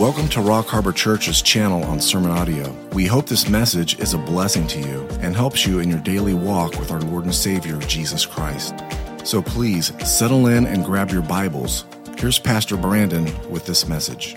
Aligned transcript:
Welcome 0.00 0.28
to 0.28 0.40
Rock 0.40 0.66
Harbor 0.68 0.92
Church's 0.92 1.42
channel 1.42 1.84
on 1.84 2.00
Sermon 2.00 2.30
Audio. 2.30 2.74
We 2.94 3.04
hope 3.04 3.26
this 3.26 3.50
message 3.50 3.98
is 3.98 4.14
a 4.14 4.18
blessing 4.18 4.66
to 4.68 4.80
you 4.80 5.06
and 5.20 5.36
helps 5.36 5.66
you 5.66 5.80
in 5.80 5.90
your 5.90 5.98
daily 5.98 6.32
walk 6.32 6.78
with 6.78 6.90
our 6.90 7.02
Lord 7.02 7.24
and 7.24 7.34
Savior, 7.34 7.76
Jesus 7.80 8.24
Christ. 8.24 8.82
So 9.24 9.42
please 9.42 9.92
settle 10.08 10.46
in 10.46 10.64
and 10.64 10.86
grab 10.86 11.10
your 11.10 11.20
Bibles. 11.20 11.84
Here's 12.16 12.38
Pastor 12.38 12.78
Brandon 12.78 13.26
with 13.50 13.66
this 13.66 13.86
message. 13.86 14.36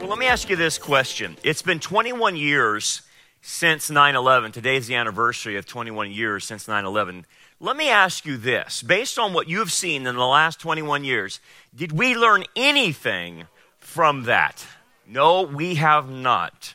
Well, 0.00 0.08
let 0.08 0.18
me 0.18 0.26
ask 0.26 0.50
you 0.50 0.56
this 0.56 0.78
question. 0.78 1.36
It's 1.44 1.62
been 1.62 1.78
21 1.78 2.34
years 2.34 3.02
since 3.40 3.88
9 3.88 4.16
11. 4.16 4.50
Today 4.50 4.74
is 4.74 4.88
the 4.88 4.96
anniversary 4.96 5.56
of 5.56 5.64
21 5.64 6.10
years 6.10 6.44
since 6.44 6.66
9 6.66 6.84
11. 6.84 7.24
Let 7.60 7.76
me 7.76 7.88
ask 7.88 8.26
you 8.26 8.36
this 8.36 8.82
based 8.82 9.16
on 9.16 9.32
what 9.32 9.48
you've 9.48 9.70
seen 9.70 10.08
in 10.08 10.16
the 10.16 10.26
last 10.26 10.58
21 10.58 11.04
years, 11.04 11.38
did 11.72 11.92
we 11.92 12.16
learn 12.16 12.42
anything 12.56 13.46
from 13.82 14.24
that? 14.24 14.64
No, 15.12 15.42
we 15.42 15.74
have 15.74 16.08
not. 16.08 16.74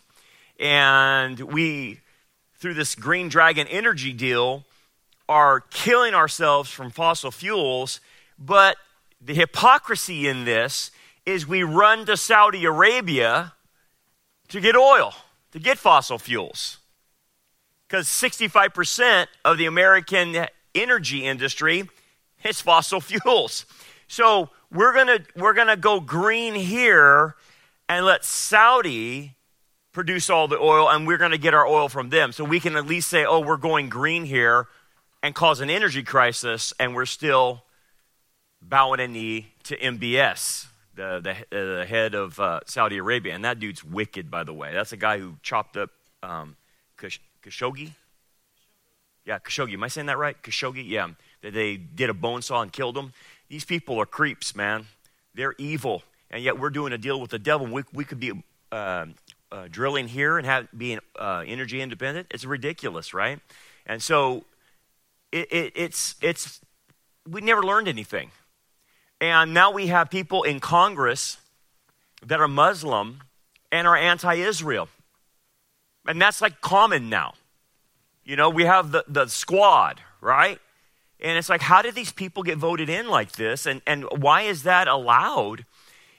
And 0.60 1.40
we, 1.40 2.02
through 2.60 2.76
this 2.76 2.94
Green 2.94 3.30
Dragon 3.30 3.66
energy 3.66 4.14
deal, 4.14 4.64
are 5.28 5.62
killing 5.72 6.14
ourselves 6.14 6.70
from 6.70 6.92
fossil 6.92 7.32
fuels. 7.32 8.00
But 8.38 8.78
the 9.20 9.34
hypocrisy 9.34 10.28
in 10.28 10.46
this 10.46 10.92
is 11.26 11.48
we 11.48 11.64
run 11.64 12.06
to 12.06 12.16
Saudi 12.16 12.64
Arabia 12.66 13.54
to 14.50 14.62
get 14.62 14.76
oil, 14.76 15.16
to 15.52 15.58
get 15.58 15.80
fossil 15.80 16.20
fuels. 16.20 16.78
Because 17.88 18.08
65% 18.08 19.26
of 19.46 19.58
the 19.58 19.66
American 19.66 20.46
energy 20.76 21.26
industry 21.26 21.90
is 22.44 22.62
fossil 22.62 23.02
fuels. 23.10 23.66
So 24.08 24.52
we're 24.72 24.94
gonna 24.94 25.20
we're 25.36 25.54
gonna 25.54 25.76
go 25.76 26.00
green 26.00 26.54
here 26.54 27.36
and 27.90 28.06
let 28.06 28.26
Saudi 28.26 29.36
produce 29.92 30.30
all 30.30 30.48
the 30.48 30.60
oil, 30.60 30.90
and 30.90 31.08
we're 31.08 31.18
gonna 31.18 31.38
get 31.38 31.54
our 31.54 31.66
oil 31.66 31.90
from 31.90 32.10
them. 32.10 32.32
So 32.32 32.44
we 32.44 32.60
can 32.60 32.76
at 32.76 32.86
least 32.86 33.10
say, 33.10 33.26
oh, 33.26 33.40
we're 33.40 33.58
going 33.58 33.90
green 33.90 34.26
here, 34.26 34.68
and 35.24 35.34
cause 35.34 35.60
an 35.60 35.70
energy 35.70 36.04
crisis, 36.04 36.74
and 36.80 36.96
we're 36.96 37.06
still 37.06 37.64
bowing 38.62 39.00
a 39.00 39.08
knee 39.08 39.54
to 39.64 39.78
MBS, 39.78 40.68
the 40.96 41.20
the, 41.50 41.82
uh, 41.82 41.86
head 41.86 42.14
of 42.14 42.40
uh, 42.40 42.60
Saudi 42.66 42.98
Arabia, 42.98 43.34
and 43.34 43.44
that 43.46 43.60
dude's 43.60 43.84
wicked, 43.84 44.30
by 44.30 44.44
the 44.44 44.54
way. 44.54 44.74
That's 44.74 44.92
a 44.92 44.98
guy 44.98 45.20
who 45.20 45.36
chopped 45.42 45.78
up 45.78 45.90
um, 46.24 46.56
Khashoggi. 46.98 47.92
Yeah, 49.26 49.40
Khashoggi. 49.40 49.74
Am 49.74 49.84
I 49.84 49.88
saying 49.88 50.08
that 50.08 50.18
right? 50.18 50.42
Khashoggi. 50.42 50.88
Yeah, 50.88 51.10
they 51.42 51.78
did 51.78 52.10
a 52.10 52.14
bone 52.14 52.42
saw 52.42 52.62
and 52.62 52.72
killed 52.72 52.98
him. 52.98 53.14
These 53.50 53.66
people 53.66 54.00
are 54.00 54.06
creeps, 54.06 54.56
man. 54.56 54.88
They're 55.34 55.56
evil. 55.58 56.04
And 56.30 56.44
yet 56.44 56.60
we're 56.60 56.70
doing 56.70 56.94
a 56.94 56.98
deal 56.98 57.20
with 57.20 57.32
the 57.32 57.40
devil. 57.40 57.68
We, 57.68 57.84
we 57.94 58.04
could 58.04 58.20
be 58.20 58.32
uh, 58.72 59.06
uh, 59.52 59.68
drilling 59.70 60.08
here 60.08 60.38
and 60.38 60.46
have, 60.46 60.68
being 60.78 61.00
uh, 61.18 61.44
energy 61.46 61.82
independent. 61.82 62.28
It's 62.32 62.46
ridiculous, 62.46 63.14
right? 63.14 63.40
And 63.86 64.02
so 64.02 64.44
it, 65.32 65.52
it, 65.52 65.74
it's, 65.76 66.16
it's, 66.22 66.62
we 67.28 67.42
never 67.42 67.64
learned 67.64 67.88
anything. 67.88 68.32
And 69.20 69.54
now 69.54 69.72
we 69.72 69.88
have 69.88 70.10
people 70.10 70.44
in 70.44 70.60
Congress 70.60 71.38
that 72.26 72.40
are 72.40 72.48
Muslim 72.48 73.22
and 73.72 73.88
are 73.88 73.98
anti 73.98 74.36
Israel. 74.36 74.90
And 76.08 76.22
that's 76.22 76.42
like 76.42 76.62
common 76.62 77.10
now. 77.10 77.34
You 78.24 78.36
know, 78.36 78.50
we 78.50 78.66
have 78.66 78.92
the, 78.92 79.06
the 79.08 79.28
squad, 79.28 80.02
right? 80.22 80.60
And 81.20 81.38
it's 81.38 81.50
like, 81.50 81.62
how 81.62 81.82
did 81.82 81.96
these 81.96 82.12
people 82.12 82.44
get 82.44 82.58
voted 82.58 82.90
in 82.90 83.08
like 83.08 83.34
this? 83.34 83.66
And, 83.66 83.82
and 83.88 84.06
why 84.12 84.44
is 84.44 84.64
that 84.64 84.88
allowed? 84.88 85.66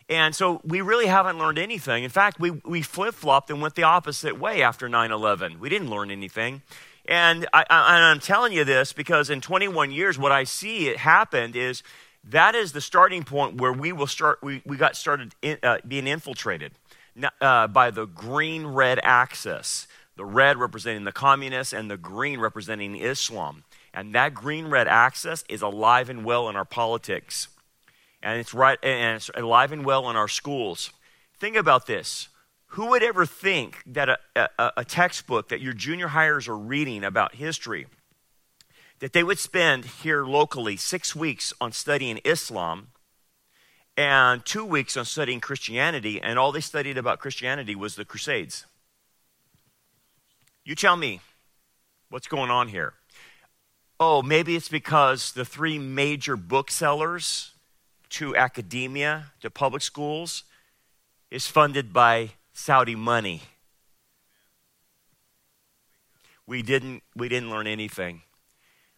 And 0.09 0.35
so 0.35 0.61
we 0.65 0.81
really 0.81 1.07
haven't 1.07 1.39
learned 1.39 1.59
anything. 1.59 2.03
In 2.03 2.11
fact, 2.11 2.41
we, 2.41 2.51
we 2.51 2.81
flip 2.81 3.15
flopped 3.15 3.51
and 3.51 3.61
went 3.61 3.75
the 3.75 3.83
opposite 3.83 4.39
way 4.39 4.63
after 4.63 4.89
9 4.89 5.13
11. 5.13 5.61
We 5.61 5.69
didn't 5.69 5.91
learn 5.91 6.11
anything. 6.11 6.63
And, 7.05 7.47
I, 7.53 7.65
am 7.71 8.21
telling 8.21 8.53
you 8.53 8.65
this 8.65 8.93
because 8.93 9.31
in 9.31 9.41
21 9.41 9.91
years, 9.91 10.19
what 10.19 10.33
I 10.33 10.45
see 10.45 10.89
it 10.89 10.99
happened 10.99 11.57
is 11.57 11.83
that 12.25 12.55
is 12.55 12.73
the 12.73 12.81
starting 12.81 13.23
point 13.25 13.61
where 13.61 13.73
we 13.73 13.93
will 13.93 14.07
start, 14.07 14.39
we, 14.43 14.63
we 14.67 14.77
got 14.77 14.97
started 14.97 15.35
in, 15.41 15.59
uh, 15.63 15.79
being 15.87 16.07
infiltrated 16.07 16.73
uh, 17.41 17.67
by 17.67 17.91
the 17.91 18.07
green 18.07 18.67
red 18.67 19.01
axis. 19.03 19.87
The 20.17 20.25
red 20.25 20.59
representing 20.59 21.05
the 21.05 21.13
communists 21.13 21.73
and 21.73 21.91
the 21.91 21.97
green 21.97 22.41
representing 22.41 22.97
Islam. 22.97 23.65
And 23.95 24.15
that 24.15 24.35
green 24.35 24.69
red 24.69 24.89
axis 24.89 25.45
is 25.49 25.63
alive 25.63 26.11
and 26.11 26.25
well 26.25 26.49
in 26.49 26.57
our 26.57 26.65
politics. 26.65 27.49
And 28.23 28.41
it's 28.41 28.53
right 28.55 28.79
and 28.83 29.17
it's 29.17 29.31
alive 29.35 29.73
and 29.73 29.85
well 29.85 30.11
in 30.11 30.17
our 30.17 30.29
schools. 30.29 30.91
Think 31.39 31.57
about 31.57 31.87
this. 31.87 32.29
Who 32.73 32.87
would 32.87 33.03
ever 33.03 33.25
think 33.25 33.83
that 33.87 34.09
a, 34.09 34.19
a, 34.37 34.73
a 34.79 34.85
textbook 34.85 35.49
that 35.49 35.61
your 35.61 35.73
junior 35.73 36.09
hires 36.09 36.49
are 36.49 36.57
reading 36.57 37.05
about 37.05 37.37
history, 37.37 37.87
that 38.99 39.13
they 39.13 39.23
would 39.23 39.39
spend 39.39 39.85
here 39.85 40.25
locally 40.25 40.77
six 40.77 41.17
weeks 41.17 41.53
on 41.61 41.73
studying 41.73 42.19
Islam 42.25 42.89
and 43.97 44.45
two 44.45 44.65
weeks 44.65 44.97
on 44.97 45.05
studying 45.05 45.41
Christianity, 45.41 46.21
and 46.21 46.39
all 46.39 46.53
they 46.53 46.61
studied 46.61 46.99
about 46.99 47.19
Christianity 47.19 47.75
was 47.75 47.95
the 47.95 48.05
Crusades? 48.05 48.67
You 50.65 50.75
tell 50.75 50.97
me 50.97 51.21
what's 52.11 52.29
going 52.29 52.51
on 52.51 52.69
here 52.69 52.95
oh, 54.01 54.23
maybe 54.23 54.55
it's 54.57 54.69
because 54.69 55.33
the 55.33 55.45
three 55.45 55.79
major 55.79 56.37
booksellers 56.37 57.53
to 58.11 58.37
academia, 58.37 59.33
to 59.41 59.51
public 59.51 59.83
schools, 59.83 60.45
is 61.31 61.47
funded 61.47 61.93
by 61.93 62.31
Saudi 62.53 62.95
money. 62.95 63.43
We 66.47 66.63
didn't, 66.63 67.03
we 67.15 67.29
didn't 67.29 67.51
learn 67.51 67.67
anything. 67.67 68.23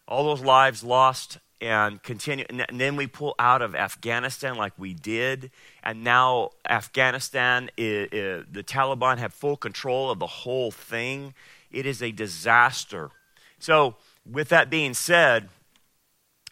All 0.07 0.23
those 0.23 0.41
lives 0.41 0.83
lost 0.83 1.37
and 1.59 2.01
continue. 2.01 2.45
And 2.49 2.79
then 2.79 2.95
we 2.95 3.07
pull 3.07 3.35
out 3.37 3.61
of 3.61 3.75
Afghanistan 3.75 4.55
like 4.55 4.73
we 4.77 4.93
did. 4.93 5.51
And 5.83 6.03
now 6.03 6.51
Afghanistan, 6.67 7.69
is, 7.77 8.09
is, 8.11 8.45
the 8.51 8.63
Taliban 8.63 9.19
have 9.19 9.33
full 9.33 9.57
control 9.57 10.09
of 10.09 10.19
the 10.19 10.27
whole 10.27 10.71
thing. 10.71 11.33
It 11.69 11.85
is 11.85 12.01
a 12.01 12.11
disaster. 12.11 13.11
So, 13.59 13.95
with 14.29 14.49
that 14.49 14.69
being 14.69 14.93
said, 14.93 15.49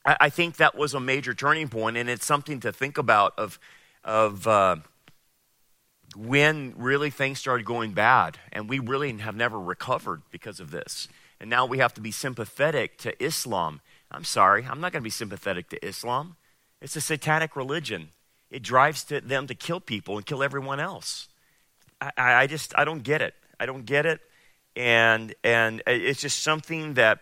I, 0.06 0.18
I, 0.22 0.30
think 0.30 0.58
that 0.58 0.76
was 0.76 0.94
a 0.94 1.00
major 1.00 1.34
turning 1.34 1.68
point, 1.68 1.98
and 1.98 2.10
it's 2.10 2.26
something 2.26 2.60
to 2.62 2.72
think 2.72 2.98
about 2.98 3.38
of, 3.38 3.60
of 4.04 4.48
uh, 4.48 4.78
when 6.16 6.74
really 6.78 7.10
things 7.10 7.40
started 7.40 7.66
going 7.66 7.94
bad, 7.94 8.38
and 8.52 8.70
we 8.70 8.80
really 8.80 9.16
have 9.18 9.36
never 9.36 9.60
recovered 9.60 10.22
because 10.32 10.60
of 10.60 10.72
this. 10.72 11.08
And 11.40 11.50
now 11.50 11.66
we 11.66 11.78
have 11.78 11.94
to 11.94 12.02
be 12.02 12.12
sympathetic 12.12 12.98
to 13.00 13.24
Islam. 13.24 13.82
I'm 14.12 14.24
sorry, 14.24 14.66
I'm 14.70 14.82
not 14.82 14.92
going 14.92 15.02
to 15.02 15.06
be 15.06 15.10
sympathetic 15.10 15.70
to 15.70 15.86
Islam. 15.86 16.36
It's 16.82 16.96
a 16.96 17.02
satanic 17.02 17.56
religion. 17.56 18.10
It 18.50 18.64
drives 18.64 19.04
to 19.06 19.22
them 19.22 19.48
to 19.48 19.56
kill 19.56 19.80
people 19.80 20.18
and 20.18 20.26
kill 20.26 20.42
everyone 20.42 20.80
else. 20.80 21.28
I, 22.02 22.12
I 22.18 22.48
just, 22.48 22.74
I 22.78 22.86
don't 22.86 23.04
get 23.04 23.22
it. 23.22 23.36
I 23.60 23.66
don't 23.66 23.86
get 23.86 24.06
it. 24.06 24.22
And, 24.76 25.36
and 25.44 25.84
it's 25.86 26.22
just 26.22 26.42
something 26.42 26.96
that 26.96 27.20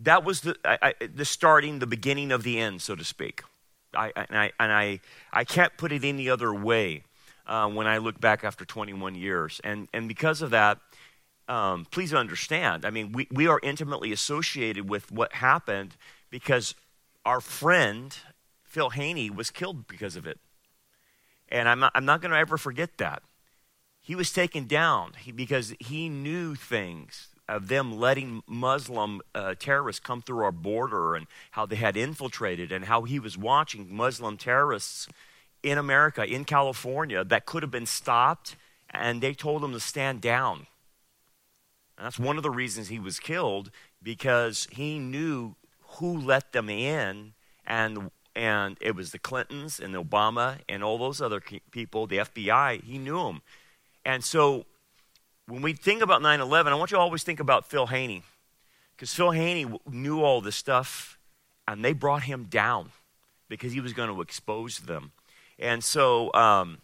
that 0.00 0.24
was 0.24 0.40
the, 0.40 0.56
I, 0.64 0.94
the 1.14 1.24
starting, 1.24 1.78
the 1.78 1.86
beginning 1.86 2.32
of 2.32 2.42
the 2.42 2.58
end, 2.58 2.82
so 2.82 2.94
to 2.94 3.04
speak. 3.04 3.42
I, 3.94 4.12
and 4.16 4.38
I, 4.38 4.52
and 4.58 4.72
I, 4.72 5.00
I 5.32 5.44
can't 5.44 5.76
put 5.76 5.92
it 5.92 6.04
any 6.04 6.28
other 6.28 6.52
way 6.52 7.04
uh, 7.46 7.68
when 7.68 7.86
I 7.86 7.98
look 7.98 8.20
back 8.20 8.44
after 8.44 8.64
21 8.64 9.14
years. 9.14 9.60
And, 9.62 9.88
and 9.92 10.08
because 10.08 10.40
of 10.42 10.50
that, 10.50 10.78
um, 11.48 11.86
please 11.90 12.14
understand, 12.14 12.84
I 12.84 12.90
mean, 12.90 13.12
we, 13.12 13.28
we 13.30 13.46
are 13.46 13.60
intimately 13.62 14.12
associated 14.12 14.88
with 14.88 15.12
what 15.12 15.34
happened 15.34 15.96
because 16.30 16.74
our 17.24 17.40
friend, 17.40 18.16
Phil 18.64 18.90
Haney, 18.90 19.28
was 19.28 19.50
killed 19.50 19.86
because 19.86 20.16
of 20.16 20.26
it. 20.26 20.38
And 21.50 21.68
I'm 21.68 21.80
not, 21.80 21.92
I'm 21.94 22.06
not 22.06 22.22
going 22.22 22.30
to 22.30 22.38
ever 22.38 22.56
forget 22.56 22.96
that. 22.96 23.22
He 24.00 24.14
was 24.14 24.32
taken 24.32 24.66
down 24.66 25.12
because 25.36 25.74
he 25.78 26.08
knew 26.08 26.54
things 26.54 27.28
of 27.52 27.68
them 27.68 27.98
letting 27.98 28.42
Muslim 28.46 29.20
uh, 29.34 29.54
terrorists 29.58 30.00
come 30.00 30.22
through 30.22 30.42
our 30.42 30.52
border 30.52 31.14
and 31.14 31.26
how 31.52 31.66
they 31.66 31.76
had 31.76 31.96
infiltrated 31.96 32.72
and 32.72 32.86
how 32.86 33.02
he 33.02 33.18
was 33.18 33.36
watching 33.36 33.94
Muslim 33.94 34.36
terrorists 34.36 35.06
in 35.62 35.78
America, 35.78 36.24
in 36.24 36.44
California, 36.44 37.22
that 37.22 37.46
could 37.46 37.62
have 37.62 37.70
been 37.70 37.86
stopped, 37.86 38.56
and 38.90 39.20
they 39.20 39.34
told 39.34 39.62
him 39.62 39.72
to 39.72 39.80
stand 39.80 40.20
down. 40.20 40.66
And 41.96 42.06
that's 42.06 42.18
one 42.18 42.36
of 42.36 42.42
the 42.42 42.50
reasons 42.50 42.88
he 42.88 42.98
was 42.98 43.20
killed 43.20 43.70
because 44.02 44.66
he 44.72 44.98
knew 44.98 45.54
who 45.98 46.18
let 46.18 46.52
them 46.52 46.68
in, 46.68 47.34
and 47.66 48.10
and 48.34 48.78
it 48.80 48.96
was 48.96 49.12
the 49.12 49.18
Clintons 49.18 49.78
and 49.78 49.94
the 49.94 50.02
Obama 50.02 50.56
and 50.66 50.82
all 50.82 50.96
those 50.96 51.20
other 51.20 51.40
people, 51.70 52.06
the 52.06 52.16
FBI. 52.16 52.82
He 52.82 52.96
knew 52.98 53.22
them, 53.22 53.42
and 54.04 54.24
so 54.24 54.64
when 55.46 55.62
we 55.62 55.72
think 55.72 56.02
about 56.02 56.22
9 56.22 56.40
11, 56.40 56.72
I 56.72 56.76
want 56.76 56.90
you 56.90 56.96
to 56.96 57.00
always 57.00 57.22
think 57.22 57.40
about 57.40 57.66
Phil 57.66 57.86
Haney. 57.86 58.22
Because 58.96 59.12
Phil 59.12 59.32
Haney 59.32 59.66
knew 59.90 60.22
all 60.22 60.40
this 60.40 60.56
stuff, 60.56 61.18
and 61.66 61.84
they 61.84 61.92
brought 61.92 62.22
him 62.22 62.44
down 62.44 62.90
because 63.48 63.72
he 63.72 63.80
was 63.80 63.92
going 63.92 64.08
to 64.08 64.20
expose 64.20 64.78
them. 64.78 65.12
And 65.58 65.82
so 65.82 66.32
um, 66.34 66.78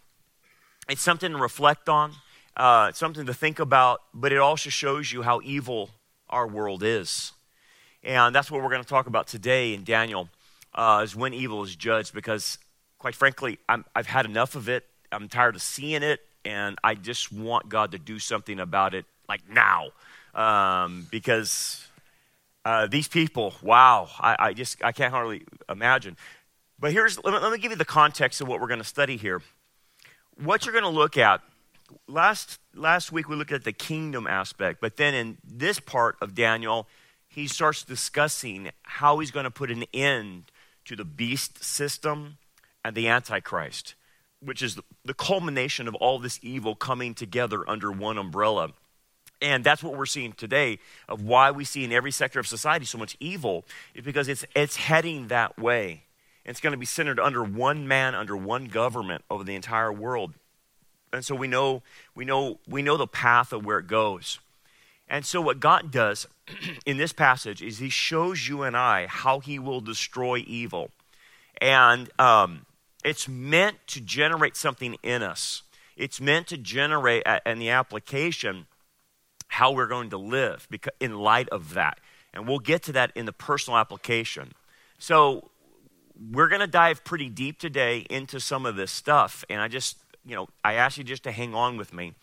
it's 0.87 1.01
something 1.01 1.31
to 1.31 1.37
reflect 1.37 1.89
on, 1.89 2.13
uh, 2.57 2.91
something 2.91 3.25
to 3.25 3.33
think 3.33 3.59
about, 3.59 4.01
but 4.13 4.31
it 4.31 4.37
also 4.37 4.69
shows 4.69 5.11
you 5.11 5.21
how 5.21 5.41
evil 5.43 5.89
our 6.29 6.47
world 6.47 6.83
is. 6.83 7.31
And 8.03 8.35
that's 8.35 8.51
what 8.51 8.61
we're 8.61 8.69
going 8.69 8.83
to 8.83 8.87
talk 8.89 9.07
about 9.07 9.27
today 9.27 9.73
in 9.73 9.83
Daniel, 9.83 10.29
uh, 10.75 11.01
is 11.03 11.15
when 11.15 11.33
evil 11.33 11.63
is 11.63 11.75
judged, 11.75 12.13
because 12.13 12.57
quite 12.99 13.15
frankly, 13.15 13.57
i 13.67 13.79
have 13.95 14.07
had 14.07 14.25
enough 14.25 14.55
of 14.55 14.69
it. 14.69 14.85
I'm 15.11 15.27
tired 15.27 15.55
of 15.55 15.61
seeing 15.61 16.03
it, 16.03 16.19
and 16.45 16.77
I 16.83 16.95
just 16.95 17.31
want 17.31 17.69
God 17.69 17.91
to 17.91 17.99
do 17.99 18.19
something 18.19 18.59
about 18.59 18.93
it, 18.93 19.05
like 19.27 19.41
now. 19.49 19.89
Um, 20.33 21.07
because 21.09 21.87
uh, 22.65 22.87
these 22.87 23.07
people, 23.07 23.53
wow, 23.61 24.09
I, 24.19 24.35
I, 24.39 24.53
just 24.53 24.83
I 24.83 24.91
can't 24.91 25.11
hardly 25.11 25.43
imagine. 25.67 26.17
But 26.79 26.93
here's 26.93 27.21
let 27.23 27.33
me, 27.33 27.39
let 27.39 27.51
me 27.51 27.57
give 27.57 27.71
you 27.71 27.77
the 27.77 27.85
context 27.85 28.41
of 28.41 28.47
what 28.47 28.61
we're 28.61 28.67
going 28.67 28.79
to 28.79 28.85
study 28.85 29.17
here. 29.17 29.41
What 30.41 30.65
you're 30.65 30.73
going 30.73 30.83
to 30.83 30.89
look 30.89 31.17
at 31.17 31.41
last 32.07 32.59
last 32.75 33.11
week 33.11 33.27
we 33.29 33.35
looked 33.35 33.51
at 33.51 33.63
the 33.63 33.73
kingdom 33.73 34.27
aspect, 34.27 34.81
but 34.81 34.97
then 34.97 35.13
in 35.13 35.37
this 35.43 35.79
part 35.79 36.17
of 36.21 36.35
Daniel, 36.35 36.87
he 37.27 37.47
starts 37.47 37.83
discussing 37.83 38.71
how 38.83 39.19
he's 39.19 39.31
going 39.31 39.43
to 39.43 39.51
put 39.51 39.71
an 39.71 39.85
end 39.93 40.51
to 40.85 40.95
the 40.95 41.05
beast 41.05 41.63
system 41.63 42.37
and 42.83 42.95
the 42.95 43.07
antichrist, 43.07 43.95
which 44.41 44.61
is 44.61 44.79
the 45.03 45.13
culmination 45.13 45.87
of 45.87 45.95
all 45.95 46.19
this 46.19 46.39
evil 46.41 46.75
coming 46.75 47.13
together 47.13 47.67
under 47.69 47.91
one 47.91 48.17
umbrella. 48.17 48.71
And 49.41 49.63
that's 49.63 49.83
what 49.83 49.95
we're 49.95 50.05
seeing 50.05 50.33
today 50.33 50.79
of 51.07 51.23
why 51.23 51.51
we 51.51 51.63
see 51.63 51.83
in 51.83 51.91
every 51.91 52.11
sector 52.11 52.39
of 52.39 52.47
society 52.47 52.85
so 52.85 52.97
much 52.97 53.15
evil 53.19 53.65
is 53.93 54.03
because 54.03 54.27
it's, 54.27 54.45
it's 54.55 54.75
heading 54.75 55.27
that 55.27 55.57
way. 55.57 56.03
It's 56.45 56.59
going 56.59 56.71
to 56.71 56.77
be 56.77 56.85
centered 56.85 57.19
under 57.19 57.43
one 57.43 57.87
man, 57.87 58.15
under 58.15 58.35
one 58.35 58.65
government 58.65 59.23
over 59.29 59.43
the 59.43 59.55
entire 59.55 59.93
world. 59.93 60.33
And 61.13 61.23
so 61.23 61.35
we 61.35 61.47
know, 61.47 61.83
we 62.15 62.25
know, 62.25 62.59
we 62.67 62.81
know 62.81 62.97
the 62.97 63.07
path 63.07 63.53
of 63.53 63.65
where 63.65 63.79
it 63.79 63.87
goes. 63.87 64.39
And 65.07 65.25
so 65.25 65.41
what 65.41 65.59
God 65.59 65.91
does 65.91 66.27
in 66.85 66.97
this 66.97 67.13
passage 67.13 67.61
is 67.61 67.79
he 67.79 67.89
shows 67.89 68.47
you 68.47 68.63
and 68.63 68.75
I 68.75 69.07
how 69.07 69.39
he 69.39 69.57
will 69.57 69.81
destroy 69.81 70.43
evil. 70.45 70.91
And 71.61 72.09
um, 72.19 72.65
it's 73.03 73.27
meant 73.27 73.77
to 73.87 74.01
generate 74.01 74.55
something 74.55 74.97
in 75.03 75.23
us. 75.23 75.63
It's 75.95 76.21
meant 76.21 76.47
to 76.47 76.57
generate, 76.57 77.23
in 77.45 77.59
the 77.59 77.69
application, 77.69 78.67
how 79.47 79.71
we're 79.71 79.87
going 79.87 80.09
to 80.11 80.17
live 80.17 80.67
in 80.99 81.17
light 81.17 81.49
of 81.49 81.73
that. 81.73 81.99
And 82.33 82.47
we'll 82.47 82.59
get 82.59 82.83
to 82.83 82.91
that 82.93 83.11
in 83.15 83.25
the 83.25 83.33
personal 83.33 83.77
application. 83.77 84.53
So 84.97 85.49
we're 86.31 86.47
going 86.47 86.61
to 86.61 86.67
dive 86.67 87.03
pretty 87.03 87.29
deep 87.29 87.59
today 87.59 88.05
into 88.09 88.39
some 88.39 88.65
of 88.65 88.75
this 88.75 88.91
stuff. 88.91 89.43
And 89.49 89.61
I 89.61 89.67
just, 89.67 89.97
you 90.25 90.35
know, 90.35 90.47
I 90.63 90.73
ask 90.73 90.97
you 90.97 91.03
just 91.03 91.23
to 91.23 91.31
hang 91.31 91.55
on 91.55 91.77
with 91.77 91.93
me. 91.93 92.13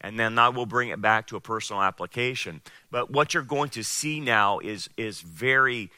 And 0.00 0.18
then 0.18 0.38
I 0.38 0.50
will 0.50 0.66
bring 0.66 0.90
it 0.90 1.00
back 1.00 1.26
to 1.28 1.36
a 1.36 1.40
personal 1.40 1.82
application. 1.82 2.60
But 2.90 3.10
what 3.10 3.34
you're 3.34 3.42
going 3.42 3.70
to 3.70 3.82
see 3.82 4.20
now 4.20 4.58
is, 4.60 4.88
is 4.96 5.20
very, 5.22 5.90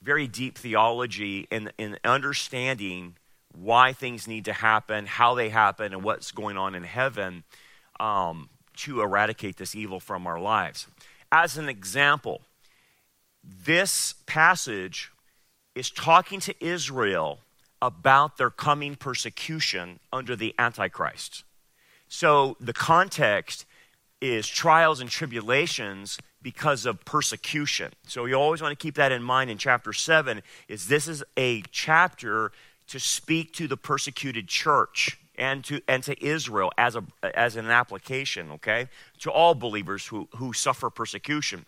very 0.00 0.26
deep 0.26 0.56
theology 0.56 1.48
and, 1.50 1.72
in 1.76 1.98
understanding 2.04 3.16
why 3.54 3.92
things 3.92 4.26
need 4.26 4.46
to 4.46 4.52
happen, 4.52 5.06
how 5.06 5.34
they 5.34 5.48
happen, 5.48 5.92
and 5.92 6.02
what's 6.02 6.32
going 6.32 6.56
on 6.56 6.74
in 6.74 6.84
heaven. 6.84 7.44
Um, 8.00 8.48
to 8.74 9.00
eradicate 9.00 9.56
this 9.56 9.74
evil 9.74 10.00
from 10.00 10.26
our 10.26 10.40
lives. 10.40 10.86
As 11.30 11.56
an 11.56 11.68
example, 11.68 12.42
this 13.44 14.14
passage 14.26 15.10
is 15.74 15.90
talking 15.90 16.40
to 16.40 16.64
Israel 16.64 17.40
about 17.80 18.36
their 18.36 18.50
coming 18.50 18.94
persecution 18.94 19.98
under 20.12 20.36
the 20.36 20.54
Antichrist. 20.58 21.44
So 22.08 22.56
the 22.60 22.72
context 22.72 23.64
is 24.20 24.46
trials 24.46 25.00
and 25.00 25.10
tribulations 25.10 26.18
because 26.40 26.86
of 26.86 27.04
persecution. 27.04 27.92
So 28.06 28.26
you 28.26 28.34
always 28.34 28.62
want 28.62 28.78
to 28.78 28.82
keep 28.82 28.94
that 28.96 29.10
in 29.10 29.22
mind 29.22 29.50
in 29.50 29.58
chapter 29.58 29.92
7 29.92 30.42
is 30.68 30.86
this 30.86 31.08
is 31.08 31.24
a 31.36 31.62
chapter 31.72 32.52
to 32.92 33.00
speak 33.00 33.54
to 33.54 33.66
the 33.66 33.76
persecuted 33.76 34.48
church 34.48 35.18
and 35.36 35.64
to, 35.64 35.80
and 35.88 36.02
to 36.02 36.24
Israel 36.24 36.70
as, 36.76 36.94
a, 36.94 37.02
as 37.34 37.56
an 37.56 37.66
application, 37.66 38.52
okay? 38.52 38.88
To 39.20 39.30
all 39.30 39.54
believers 39.54 40.06
who, 40.06 40.28
who 40.36 40.52
suffer 40.52 40.90
persecution. 40.90 41.64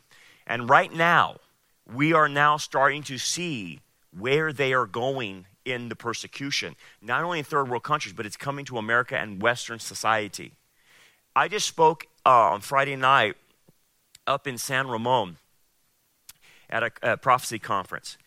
And 0.47 0.69
right 0.69 0.93
now, 0.93 1.37
we 1.91 2.13
are 2.13 2.29
now 2.29 2.59
starting 2.59 3.03
to 3.05 3.17
see 3.17 3.81
where 4.17 4.53
they 4.53 4.75
are 4.75 4.87
going 4.87 5.47
in 5.65 5.89
the 5.89 5.97
persecution, 5.97 6.77
not 7.01 7.25
only 7.25 7.39
in 7.39 7.45
third 7.47 7.71
world 7.71 7.85
countries, 7.85 8.13
but 8.13 8.27
it's 8.27 8.37
coming 8.37 8.67
to 8.67 8.77
America 8.77 9.17
and 9.17 9.41
Western 9.41 9.79
society. 9.79 10.53
I 11.35 11.49
just 11.49 11.67
spoke 11.67 12.07
uh, 12.27 12.53
on 12.53 12.61
Friday 12.61 12.97
night 12.97 13.37
up 14.27 14.47
in 14.47 14.59
San 14.59 14.89
Ramon 14.89 15.39
at 16.69 16.83
a, 16.83 16.91
a 17.03 17.17
prophecy 17.17 17.59
conference. 17.59 18.19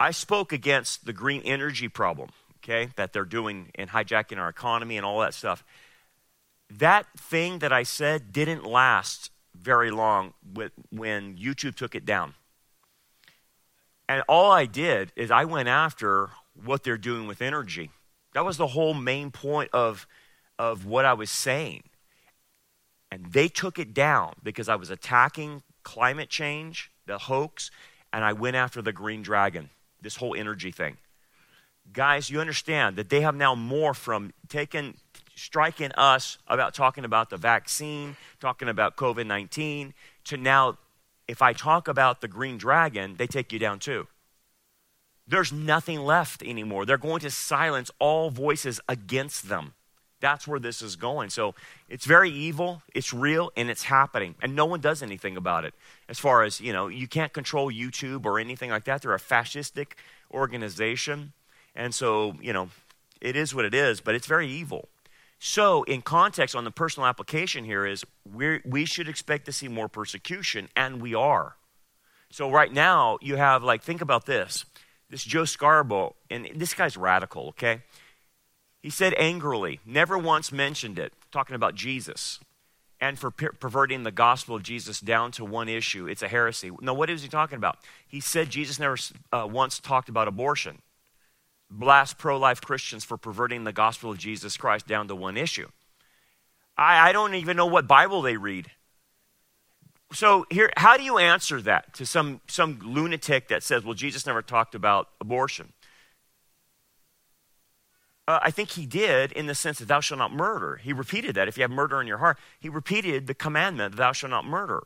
I 0.00 0.10
spoke 0.10 0.52
against 0.52 1.04
the 1.04 1.12
green 1.12 1.42
energy 1.42 1.88
problem 1.88 2.30
okay, 2.62 2.90
that 2.96 3.12
they're 3.12 3.24
doing 3.24 3.70
and 3.74 3.90
hijacking 3.90 4.38
our 4.38 4.48
economy 4.48 4.96
and 4.96 5.04
all 5.04 5.20
that 5.20 5.34
stuff. 5.34 5.64
That 6.70 7.06
thing 7.18 7.58
that 7.60 7.72
I 7.72 7.82
said 7.82 8.32
didn't 8.32 8.64
last 8.64 9.30
very 9.54 9.90
long 9.90 10.34
with, 10.54 10.72
when 10.90 11.36
YouTube 11.36 11.74
took 11.74 11.94
it 11.94 12.04
down. 12.04 12.34
And 14.08 14.22
all 14.28 14.50
I 14.52 14.66
did 14.66 15.12
is 15.16 15.30
I 15.30 15.44
went 15.44 15.68
after 15.68 16.30
what 16.54 16.84
they're 16.84 16.98
doing 16.98 17.26
with 17.26 17.40
energy. 17.42 17.90
That 18.34 18.44
was 18.44 18.56
the 18.56 18.68
whole 18.68 18.94
main 18.94 19.30
point 19.30 19.70
of, 19.72 20.06
of 20.58 20.84
what 20.84 21.04
I 21.04 21.14
was 21.14 21.30
saying. 21.30 21.84
And 23.10 23.32
they 23.32 23.48
took 23.48 23.78
it 23.78 23.92
down 23.92 24.34
because 24.42 24.68
I 24.68 24.76
was 24.76 24.90
attacking 24.90 25.62
climate 25.82 26.28
change, 26.28 26.92
the 27.06 27.18
hoax, 27.18 27.70
and 28.12 28.24
I 28.24 28.32
went 28.32 28.56
after 28.56 28.82
the 28.82 28.92
green 28.92 29.22
dragon, 29.22 29.70
this 30.02 30.16
whole 30.16 30.34
energy 30.34 30.70
thing 30.70 30.96
guys, 31.92 32.30
you 32.30 32.40
understand 32.40 32.96
that 32.96 33.08
they 33.08 33.20
have 33.20 33.34
now 33.34 33.54
more 33.54 33.94
from 33.94 34.32
taking, 34.48 34.96
striking 35.34 35.92
us 35.92 36.38
about 36.46 36.74
talking 36.74 37.04
about 37.04 37.30
the 37.30 37.36
vaccine, 37.36 38.16
talking 38.40 38.68
about 38.68 38.96
COVID 38.96 39.26
19, 39.26 39.94
to 40.24 40.36
now, 40.36 40.78
if 41.26 41.42
I 41.42 41.52
talk 41.52 41.88
about 41.88 42.20
the 42.20 42.28
green 42.28 42.58
dragon, 42.58 43.16
they 43.16 43.26
take 43.26 43.52
you 43.52 43.58
down 43.58 43.78
too. 43.78 44.06
There's 45.26 45.52
nothing 45.52 46.00
left 46.00 46.42
anymore. 46.42 46.84
They're 46.84 46.98
going 46.98 47.20
to 47.20 47.30
silence 47.30 47.90
all 47.98 48.30
voices 48.30 48.80
against 48.88 49.48
them. 49.48 49.74
That's 50.20 50.46
where 50.46 50.60
this 50.60 50.82
is 50.82 50.96
going. 50.96 51.30
So 51.30 51.54
it's 51.88 52.04
very 52.04 52.30
evil, 52.30 52.82
it's 52.94 53.12
real, 53.12 53.50
and 53.56 53.70
it's 53.70 53.84
happening. 53.84 54.34
And 54.42 54.54
no 54.54 54.66
one 54.66 54.80
does 54.80 55.02
anything 55.02 55.36
about 55.36 55.64
it. 55.64 55.74
As 56.08 56.18
far 56.18 56.42
as, 56.42 56.60
you 56.60 56.72
know, 56.72 56.88
you 56.88 57.08
can't 57.08 57.32
control 57.32 57.72
YouTube 57.72 58.26
or 58.26 58.38
anything 58.38 58.70
like 58.70 58.84
that. 58.84 59.02
They're 59.02 59.14
a 59.14 59.18
fascistic 59.18 59.92
organization. 60.32 61.32
And 61.74 61.94
so, 61.94 62.34
you 62.40 62.52
know, 62.52 62.68
it 63.20 63.36
is 63.36 63.54
what 63.54 63.64
it 63.64 63.74
is, 63.74 64.00
but 64.00 64.14
it's 64.14 64.26
very 64.26 64.48
evil. 64.48 64.88
So, 65.42 65.84
in 65.84 66.02
context, 66.02 66.54
on 66.54 66.64
the 66.64 66.70
personal 66.70 67.06
application 67.06 67.64
here 67.64 67.86
is 67.86 68.04
we 68.30 68.60
we 68.62 68.84
should 68.84 69.08
expect 69.08 69.46
to 69.46 69.52
see 69.52 69.68
more 69.68 69.88
persecution, 69.88 70.68
and 70.76 71.00
we 71.00 71.14
are. 71.14 71.56
So, 72.30 72.50
right 72.50 72.70
now, 72.70 73.16
you 73.22 73.36
have, 73.36 73.62
like, 73.62 73.82
think 73.82 74.02
about 74.02 74.26
this. 74.26 74.66
This 75.08 75.24
Joe 75.24 75.46
Scarborough, 75.46 76.14
and 76.28 76.46
this 76.54 76.74
guy's 76.74 76.96
radical, 76.96 77.48
okay? 77.48 77.80
He 78.82 78.90
said 78.90 79.14
angrily, 79.18 79.80
never 79.84 80.16
once 80.16 80.50
mentioned 80.50 80.98
it, 80.98 81.12
talking 81.30 81.56
about 81.56 81.74
Jesus 81.74 82.40
and 83.00 83.18
for 83.18 83.30
per- 83.30 83.52
perverting 83.52 84.02
the 84.02 84.10
gospel 84.10 84.56
of 84.56 84.62
Jesus 84.62 85.00
down 85.00 85.32
to 85.32 85.44
one 85.44 85.68
issue. 85.68 86.06
It's 86.06 86.22
a 86.22 86.28
heresy. 86.28 86.70
No, 86.80 86.94
what 86.94 87.10
is 87.10 87.22
he 87.22 87.28
talking 87.28 87.56
about? 87.56 87.78
He 88.06 88.20
said 88.20 88.50
Jesus 88.50 88.78
never 88.78 88.96
uh, 89.32 89.46
once 89.50 89.78
talked 89.78 90.08
about 90.08 90.28
abortion 90.28 90.82
blast 91.70 92.18
pro 92.18 92.36
life 92.36 92.60
Christians 92.60 93.04
for 93.04 93.16
perverting 93.16 93.64
the 93.64 93.72
gospel 93.72 94.10
of 94.10 94.18
Jesus 94.18 94.56
Christ 94.56 94.86
down 94.86 95.08
to 95.08 95.14
one 95.14 95.36
issue. 95.36 95.68
I, 96.76 97.10
I 97.10 97.12
don't 97.12 97.34
even 97.34 97.56
know 97.56 97.66
what 97.66 97.86
Bible 97.86 98.22
they 98.22 98.36
read. 98.36 98.70
So 100.12 100.46
here, 100.50 100.72
how 100.76 100.96
do 100.96 101.04
you 101.04 101.18
answer 101.18 101.62
that 101.62 101.94
to 101.94 102.04
some, 102.04 102.40
some 102.48 102.80
lunatic 102.82 103.48
that 103.48 103.62
says, 103.62 103.84
well, 103.84 103.94
Jesus 103.94 104.26
never 104.26 104.42
talked 104.42 104.74
about 104.74 105.08
abortion? 105.20 105.72
Uh, 108.30 108.38
I 108.44 108.52
think 108.52 108.70
he 108.70 108.86
did 108.86 109.32
in 109.32 109.46
the 109.46 109.56
sense 109.56 109.80
that 109.80 109.88
thou 109.88 109.98
shalt 109.98 110.18
not 110.18 110.32
murder. 110.32 110.76
He 110.76 110.92
repeated 110.92 111.34
that. 111.34 111.48
If 111.48 111.56
you 111.56 111.62
have 111.62 111.70
murder 111.72 112.00
in 112.00 112.06
your 112.06 112.18
heart, 112.18 112.38
he 112.60 112.68
repeated 112.68 113.26
the 113.26 113.34
commandment, 113.34 113.96
thou 113.96 114.12
shalt 114.12 114.30
not 114.30 114.44
murder. 114.44 114.84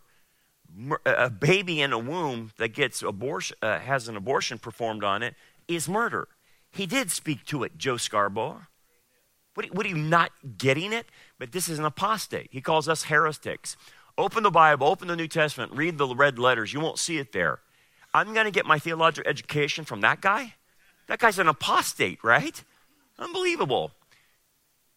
A 1.05 1.29
baby 1.29 1.83
in 1.83 1.93
a 1.93 1.99
womb 1.99 2.53
that 2.57 2.69
gets 2.69 3.03
abortion, 3.03 3.55
uh, 3.61 3.81
has 3.81 4.09
an 4.09 4.17
abortion 4.17 4.59
performed 4.59 5.05
on 5.05 5.23
it 5.23 5.35
is 5.69 5.91
murder. 5.91 6.29
He 6.71 6.87
did 6.87 7.11
speak 7.11 7.45
to 7.45 7.65
it, 7.65 7.77
Joe 7.77 7.99
Scarborough. 7.99 8.63
What, 9.53 9.75
what 9.75 9.85
are 9.85 9.91
you 9.91 9.99
not 9.99 10.31
getting 10.57 10.95
it? 10.95 11.05
But 11.39 11.53
this 11.53 11.69
is 11.69 11.79
an 11.79 11.85
apostate. 11.85 12.49
He 12.51 12.63
calls 12.63 12.89
us 12.89 13.05
heretics. 13.05 13.77
Open 14.17 14.43
the 14.43 14.51
Bible, 14.51 14.87
open 14.87 15.09
the 15.09 15.17
New 15.17 15.29
Testament, 15.29 15.71
read 15.73 15.99
the 15.99 16.07
red 16.15 16.39
letters. 16.39 16.73
You 16.73 16.81
won't 16.81 16.99
see 16.99 17.19
it 17.19 17.33
there. 17.33 17.61
I'm 18.15 18.33
going 18.33 18.47
to 18.47 18.51
get 18.51 18.65
my 18.65 18.79
theological 18.79 19.29
education 19.29 19.85
from 19.85 20.01
that 20.01 20.23
guy? 20.23 20.55
That 21.09 21.19
guy's 21.19 21.39
an 21.39 21.49
apostate, 21.49 22.25
right? 22.25 22.65
Unbelievable. 23.19 23.93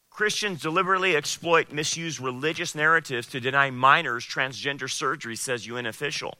Christians 0.09 0.61
deliberately 0.61 1.15
exploit, 1.15 1.71
misuse 1.71 2.19
religious 2.19 2.73
narratives 2.73 3.27
to 3.27 3.39
deny 3.39 3.69
minors 3.69 4.25
transgender 4.25 4.89
surgery, 4.89 5.35
says 5.35 5.67
UN 5.67 5.85
official. 5.85 6.39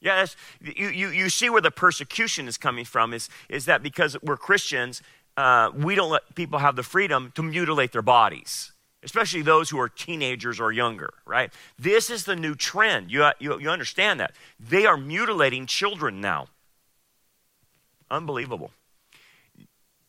Yes, 0.00 0.36
you, 0.60 0.88
you, 0.88 1.08
you 1.08 1.28
see 1.28 1.50
where 1.50 1.60
the 1.60 1.70
persecution 1.70 2.48
is 2.48 2.56
coming 2.56 2.84
from 2.84 3.12
is, 3.12 3.28
is 3.48 3.66
that 3.66 3.82
because 3.82 4.16
we're 4.22 4.36
Christians, 4.36 5.02
uh, 5.36 5.70
we 5.74 5.94
don't 5.94 6.10
let 6.10 6.34
people 6.34 6.58
have 6.58 6.76
the 6.76 6.82
freedom 6.82 7.32
to 7.34 7.42
mutilate 7.42 7.92
their 7.92 8.02
bodies, 8.02 8.72
especially 9.02 9.42
those 9.42 9.68
who 9.68 9.78
are 9.78 9.88
teenagers 9.88 10.58
or 10.58 10.72
younger, 10.72 11.12
right? 11.26 11.52
This 11.78 12.08
is 12.08 12.24
the 12.24 12.36
new 12.36 12.54
trend. 12.54 13.10
You, 13.10 13.30
you, 13.38 13.58
you 13.60 13.68
understand 13.68 14.20
that. 14.20 14.32
They 14.58 14.86
are 14.86 14.96
mutilating 14.96 15.66
children 15.66 16.20
now. 16.20 16.48
Unbelievable. 18.10 18.70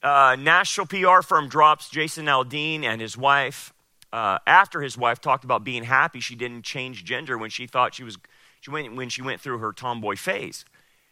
Uh, 0.04 0.36
national 0.40 0.86
PR 0.88 1.22
firm 1.22 1.50
drops 1.50 1.90
Jason 1.90 2.26
Aldean 2.28 2.84
and 2.84 3.02
his 3.02 3.18
wife 3.18 3.74
uh, 4.14 4.38
after 4.46 4.82
his 4.82 4.98
wife 4.98 5.20
talked 5.20 5.44
about 5.44 5.64
being 5.64 5.84
happy 5.84 6.20
she 6.20 6.36
didn't 6.36 6.64
change 6.64 7.04
gender 7.04 7.38
when 7.38 7.50
she 7.50 7.66
thought 7.66 7.96
she 7.96 8.04
was 8.04 8.18
she 8.62 8.72
went, 8.72 8.96
when 8.96 9.10
she 9.10 9.22
went 9.22 9.42
through 9.42 9.60
her 9.60 9.72
tomboy 9.72 10.16
phase. 10.16 10.66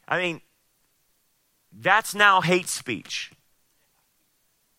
I 0.08 0.20
mean, 0.20 0.42
that's 1.72 2.16
now 2.16 2.42
hate 2.42 2.68
speech. 2.68 3.32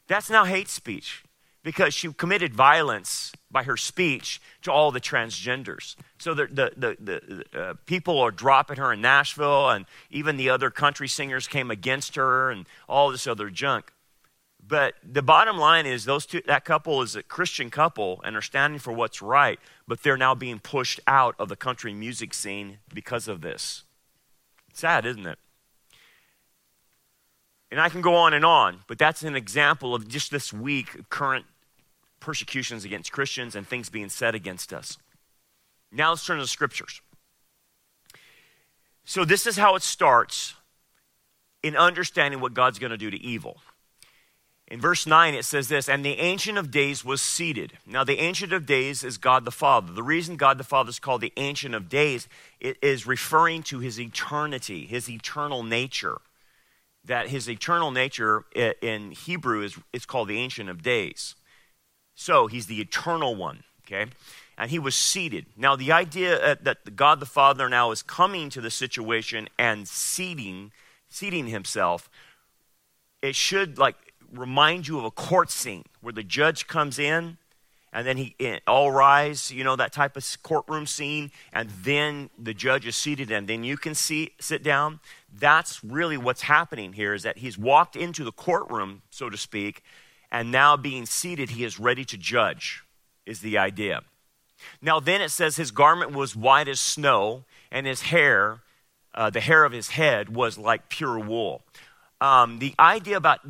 That's 0.08 0.30
now 0.30 0.44
hate 0.44 0.68
speech 0.68 1.24
because 1.62 1.94
she 1.94 2.12
committed 2.12 2.54
violence 2.54 3.32
by 3.50 3.64
her 3.64 3.76
speech 3.76 4.40
to 4.62 4.70
all 4.70 4.92
the 4.92 5.00
transgenders. 5.00 5.96
So 6.18 6.32
the, 6.32 6.46
the, 6.46 6.72
the, 6.76 6.96
the 7.52 7.60
uh, 7.60 7.74
people 7.86 8.20
are 8.20 8.30
dropping 8.30 8.76
her 8.76 8.92
in 8.92 9.00
Nashville, 9.00 9.70
and 9.70 9.84
even 10.10 10.36
the 10.36 10.48
other 10.48 10.70
country 10.70 11.08
singers 11.08 11.48
came 11.48 11.70
against 11.70 12.14
her 12.14 12.50
and 12.50 12.66
all 12.88 13.10
this 13.10 13.26
other 13.26 13.50
junk. 13.50 13.92
But 14.68 14.94
the 15.04 15.22
bottom 15.22 15.58
line 15.58 15.86
is 15.86 16.04
those 16.04 16.26
two, 16.26 16.42
that 16.46 16.64
couple 16.64 17.00
is 17.02 17.14
a 17.14 17.22
Christian 17.22 17.70
couple 17.70 18.20
and 18.24 18.34
are 18.34 18.42
standing 18.42 18.80
for 18.80 18.92
what's 18.92 19.22
right, 19.22 19.60
but 19.86 20.02
they're 20.02 20.16
now 20.16 20.34
being 20.34 20.58
pushed 20.58 20.98
out 21.06 21.36
of 21.38 21.48
the 21.48 21.56
country 21.56 21.94
music 21.94 22.34
scene 22.34 22.78
because 22.92 23.28
of 23.28 23.42
this. 23.42 23.84
Sad, 24.72 25.06
isn't 25.06 25.26
it? 25.26 25.38
And 27.70 27.80
I 27.80 27.88
can 27.88 28.00
go 28.00 28.14
on 28.14 28.34
and 28.34 28.44
on, 28.44 28.80
but 28.88 28.98
that's 28.98 29.22
an 29.22 29.36
example 29.36 29.94
of 29.94 30.08
just 30.08 30.30
this 30.30 30.52
week 30.52 31.08
current 31.10 31.44
persecutions 32.18 32.84
against 32.84 33.12
Christians 33.12 33.54
and 33.54 33.66
things 33.66 33.88
being 33.88 34.08
said 34.08 34.34
against 34.34 34.72
us. 34.72 34.98
Now 35.92 36.10
let's 36.10 36.26
turn 36.26 36.38
to 36.38 36.44
the 36.44 36.48
scriptures. 36.48 37.00
So, 39.04 39.24
this 39.24 39.46
is 39.46 39.56
how 39.56 39.76
it 39.76 39.82
starts 39.82 40.54
in 41.62 41.76
understanding 41.76 42.40
what 42.40 42.54
God's 42.54 42.80
going 42.80 42.90
to 42.90 42.96
do 42.96 43.10
to 43.10 43.20
evil. 43.20 43.60
In 44.68 44.80
verse 44.80 45.06
9, 45.06 45.34
it 45.34 45.44
says 45.44 45.68
this 45.68 45.88
And 45.88 46.04
the 46.04 46.18
Ancient 46.18 46.58
of 46.58 46.70
Days 46.70 47.04
was 47.04 47.22
seated. 47.22 47.78
Now, 47.86 48.02
the 48.02 48.18
Ancient 48.18 48.52
of 48.52 48.66
Days 48.66 49.04
is 49.04 49.16
God 49.16 49.44
the 49.44 49.52
Father. 49.52 49.92
The 49.92 50.02
reason 50.02 50.36
God 50.36 50.58
the 50.58 50.64
Father 50.64 50.90
is 50.90 50.98
called 50.98 51.20
the 51.20 51.32
Ancient 51.36 51.74
of 51.74 51.88
Days 51.88 52.28
it 52.58 52.76
is 52.82 53.06
referring 53.06 53.62
to 53.64 53.78
his 53.78 54.00
eternity, 54.00 54.86
his 54.86 55.08
eternal 55.08 55.62
nature. 55.62 56.20
That 57.04 57.28
his 57.28 57.48
eternal 57.48 57.92
nature 57.92 58.44
in 58.82 59.12
Hebrew 59.12 59.62
is 59.62 59.78
it's 59.92 60.06
called 60.06 60.28
the 60.28 60.38
Ancient 60.38 60.68
of 60.68 60.82
Days. 60.82 61.36
So, 62.16 62.48
he's 62.48 62.66
the 62.66 62.80
eternal 62.80 63.36
one, 63.36 63.62
okay? 63.84 64.10
And 64.58 64.70
he 64.70 64.80
was 64.80 64.96
seated. 64.96 65.46
Now, 65.56 65.76
the 65.76 65.92
idea 65.92 66.42
uh, 66.42 66.56
that 66.62 66.96
God 66.96 67.20
the 67.20 67.26
Father 67.26 67.68
now 67.68 67.92
is 67.92 68.02
coming 68.02 68.48
to 68.50 68.60
the 68.60 68.70
situation 68.70 69.48
and 69.58 69.86
seating, 69.86 70.72
seating 71.08 71.46
himself, 71.48 72.08
it 73.22 73.36
should 73.36 73.78
like 73.78 74.05
remind 74.38 74.88
you 74.88 74.98
of 74.98 75.04
a 75.04 75.10
court 75.10 75.50
scene 75.50 75.84
where 76.00 76.12
the 76.12 76.22
judge 76.22 76.66
comes 76.66 76.98
in 76.98 77.38
and 77.92 78.06
then 78.06 78.18
he 78.18 78.34
eh, 78.40 78.58
all 78.66 78.90
rise, 78.90 79.50
you 79.50 79.64
know, 79.64 79.74
that 79.76 79.92
type 79.92 80.16
of 80.16 80.42
courtroom 80.42 80.86
scene, 80.86 81.30
and 81.52 81.70
then 81.70 82.28
the 82.38 82.52
judge 82.52 82.86
is 82.86 82.94
seated 82.94 83.30
and 83.30 83.48
then 83.48 83.64
you 83.64 83.76
can 83.76 83.94
see, 83.94 84.32
sit 84.38 84.62
down. 84.62 85.00
That's 85.32 85.82
really 85.82 86.18
what's 86.18 86.42
happening 86.42 86.92
here 86.92 87.14
is 87.14 87.22
that 87.22 87.38
he's 87.38 87.56
walked 87.56 87.96
into 87.96 88.22
the 88.22 88.32
courtroom, 88.32 89.02
so 89.10 89.30
to 89.30 89.36
speak, 89.36 89.82
and 90.30 90.52
now 90.52 90.76
being 90.76 91.06
seated, 91.06 91.50
he 91.50 91.64
is 91.64 91.80
ready 91.80 92.04
to 92.04 92.18
judge, 92.18 92.82
is 93.24 93.40
the 93.40 93.56
idea. 93.56 94.02
Now, 94.82 95.00
then 95.00 95.20
it 95.20 95.30
says 95.30 95.56
his 95.56 95.70
garment 95.70 96.12
was 96.12 96.36
white 96.36 96.68
as 96.68 96.80
snow, 96.80 97.44
and 97.70 97.86
his 97.86 98.02
hair, 98.02 98.60
uh, 99.14 99.30
the 99.30 99.40
hair 99.40 99.64
of 99.64 99.72
his 99.72 99.90
head, 99.90 100.34
was 100.34 100.58
like 100.58 100.88
pure 100.88 101.18
wool. 101.18 101.62
Um, 102.20 102.58
the 102.58 102.74
idea 102.78 103.16
about 103.16 103.40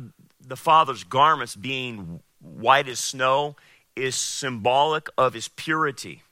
the 0.47 0.55
Father's 0.55 1.03
garments 1.03 1.55
being 1.55 2.21
white 2.39 2.87
as 2.87 2.99
snow 2.99 3.55
is 3.95 4.15
symbolic 4.15 5.09
of 5.17 5.33
his 5.33 5.47
purity. 5.49 6.23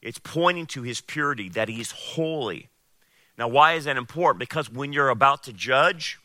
It's 0.00 0.18
pointing 0.18 0.66
to 0.66 0.82
his 0.82 1.00
purity, 1.00 1.48
that 1.50 1.68
he's 1.68 1.90
holy. 1.90 2.68
Now, 3.36 3.48
why 3.48 3.74
is 3.74 3.84
that 3.84 3.96
important? 3.96 4.38
Because 4.38 4.70
when 4.70 4.92
you're 4.92 5.08
about 5.08 5.42
to 5.44 5.52
judge, 5.52 6.18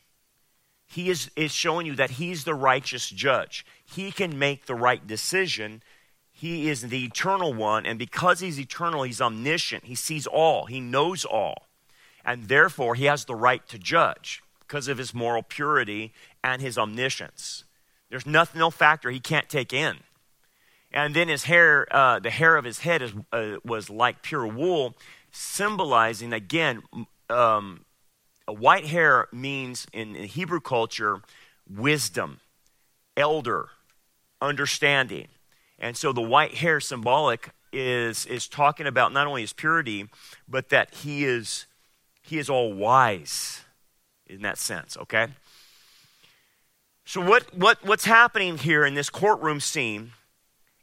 he 0.86 1.10
is, 1.10 1.30
is 1.34 1.52
showing 1.52 1.86
you 1.86 1.96
that 1.96 2.12
he's 2.12 2.44
the 2.44 2.54
righteous 2.54 3.08
judge. 3.08 3.66
He 3.84 4.12
can 4.12 4.38
make 4.38 4.66
the 4.66 4.74
right 4.74 5.04
decision. 5.04 5.82
He 6.30 6.68
is 6.68 6.82
the 6.82 7.04
eternal 7.04 7.52
one, 7.52 7.86
and 7.86 7.98
because 7.98 8.40
he's 8.40 8.60
eternal, 8.60 9.02
he's 9.02 9.20
omniscient. 9.20 9.84
He 9.84 9.94
sees 9.94 10.26
all, 10.26 10.66
he 10.66 10.80
knows 10.80 11.24
all. 11.24 11.66
And 12.24 12.44
therefore, 12.44 12.94
he 12.94 13.06
has 13.06 13.24
the 13.24 13.34
right 13.34 13.66
to 13.68 13.78
judge 13.78 14.42
because 14.60 14.86
of 14.86 14.98
his 14.98 15.12
moral 15.12 15.42
purity 15.42 16.12
and 16.42 16.60
his 16.62 16.78
omniscience. 16.78 17.64
There's 18.10 18.26
nothing, 18.26 18.58
no 18.58 18.70
factor 18.70 19.10
he 19.10 19.20
can't 19.20 19.48
take 19.48 19.72
in. 19.72 19.98
And 20.92 21.14
then 21.14 21.28
his 21.28 21.44
hair, 21.44 21.86
uh, 21.90 22.18
the 22.18 22.30
hair 22.30 22.56
of 22.56 22.64
his 22.64 22.80
head 22.80 23.00
is, 23.00 23.12
uh, 23.32 23.56
was 23.64 23.88
like 23.88 24.22
pure 24.22 24.46
wool, 24.46 24.94
symbolizing, 25.30 26.32
again, 26.32 26.82
um, 27.30 27.86
white 28.46 28.86
hair 28.86 29.28
means 29.32 29.86
in, 29.92 30.14
in 30.14 30.24
Hebrew 30.24 30.60
culture 30.60 31.22
wisdom, 31.68 32.40
elder, 33.16 33.68
understanding. 34.40 35.28
And 35.78 35.96
so 35.96 36.12
the 36.12 36.20
white 36.20 36.56
hair 36.56 36.80
symbolic 36.80 37.50
is, 37.72 38.26
is 38.26 38.46
talking 38.46 38.86
about 38.86 39.12
not 39.12 39.26
only 39.26 39.40
his 39.40 39.54
purity, 39.54 40.08
but 40.46 40.68
that 40.68 40.92
he 40.96 41.24
is, 41.24 41.66
he 42.20 42.38
is 42.38 42.50
all 42.50 42.74
wise 42.74 43.62
in 44.26 44.42
that 44.42 44.58
sense, 44.58 44.96
okay? 44.98 45.28
So, 47.04 47.20
what, 47.20 47.54
what, 47.54 47.78
what's 47.84 48.04
happening 48.04 48.58
here 48.58 48.84
in 48.84 48.94
this 48.94 49.10
courtroom 49.10 49.60
scene 49.60 50.12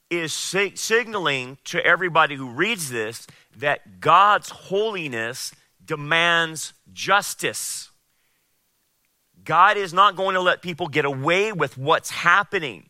is 0.10 0.34
sig- 0.34 0.78
signaling 0.78 1.58
to 1.66 1.84
everybody 1.86 2.36
who 2.36 2.50
reads 2.50 2.90
this 2.90 3.26
that 3.58 4.00
God's 4.00 4.50
holiness 4.50 5.54
demands 5.84 6.74
justice. 6.92 7.90
God 9.44 9.78
is 9.78 9.94
not 9.94 10.16
going 10.16 10.36
to 10.36 10.42
let 10.42 10.62
people 10.62 10.88
get 10.88 11.06
away 11.06 11.52
with 11.52 11.78
what's 11.78 12.10
happening. 12.10 12.90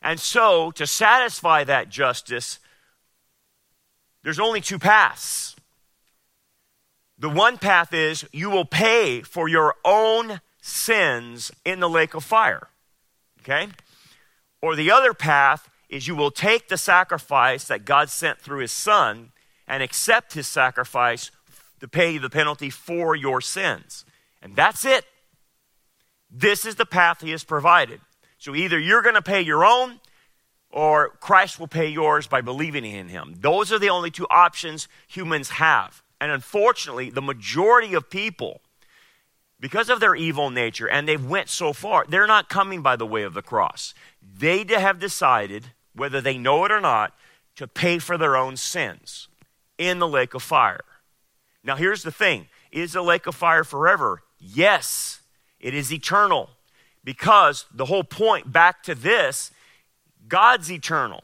And 0.00 0.18
so, 0.18 0.70
to 0.72 0.86
satisfy 0.86 1.64
that 1.64 1.88
justice, 1.88 2.58
there's 4.22 4.40
only 4.40 4.60
two 4.60 4.78
paths. 4.78 5.56
The 7.18 7.28
one 7.28 7.58
path 7.58 7.92
is 7.92 8.26
you 8.32 8.50
will 8.50 8.64
pay 8.64 9.22
for 9.22 9.48
your 9.48 9.76
own 9.84 10.40
sins 10.62 11.50
in 11.64 11.80
the 11.80 11.90
lake 11.90 12.14
of 12.14 12.24
fire. 12.24 12.68
Okay? 13.40 13.68
Or 14.62 14.74
the 14.74 14.90
other 14.90 15.12
path 15.12 15.68
is 15.90 16.06
you 16.06 16.16
will 16.16 16.30
take 16.30 16.68
the 16.68 16.78
sacrifice 16.78 17.64
that 17.64 17.84
God 17.84 18.08
sent 18.08 18.38
through 18.38 18.60
his 18.60 18.72
son 18.72 19.32
and 19.68 19.82
accept 19.82 20.32
his 20.32 20.46
sacrifice 20.46 21.30
to 21.80 21.88
pay 21.88 22.16
the 22.16 22.30
penalty 22.30 22.70
for 22.70 23.14
your 23.14 23.40
sins. 23.40 24.06
And 24.40 24.56
that's 24.56 24.84
it. 24.84 25.04
This 26.30 26.64
is 26.64 26.76
the 26.76 26.86
path 26.86 27.20
he 27.20 27.32
has 27.32 27.44
provided. 27.44 28.00
So 28.38 28.54
either 28.54 28.78
you're 28.78 29.02
going 29.02 29.16
to 29.16 29.22
pay 29.22 29.42
your 29.42 29.64
own 29.64 30.00
or 30.70 31.10
Christ 31.20 31.60
will 31.60 31.68
pay 31.68 31.88
yours 31.88 32.26
by 32.26 32.40
believing 32.40 32.84
in 32.84 33.08
him. 33.08 33.34
Those 33.38 33.72
are 33.72 33.78
the 33.78 33.90
only 33.90 34.10
two 34.10 34.26
options 34.30 34.88
humans 35.06 35.50
have. 35.50 36.02
And 36.20 36.30
unfortunately, 36.30 37.10
the 37.10 37.20
majority 37.20 37.94
of 37.94 38.08
people, 38.08 38.62
because 39.62 39.88
of 39.88 40.00
their 40.00 40.16
evil 40.16 40.50
nature, 40.50 40.88
and 40.88 41.06
they've 41.06 41.24
went 41.24 41.48
so 41.48 41.72
far, 41.72 42.04
they're 42.08 42.26
not 42.26 42.48
coming 42.48 42.82
by 42.82 42.96
the 42.96 43.06
way 43.06 43.22
of 43.22 43.32
the 43.32 43.42
cross. 43.42 43.94
They 44.20 44.64
have 44.68 44.98
decided, 44.98 45.66
whether 45.94 46.20
they 46.20 46.36
know 46.36 46.64
it 46.64 46.72
or 46.72 46.80
not, 46.80 47.14
to 47.54 47.68
pay 47.68 48.00
for 48.00 48.18
their 48.18 48.36
own 48.36 48.56
sins 48.56 49.28
in 49.78 50.00
the 50.00 50.08
lake 50.08 50.34
of 50.34 50.42
fire. 50.42 50.82
Now, 51.62 51.76
here's 51.76 52.02
the 52.02 52.10
thing 52.10 52.48
is 52.72 52.94
the 52.94 53.02
lake 53.02 53.28
of 53.28 53.36
fire 53.36 53.62
forever? 53.62 54.24
Yes, 54.40 55.20
it 55.60 55.74
is 55.74 55.92
eternal. 55.92 56.50
Because 57.04 57.66
the 57.72 57.84
whole 57.84 58.04
point 58.04 58.52
back 58.52 58.82
to 58.82 58.96
this, 58.96 59.52
God's 60.26 60.72
eternal. 60.72 61.22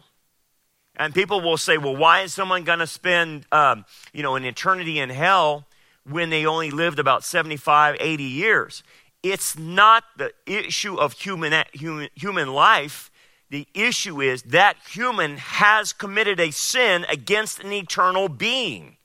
And 0.94 1.12
people 1.12 1.40
will 1.40 1.56
say, 1.56 1.76
well, 1.76 1.96
why 1.96 2.20
is 2.20 2.34
someone 2.34 2.62
going 2.62 2.78
to 2.78 2.86
spend, 2.86 3.46
um, 3.50 3.84
you 4.12 4.22
know, 4.22 4.36
an 4.36 4.44
eternity 4.44 5.00
in 5.00 5.10
hell 5.10 5.66
when 6.08 6.30
they 6.30 6.46
only 6.46 6.70
lived 6.70 6.98
about 6.98 7.24
75, 7.24 7.96
80 8.00 8.22
years? 8.22 8.82
it's 9.22 9.58
not 9.58 10.04
the 10.16 10.32
issue 10.46 10.96
of 10.96 11.12
human, 11.12 11.64
human, 11.72 12.08
human 12.14 12.52
life. 12.52 13.10
The 13.50 13.66
issue 13.74 14.20
is 14.20 14.42
that 14.42 14.76
human 14.88 15.38
has 15.38 15.92
committed 15.92 16.38
a 16.38 16.50
sin 16.50 17.04
against 17.08 17.60
an 17.60 17.72
eternal 17.72 18.28
being, 18.28 18.96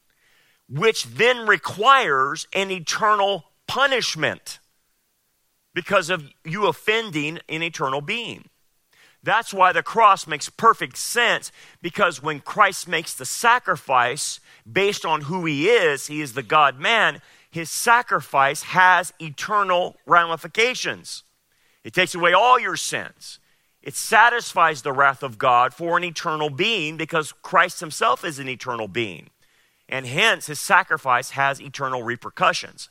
which 0.70 1.06
then 1.06 1.48
requires 1.48 2.48
an 2.54 2.70
eternal 2.70 3.46
punishment 3.68 4.60
because 5.74 6.10
of 6.10 6.30
you 6.44 6.68
offending 6.68 7.40
an 7.50 7.64
eternal 7.64 8.02
being. 8.02 8.50
That's 9.24 9.54
why 9.54 9.72
the 9.72 9.82
cross 9.82 10.28
makes 10.28 10.50
perfect 10.50 10.98
sense 10.98 11.52
because 11.82 12.22
when 12.22 12.42
Christ 12.42 12.90
makes 12.90 13.14
the 13.14 13.26
sacrifice 13.26 14.42
based 14.70 15.06
on 15.06 15.22
who 15.22 15.46
he 15.46 15.70
is, 15.70 16.08
he 16.08 16.22
is 16.22 16.34
the 16.34 16.44
God 16.44 16.78
man, 16.78 17.22
his 17.50 17.70
sacrifice 17.70 18.64
has 18.64 19.14
eternal 19.22 19.96
ramifications. 20.06 21.24
It 21.84 21.94
takes 21.94 22.14
away 22.14 22.34
all 22.34 22.60
your 22.60 22.76
sins. 22.76 23.40
It 23.82 23.96
satisfies 23.96 24.82
the 24.82 24.94
wrath 24.94 25.24
of 25.24 25.38
God 25.38 25.74
for 25.74 25.98
an 25.98 26.04
eternal 26.04 26.50
being 26.50 26.98
because 26.98 27.32
Christ 27.32 27.80
himself 27.80 28.26
is 28.26 28.40
an 28.40 28.50
eternal 28.50 28.88
being. 28.88 29.30
And 29.88 30.06
hence, 30.06 30.48
his 30.48 30.60
sacrifice 30.60 31.32
has 31.32 31.62
eternal 31.62 32.04
repercussions. 32.04 32.90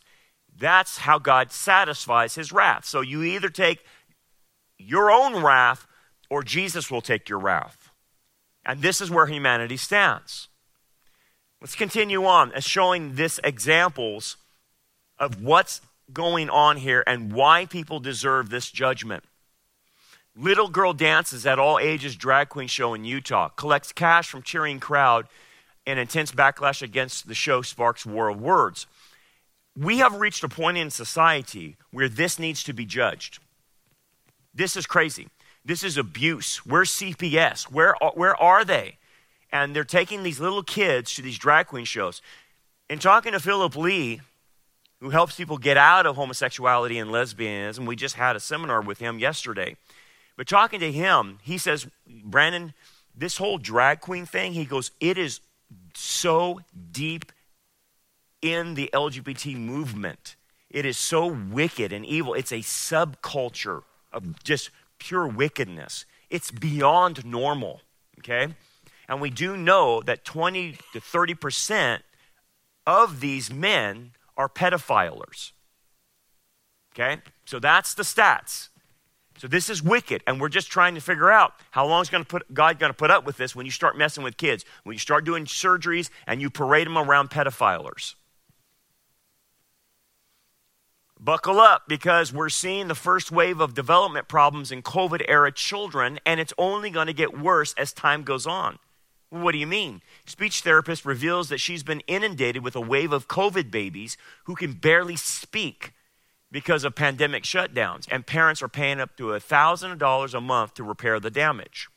That's 0.57 0.99
how 0.99 1.19
God 1.19 1.51
satisfies 1.51 2.35
his 2.35 2.53
wrath. 2.53 2.85
So 2.85 3.01
you 3.01 3.23
either 3.23 3.49
take 3.49 3.85
your 4.79 5.11
own 5.11 5.43
wrath 5.43 5.87
or 6.33 6.43
Jesus 6.43 6.91
will 6.91 7.03
take 7.03 7.29
your 7.29 7.39
wrath. 7.39 7.91
And 8.65 8.81
this 8.81 9.03
is 9.03 9.11
where 9.11 9.27
humanity 9.27 9.77
stands. 9.77 10.49
Let's 11.61 11.75
continue 11.75 12.25
on 12.25 12.53
as 12.53 12.65
showing 12.65 13.17
this 13.17 13.39
examples 13.45 14.39
of 15.19 15.43
what's 15.43 15.83
going 16.11 16.49
on 16.49 16.79
here 16.79 17.05
and 17.07 17.35
why 17.35 17.67
people 17.67 18.01
deserve 18.01 18.49
this 18.49 18.71
judgment. 18.71 19.25
Little 20.35 20.69
Girl 20.69 20.95
Dances 20.95 21.45
at 21.45 21.59
All 21.59 21.79
Ages 21.79 22.17
Drag 22.17 22.49
Queen 22.49 22.67
Show 22.67 22.95
in 22.95 23.05
Utah 23.05 23.51
collects 23.51 23.93
cash 23.93 24.31
from 24.31 24.41
cheering 24.41 24.81
crowd 24.81 25.27
and 25.87 25.99
intense 25.99 26.33
backlash 26.33 26.81
against 26.81 27.29
the 27.29 27.35
show 27.35 27.61
sparks 27.61 28.07
war 28.07 28.31
of 28.31 28.41
words. 28.41 28.87
We 29.77 29.99
have 29.99 30.15
reached 30.15 30.45
a 30.45 30.49
point 30.49 30.79
in 30.79 30.89
society 30.89 31.77
where 31.91 32.09
this 32.09 32.39
needs 32.39 32.63
to 32.65 32.73
be 32.73 32.87
judged. 32.87 33.39
This 34.55 34.79
is 34.79 34.87
crazy. 34.87 35.29
This 35.65 35.85
is 35.85 35.97
abuse. 35.97 36.59
Where's 36.67 36.91
CPS? 36.91 37.65
Where, 37.65 37.95
where 38.15 38.37
are 38.37 38.65
they? 38.65 38.99
And 39.53 39.77
they're 39.77 39.85
taking 39.85 40.23
these 40.23 40.41
little 40.41 40.63
kids 40.63 41.15
to 41.15 41.23
these 41.23 41.39
drag 41.39 41.69
queen 41.69 41.85
shows. 41.85 42.23
And 42.89 43.01
talking 43.01 43.33
to 43.33 43.41
Philip 43.41 43.77
Lee, 43.77 44.21
who 45.01 45.11
helps 45.11 45.37
people 45.37 45.59
get 45.59 45.77
out 45.77 46.07
of 46.07 46.17
homosexuality 46.17 46.99
and 46.99 47.11
lesbianism, 47.11 47.87
we 47.87 47.97
just 47.97 48.17
had 48.17 48.37
a 48.37 48.41
seminar 48.41 48.81
with 48.81 48.99
him 48.99 49.19
yesterday. 49.19 49.77
But 50.37 50.47
talking 50.47 50.81
to 50.81 50.91
him, 50.91 51.39
he 51.43 51.59
says, 51.59 51.87
Brandon, 52.07 52.73
this 53.15 53.37
whole 53.37 53.59
drag 53.59 54.01
queen 54.01 54.27
thing, 54.27 54.53
he 54.55 54.65
goes, 54.65 54.91
it 55.01 55.19
is 55.19 55.41
so 55.95 56.61
deep 56.91 57.31
in 58.41 58.75
the 58.75 58.91
LGBT 58.93 59.57
movement. 59.57 60.37
It 60.71 60.87
is 60.87 60.99
so 60.99 61.27
wicked 61.27 61.93
and 61.93 62.05
evil. 62.05 62.35
It's 62.35 62.53
a 62.53 62.57
subculture 62.57 63.83
of 64.13 64.43
just 64.43 64.71
pure 65.03 65.27
wickedness. 65.27 66.07
It's 66.31 66.51
beyond 66.51 67.25
normal, 67.25 67.83
okay? 68.21 68.55
And 69.09 69.21
we 69.21 69.31
do 69.31 69.57
know 69.57 70.01
that 70.03 70.25
20 70.25 70.79
to 70.93 71.01
30% 71.01 72.01
of 72.87 73.21
these 73.21 73.53
men 73.53 74.13
are 74.37 74.49
pedophilers. 74.49 75.53
Okay? 76.95 77.21
So 77.45 77.59
that's 77.59 77.95
the 77.95 78.03
stats. 78.03 78.69
So 79.39 79.49
this 79.49 79.69
is 79.69 79.83
wicked, 79.83 80.23
and 80.27 80.41
we're 80.41 80.49
just 80.49 80.71
trying 80.71 80.95
to 80.95 81.01
figure 81.01 81.31
out 81.31 81.55
how 81.73 81.87
long 81.87 82.03
is 82.03 82.11
going 82.11 82.23
to 82.23 82.29
put, 82.29 82.55
God 82.55 82.79
going 82.79 82.91
to 82.93 82.97
put 82.97 83.11
up 83.11 83.25
with 83.25 83.39
this 83.39 83.57
when 83.57 83.67
you 83.67 83.73
start 83.73 83.99
messing 83.99 84.23
with 84.23 84.37
kids, 84.37 84.65
when 84.85 84.95
you 84.95 85.01
start 85.01 85.25
doing 85.25 85.47
surgeries 85.47 86.11
and 86.27 86.41
you 86.41 86.49
parade 86.49 86.87
them 86.87 86.97
around 86.97 87.31
pedophilers. 87.31 88.15
Buckle 91.25 91.61
up 91.61 91.85
because 91.87 92.33
we're 92.33 92.49
seeing 92.49 92.89
the 92.89 92.97
first 92.97 93.31
wave 93.31 93.61
of 93.61 93.75
development 93.75 94.27
problems 94.27 94.73
in 94.73 94.83
COVID 94.83 95.25
era 95.29 95.53
children, 95.53 96.19
and 96.27 96.41
it's 96.41 96.53
only 96.59 96.91
going 96.91 97.07
to 97.07 97.13
get 97.13 97.39
worse 97.39 97.75
as 97.75 97.93
time 97.93 98.25
goes 98.25 98.45
on. 98.45 98.81
What 99.31 99.53
do 99.53 99.59
you 99.59 99.67
mean? 99.69 100.03
Speech 100.27 100.63
therapist 100.63 101.05
reveals 101.05 101.49
that 101.49 101.59
she's 101.61 101.85
been 101.85 102.01
inundated 102.09 102.65
with 102.65 102.75
a 102.75 102.81
wave 102.81 103.13
of 103.13 103.29
COVID 103.29 103.71
babies 103.71 104.17
who 104.47 104.57
can 104.57 104.73
barely 104.73 105.15
speak 105.15 105.93
because 106.51 106.83
of 106.83 106.97
pandemic 106.97 107.45
shutdowns, 107.45 108.09
and 108.11 108.27
parents 108.27 108.61
are 108.61 108.69
paying 108.69 108.99
up 108.99 109.17
to 109.17 109.27
$1,000 109.27 110.35
a 110.35 110.41
month 110.41 110.75
to 110.75 110.83
repair 110.83 111.21
the 111.21 111.31
damage. 111.31 111.89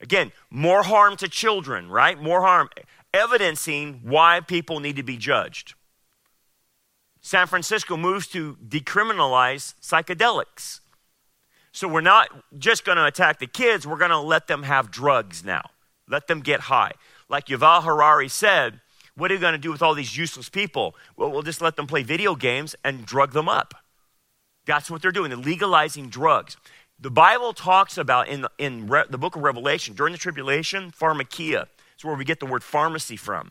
Again, 0.00 0.30
more 0.50 0.84
harm 0.84 1.16
to 1.16 1.26
children, 1.26 1.90
right? 1.90 2.22
More 2.22 2.42
harm, 2.42 2.70
evidencing 3.12 4.02
why 4.04 4.38
people 4.38 4.78
need 4.78 4.94
to 4.94 5.02
be 5.02 5.16
judged. 5.16 5.74
San 7.26 7.48
Francisco 7.48 7.96
moves 7.96 8.28
to 8.28 8.56
decriminalize 8.68 9.74
psychedelics. 9.82 10.78
So 11.72 11.88
we're 11.88 12.00
not 12.00 12.28
just 12.56 12.84
going 12.84 12.98
to 12.98 13.04
attack 13.04 13.40
the 13.40 13.48
kids, 13.48 13.84
we're 13.84 13.98
going 13.98 14.12
to 14.12 14.20
let 14.20 14.46
them 14.46 14.62
have 14.62 14.92
drugs 14.92 15.44
now. 15.44 15.70
Let 16.08 16.28
them 16.28 16.40
get 16.40 16.60
high. 16.60 16.92
Like 17.28 17.46
Yuval 17.46 17.82
Harari 17.82 18.28
said, 18.28 18.80
what 19.16 19.32
are 19.32 19.34
you 19.34 19.40
going 19.40 19.54
to 19.54 19.58
do 19.58 19.72
with 19.72 19.82
all 19.82 19.92
these 19.92 20.16
useless 20.16 20.48
people? 20.48 20.94
Well, 21.16 21.32
we'll 21.32 21.42
just 21.42 21.60
let 21.60 21.74
them 21.74 21.88
play 21.88 22.04
video 22.04 22.36
games 22.36 22.76
and 22.84 23.04
drug 23.04 23.32
them 23.32 23.48
up. 23.48 23.74
That's 24.64 24.88
what 24.88 25.02
they're 25.02 25.10
doing. 25.10 25.30
They're 25.30 25.36
legalizing 25.36 26.08
drugs. 26.08 26.56
The 27.00 27.10
Bible 27.10 27.54
talks 27.54 27.98
about 27.98 28.28
in, 28.28 28.46
in 28.56 28.86
Re, 28.86 29.02
the 29.10 29.18
book 29.18 29.34
of 29.34 29.42
Revelation, 29.42 29.96
during 29.96 30.12
the 30.12 30.18
tribulation, 30.18 30.92
pharmakeia. 30.92 31.66
It's 31.96 32.04
where 32.04 32.14
we 32.14 32.24
get 32.24 32.38
the 32.38 32.46
word 32.46 32.62
pharmacy 32.62 33.16
from. 33.16 33.50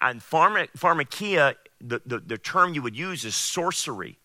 And 0.00 0.22
pharma, 0.22 0.68
pharmakeia 0.78 1.56
the, 1.80 2.00
the, 2.04 2.18
the 2.18 2.38
term 2.38 2.74
you 2.74 2.82
would 2.82 2.96
use 2.96 3.24
is 3.24 3.34
sorcery. 3.34 4.18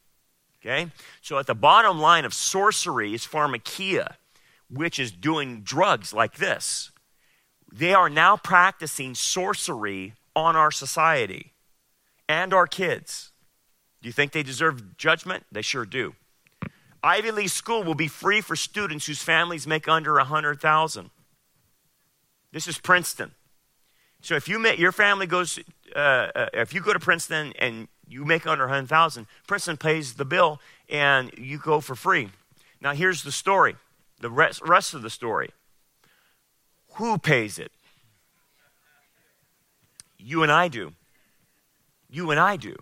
Okay? 0.61 0.91
So 1.21 1.37
at 1.37 1.47
the 1.47 1.55
bottom 1.55 1.99
line 1.99 2.25
of 2.25 2.33
sorcery 2.33 3.13
is 3.13 3.25
pharmakeia, 3.25 4.15
which 4.69 4.99
is 4.99 5.11
doing 5.11 5.61
drugs 5.61 6.13
like 6.13 6.35
this. 6.35 6.91
They 7.71 7.93
are 7.93 8.09
now 8.09 8.37
practicing 8.37 9.15
sorcery 9.15 10.13
on 10.35 10.55
our 10.55 10.71
society 10.71 11.53
and 12.27 12.53
our 12.53 12.67
kids. 12.67 13.31
Do 14.01 14.07
you 14.07 14.13
think 14.13 14.31
they 14.31 14.43
deserve 14.43 14.97
judgment? 14.97 15.45
They 15.51 15.61
sure 15.61 15.85
do. 15.85 16.15
Ivy 17.03 17.31
League 17.31 17.49
school 17.49 17.83
will 17.83 17.95
be 17.95 18.07
free 18.07 18.41
for 18.41 18.55
students 18.55 19.05
whose 19.05 19.21
families 19.21 19.67
make 19.67 19.87
under 19.87 20.15
100,000. 20.15 21.09
This 22.51 22.67
is 22.67 22.79
Princeton. 22.79 23.31
So 24.25 24.33
if 24.33 24.49
you 24.49 24.57
make, 24.57 24.79
your 24.79 24.91
family 24.91 25.27
goes, 25.27 25.59
uh, 25.95 25.99
uh, 25.99 26.47
if 26.51 26.73
you 26.73 26.81
go 26.81 26.93
to 26.93 26.99
Princeton 26.99 27.53
and 27.59 27.87
you 28.07 28.25
make 28.25 28.47
under 28.47 28.63
100,000, 28.63 29.27
Princeton 29.45 29.77
pays 29.77 30.15
the 30.15 30.25
bill 30.25 30.59
and 30.89 31.31
you 31.37 31.59
go 31.59 31.79
for 31.79 31.93
free. 31.93 32.31
Now 32.81 32.93
here's 32.93 33.21
the 33.21 33.31
story, 33.31 33.75
the 34.21 34.31
rest, 34.31 34.63
rest 34.63 34.95
of 34.95 35.03
the 35.03 35.11
story. 35.11 35.51
Who 36.93 37.19
pays 37.19 37.59
it? 37.59 37.71
You 40.17 40.41
and 40.41 40.51
I 40.51 40.69
do. 40.69 40.93
You 42.09 42.31
and 42.31 42.39
I 42.39 42.55
do. 42.55 42.77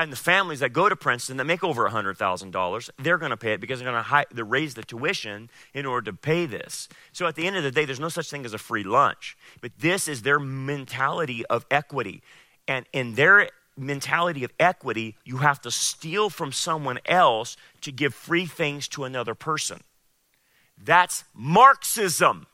And 0.00 0.10
the 0.10 0.16
families 0.16 0.60
that 0.60 0.72
go 0.72 0.88
to 0.88 0.96
Princeton 0.96 1.36
that 1.36 1.44
make 1.44 1.62
over 1.62 1.86
$100,000, 1.86 2.90
they're 2.98 3.18
going 3.18 3.32
to 3.32 3.36
pay 3.36 3.52
it 3.52 3.60
because 3.60 3.80
they're 3.80 3.92
going 3.92 4.24
to 4.34 4.44
raise 4.44 4.72
the 4.72 4.82
tuition 4.82 5.50
in 5.74 5.84
order 5.84 6.10
to 6.10 6.16
pay 6.16 6.46
this. 6.46 6.88
So 7.12 7.26
at 7.26 7.34
the 7.34 7.46
end 7.46 7.56
of 7.56 7.64
the 7.64 7.70
day, 7.70 7.84
there's 7.84 8.00
no 8.00 8.08
such 8.08 8.30
thing 8.30 8.46
as 8.46 8.54
a 8.54 8.58
free 8.58 8.82
lunch. 8.82 9.36
But 9.60 9.72
this 9.78 10.08
is 10.08 10.22
their 10.22 10.40
mentality 10.40 11.44
of 11.46 11.66
equity. 11.70 12.22
And 12.66 12.86
in 12.94 13.14
their 13.14 13.50
mentality 13.76 14.42
of 14.42 14.54
equity, 14.58 15.16
you 15.26 15.36
have 15.38 15.60
to 15.60 15.70
steal 15.70 16.30
from 16.30 16.50
someone 16.50 16.98
else 17.04 17.58
to 17.82 17.92
give 17.92 18.14
free 18.14 18.46
things 18.46 18.88
to 18.88 19.04
another 19.04 19.34
person. 19.34 19.80
That's 20.82 21.24
Marxism. 21.34 22.46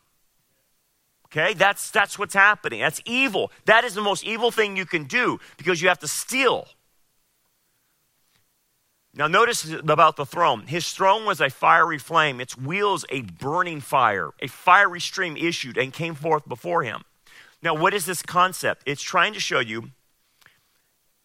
Okay, 1.27 1.55
that's, 1.55 1.93
that's 1.93 2.19
what's 2.19 2.35
happening. 2.35 2.81
That's 2.81 3.01
evil. 3.05 3.53
That 3.67 3.85
is 3.85 3.95
the 3.95 4.03
most 4.03 4.25
evil 4.25 4.51
thing 4.51 4.77
you 4.77 4.87
can 4.87 5.05
do 5.05 5.39
because 5.59 5.81
you 5.81 5.87
have 5.87 6.01
to 6.01 6.09
steal. 6.09 6.67
Now, 9.17 9.29
notice 9.29 9.71
about 9.73 10.17
the 10.17 10.27
throne. 10.27 10.67
His 10.67 10.93
throne 10.93 11.25
was 11.25 11.41
a 11.41 11.49
fiery 11.49 11.97
flame, 11.97 12.39
its 12.39 12.57
wheels 12.57 13.07
a 13.09 13.23
burning 13.23 13.81
fire. 13.81 14.33
A 14.43 14.47
fiery 14.47 15.01
stream 15.01 15.39
issued 15.39 15.79
and 15.79 15.91
came 15.91 16.15
forth 16.15 16.47
before 16.47 16.83
him. 16.83 17.03
Now, 17.63 17.75
what 17.75 17.95
is 17.95 18.05
this 18.05 18.23
concept? 18.23 18.83
It's 18.85 19.03
trying 19.03 19.33
to 19.33 19.41
show 19.41 19.59
you 19.59 19.91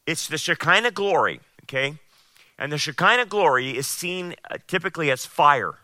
it's 0.07 0.27
the 0.27 0.37
Shekinah 0.37 0.91
glory, 0.91 1.41
okay? 1.63 1.95
And 2.57 2.71
the 2.71 2.77
Shekinah 2.77 3.25
glory 3.25 3.77
is 3.77 3.87
seen 3.87 4.35
uh, 4.49 4.57
typically 4.67 5.11
as 5.11 5.25
fire. 5.25 5.79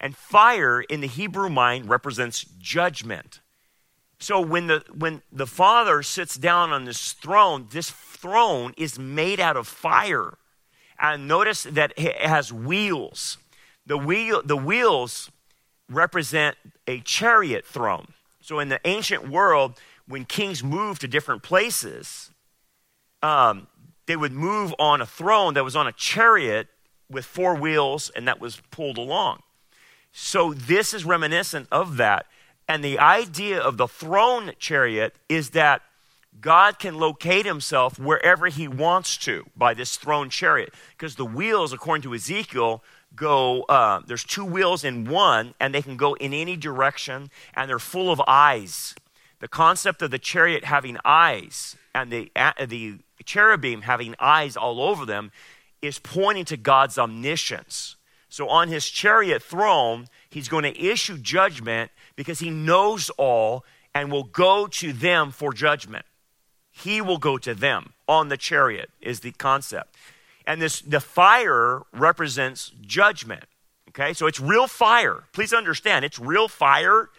And 0.00 0.16
fire 0.16 0.80
in 0.80 1.00
the 1.00 1.06
Hebrew 1.06 1.48
mind 1.48 1.88
represents 1.88 2.44
judgment. 2.58 3.40
So 4.18 4.40
when 4.40 4.66
the 4.66 4.82
when 4.92 5.22
the 5.30 5.46
Father 5.46 6.02
sits 6.02 6.36
down 6.36 6.72
on 6.72 6.84
this 6.84 7.12
throne, 7.12 7.68
this 7.70 7.90
throne 7.90 8.74
is 8.76 8.98
made 8.98 9.38
out 9.38 9.56
of 9.56 9.68
fire. 9.68 10.38
And 11.00 11.28
notice 11.28 11.62
that 11.64 11.92
it 11.96 12.16
has 12.16 12.52
wheels. 12.52 13.38
The, 13.86 13.96
wheel, 13.96 14.42
the 14.44 14.56
wheels 14.56 15.30
represent 15.88 16.56
a 16.86 17.00
chariot 17.00 17.64
throne. 17.64 18.14
So 18.40 18.58
in 18.58 18.68
the 18.68 18.80
ancient 18.84 19.28
world, 19.28 19.78
when 20.06 20.24
kings 20.24 20.64
moved 20.64 21.00
to 21.02 21.08
different 21.08 21.42
places, 21.42 22.30
um, 23.22 23.68
they 24.06 24.16
would 24.16 24.32
move 24.32 24.74
on 24.78 25.00
a 25.00 25.06
throne 25.06 25.54
that 25.54 25.64
was 25.64 25.76
on 25.76 25.86
a 25.86 25.92
chariot 25.92 26.68
with 27.10 27.24
four 27.24 27.54
wheels 27.54 28.10
and 28.16 28.26
that 28.26 28.40
was 28.40 28.60
pulled 28.70 28.98
along. 28.98 29.42
So 30.12 30.54
this 30.54 30.94
is 30.94 31.04
reminiscent 31.04 31.68
of 31.70 31.96
that. 31.98 32.26
And 32.66 32.82
the 32.82 32.98
idea 32.98 33.60
of 33.60 33.76
the 33.76 33.88
throne 33.88 34.52
chariot 34.58 35.14
is 35.28 35.50
that 35.50 35.82
God 36.40 36.78
can 36.78 36.94
locate 36.94 37.46
himself 37.46 37.98
wherever 37.98 38.46
he 38.46 38.68
wants 38.68 39.16
to 39.18 39.46
by 39.56 39.74
this 39.74 39.96
throne 39.96 40.30
chariot. 40.30 40.72
Because 40.96 41.16
the 41.16 41.24
wheels, 41.24 41.72
according 41.72 42.02
to 42.02 42.14
Ezekiel, 42.14 42.82
go, 43.16 43.62
uh, 43.62 44.00
there's 44.06 44.24
two 44.24 44.44
wheels 44.44 44.84
in 44.84 45.04
one, 45.04 45.54
and 45.58 45.74
they 45.74 45.82
can 45.82 45.96
go 45.96 46.14
in 46.14 46.32
any 46.32 46.56
direction, 46.56 47.30
and 47.54 47.68
they're 47.68 47.78
full 47.78 48.10
of 48.12 48.22
eyes. 48.26 48.94
The 49.40 49.48
concept 49.48 50.02
of 50.02 50.10
the 50.10 50.18
chariot 50.18 50.64
having 50.64 50.98
eyes 51.04 51.76
and 51.94 52.12
the, 52.12 52.30
uh, 52.36 52.52
the 52.66 52.98
cherubim 53.24 53.82
having 53.82 54.14
eyes 54.20 54.56
all 54.56 54.80
over 54.80 55.04
them 55.04 55.30
is 55.80 55.98
pointing 55.98 56.44
to 56.46 56.56
God's 56.56 56.98
omniscience. 56.98 57.96
So 58.28 58.48
on 58.48 58.68
his 58.68 58.88
chariot 58.88 59.42
throne, 59.42 60.08
he's 60.28 60.48
going 60.48 60.64
to 60.64 60.80
issue 60.80 61.18
judgment 61.18 61.90
because 62.16 62.40
he 62.40 62.50
knows 62.50 63.10
all 63.10 63.64
and 63.94 64.12
will 64.12 64.24
go 64.24 64.66
to 64.66 64.92
them 64.92 65.30
for 65.30 65.52
judgment. 65.52 66.04
He 66.78 67.00
will 67.00 67.18
go 67.18 67.38
to 67.38 67.54
them 67.54 67.92
on 68.06 68.28
the 68.28 68.36
chariot, 68.36 68.90
is 69.00 69.20
the 69.20 69.32
concept. 69.32 69.96
And 70.46 70.62
this 70.62 70.80
the 70.80 71.00
fire 71.00 71.82
represents 71.92 72.72
judgment. 72.80 73.44
Okay, 73.90 74.12
so 74.12 74.26
it's 74.26 74.40
real 74.40 74.66
fire. 74.66 75.24
Please 75.32 75.52
understand, 75.52 76.04
it's 76.04 76.18
real 76.18 76.48
fire, 76.48 77.10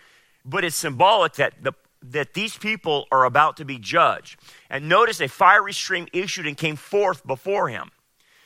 but 0.46 0.64
it's 0.64 0.76
symbolic 0.76 1.34
that 1.34 1.54
the 1.62 1.74
that 2.02 2.34
these 2.34 2.58
people 2.58 3.08
are 3.12 3.26
about 3.26 3.58
to 3.58 3.66
be 3.66 3.78
judged. 3.78 4.40
And 4.70 4.88
notice 4.88 5.20
a 5.20 5.28
fiery 5.28 5.74
stream 5.74 6.08
issued 6.14 6.48
and 6.48 6.56
came 6.56 6.78
forth 6.78 7.28
before 7.28 7.68
him. 7.68 7.92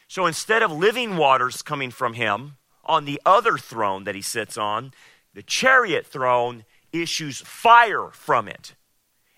So 0.07 0.25
instead 0.25 0.63
of 0.63 0.71
living 0.71 1.17
waters 1.17 1.61
coming 1.61 1.91
from 1.91 2.15
him 2.15 2.57
on 2.83 3.05
the 3.05 3.21
other 3.25 3.57
throne 3.57 4.05
that 4.05 4.15
he 4.15 4.23
sits 4.23 4.57
on, 4.57 4.91
the 5.33 5.43
chariot 5.43 6.07
throne 6.07 6.65
issues 6.91 7.41
fire 7.41 8.09
from 8.11 8.47
it. 8.47 8.73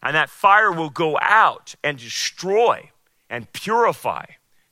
And 0.06 0.16
that 0.16 0.30
fire 0.30 0.72
will 0.72 0.92
go 0.92 1.18
out 1.20 1.74
and 1.84 1.98
destroy 1.98 2.92
and 3.28 3.52
purify. 3.54 4.26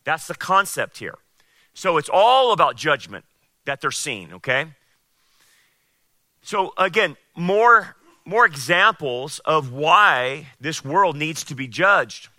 That's 0.04 0.28
the 0.28 0.36
concept 0.36 1.00
here. 1.00 1.18
So 1.74 1.98
it's 1.98 2.10
all 2.14 2.54
about 2.54 2.76
judgment 2.76 3.26
that 3.66 3.82
they're 3.82 3.90
seeing, 3.90 4.32
okay? 4.32 4.68
So 6.44 6.74
again, 6.78 7.18
more 7.36 7.96
more 8.26 8.46
examples 8.46 9.40
of 9.40 9.74
why 9.74 10.50
this 10.62 10.86
world 10.86 11.18
needs 11.18 11.44
to 11.46 11.56
be 11.56 11.68
judged. 11.68 12.30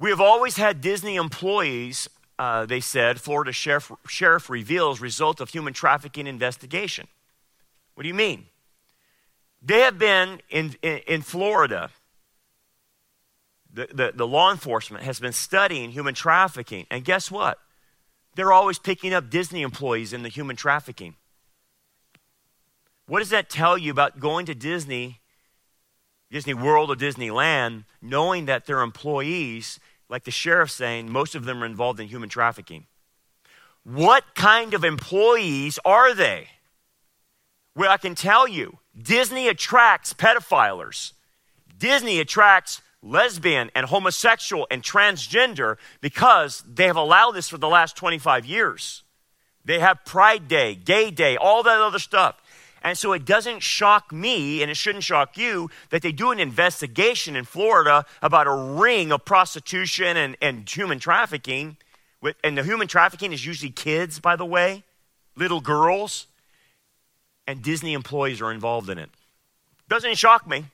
We 0.00 0.10
have 0.10 0.20
always 0.20 0.56
had 0.56 0.80
Disney 0.80 1.14
employees, 1.14 2.08
uh, 2.36 2.66
they 2.66 2.80
said, 2.80 3.20
Florida 3.20 3.52
sheriff, 3.52 3.92
sheriff 4.08 4.50
reveals 4.50 5.00
result 5.00 5.40
of 5.40 5.50
human 5.50 5.72
trafficking 5.72 6.26
investigation. 6.26 7.06
What 7.94 8.02
do 8.02 8.08
you 8.08 8.14
mean? 8.14 8.46
They 9.64 9.80
have 9.80 9.98
been 9.98 10.40
in, 10.50 10.74
in, 10.82 10.98
in 11.06 11.22
Florida, 11.22 11.90
the, 13.72 13.88
the, 13.92 14.12
the 14.14 14.26
law 14.26 14.50
enforcement 14.50 15.04
has 15.04 15.20
been 15.20 15.32
studying 15.32 15.92
human 15.92 16.14
trafficking. 16.14 16.86
And 16.90 17.04
guess 17.04 17.30
what? 17.30 17.58
They're 18.34 18.52
always 18.52 18.78
picking 18.78 19.14
up 19.14 19.30
Disney 19.30 19.62
employees 19.62 20.12
in 20.12 20.22
the 20.22 20.28
human 20.28 20.56
trafficking. 20.56 21.14
What 23.06 23.20
does 23.20 23.30
that 23.30 23.48
tell 23.48 23.78
you 23.78 23.90
about 23.90 24.20
going 24.20 24.46
to 24.46 24.54
Disney, 24.54 25.20
Disney 26.30 26.54
World 26.54 26.90
or 26.90 26.96
Disneyland, 26.96 27.84
knowing 28.00 28.46
that 28.46 28.66
their 28.66 28.80
employees, 28.80 29.78
like 30.08 30.24
the 30.24 30.30
sheriff 30.30 30.70
saying, 30.70 31.10
most 31.10 31.34
of 31.34 31.44
them 31.44 31.62
are 31.62 31.66
involved 31.66 32.00
in 32.00 32.08
human 32.08 32.28
trafficking? 32.28 32.86
What 33.84 34.34
kind 34.34 34.74
of 34.74 34.84
employees 34.84 35.78
are 35.84 36.14
they? 36.14 36.48
Well, 37.74 37.90
I 37.90 37.96
can 37.96 38.14
tell 38.14 38.46
you, 38.46 38.78
Disney 39.00 39.48
attracts 39.48 40.12
pedophilers. 40.12 41.12
Disney 41.78 42.20
attracts 42.20 42.82
lesbian 43.02 43.70
and 43.74 43.86
homosexual 43.86 44.66
and 44.70 44.82
transgender 44.82 45.76
because 46.00 46.62
they 46.66 46.86
have 46.86 46.96
allowed 46.96 47.32
this 47.32 47.48
for 47.48 47.58
the 47.58 47.68
last 47.68 47.96
25 47.96 48.46
years. 48.46 49.02
They 49.64 49.80
have 49.80 50.04
Pride 50.04 50.48
Day, 50.48 50.74
Gay 50.74 51.10
Day, 51.10 51.36
all 51.36 51.62
that 51.62 51.80
other 51.80 51.98
stuff. 51.98 52.40
And 52.84 52.98
so 52.98 53.12
it 53.12 53.24
doesn't 53.24 53.60
shock 53.60 54.12
me, 54.12 54.60
and 54.60 54.70
it 54.70 54.76
shouldn't 54.76 55.04
shock 55.04 55.38
you, 55.38 55.70
that 55.90 56.02
they 56.02 56.10
do 56.10 56.32
an 56.32 56.40
investigation 56.40 57.36
in 57.36 57.44
Florida 57.44 58.04
about 58.20 58.48
a 58.48 58.52
ring 58.52 59.12
of 59.12 59.24
prostitution 59.24 60.16
and, 60.16 60.36
and 60.42 60.68
human 60.68 60.98
trafficking. 60.98 61.76
And 62.42 62.58
the 62.58 62.64
human 62.64 62.88
trafficking 62.88 63.32
is 63.32 63.46
usually 63.46 63.70
kids, 63.70 64.18
by 64.18 64.34
the 64.34 64.44
way, 64.44 64.82
little 65.36 65.60
girls 65.60 66.26
and 67.46 67.62
Disney 67.62 67.92
employees 67.92 68.40
are 68.40 68.52
involved 68.52 68.88
in 68.90 68.98
it. 68.98 69.10
Doesn't 69.88 70.16
shock 70.16 70.46
me. 70.46 70.66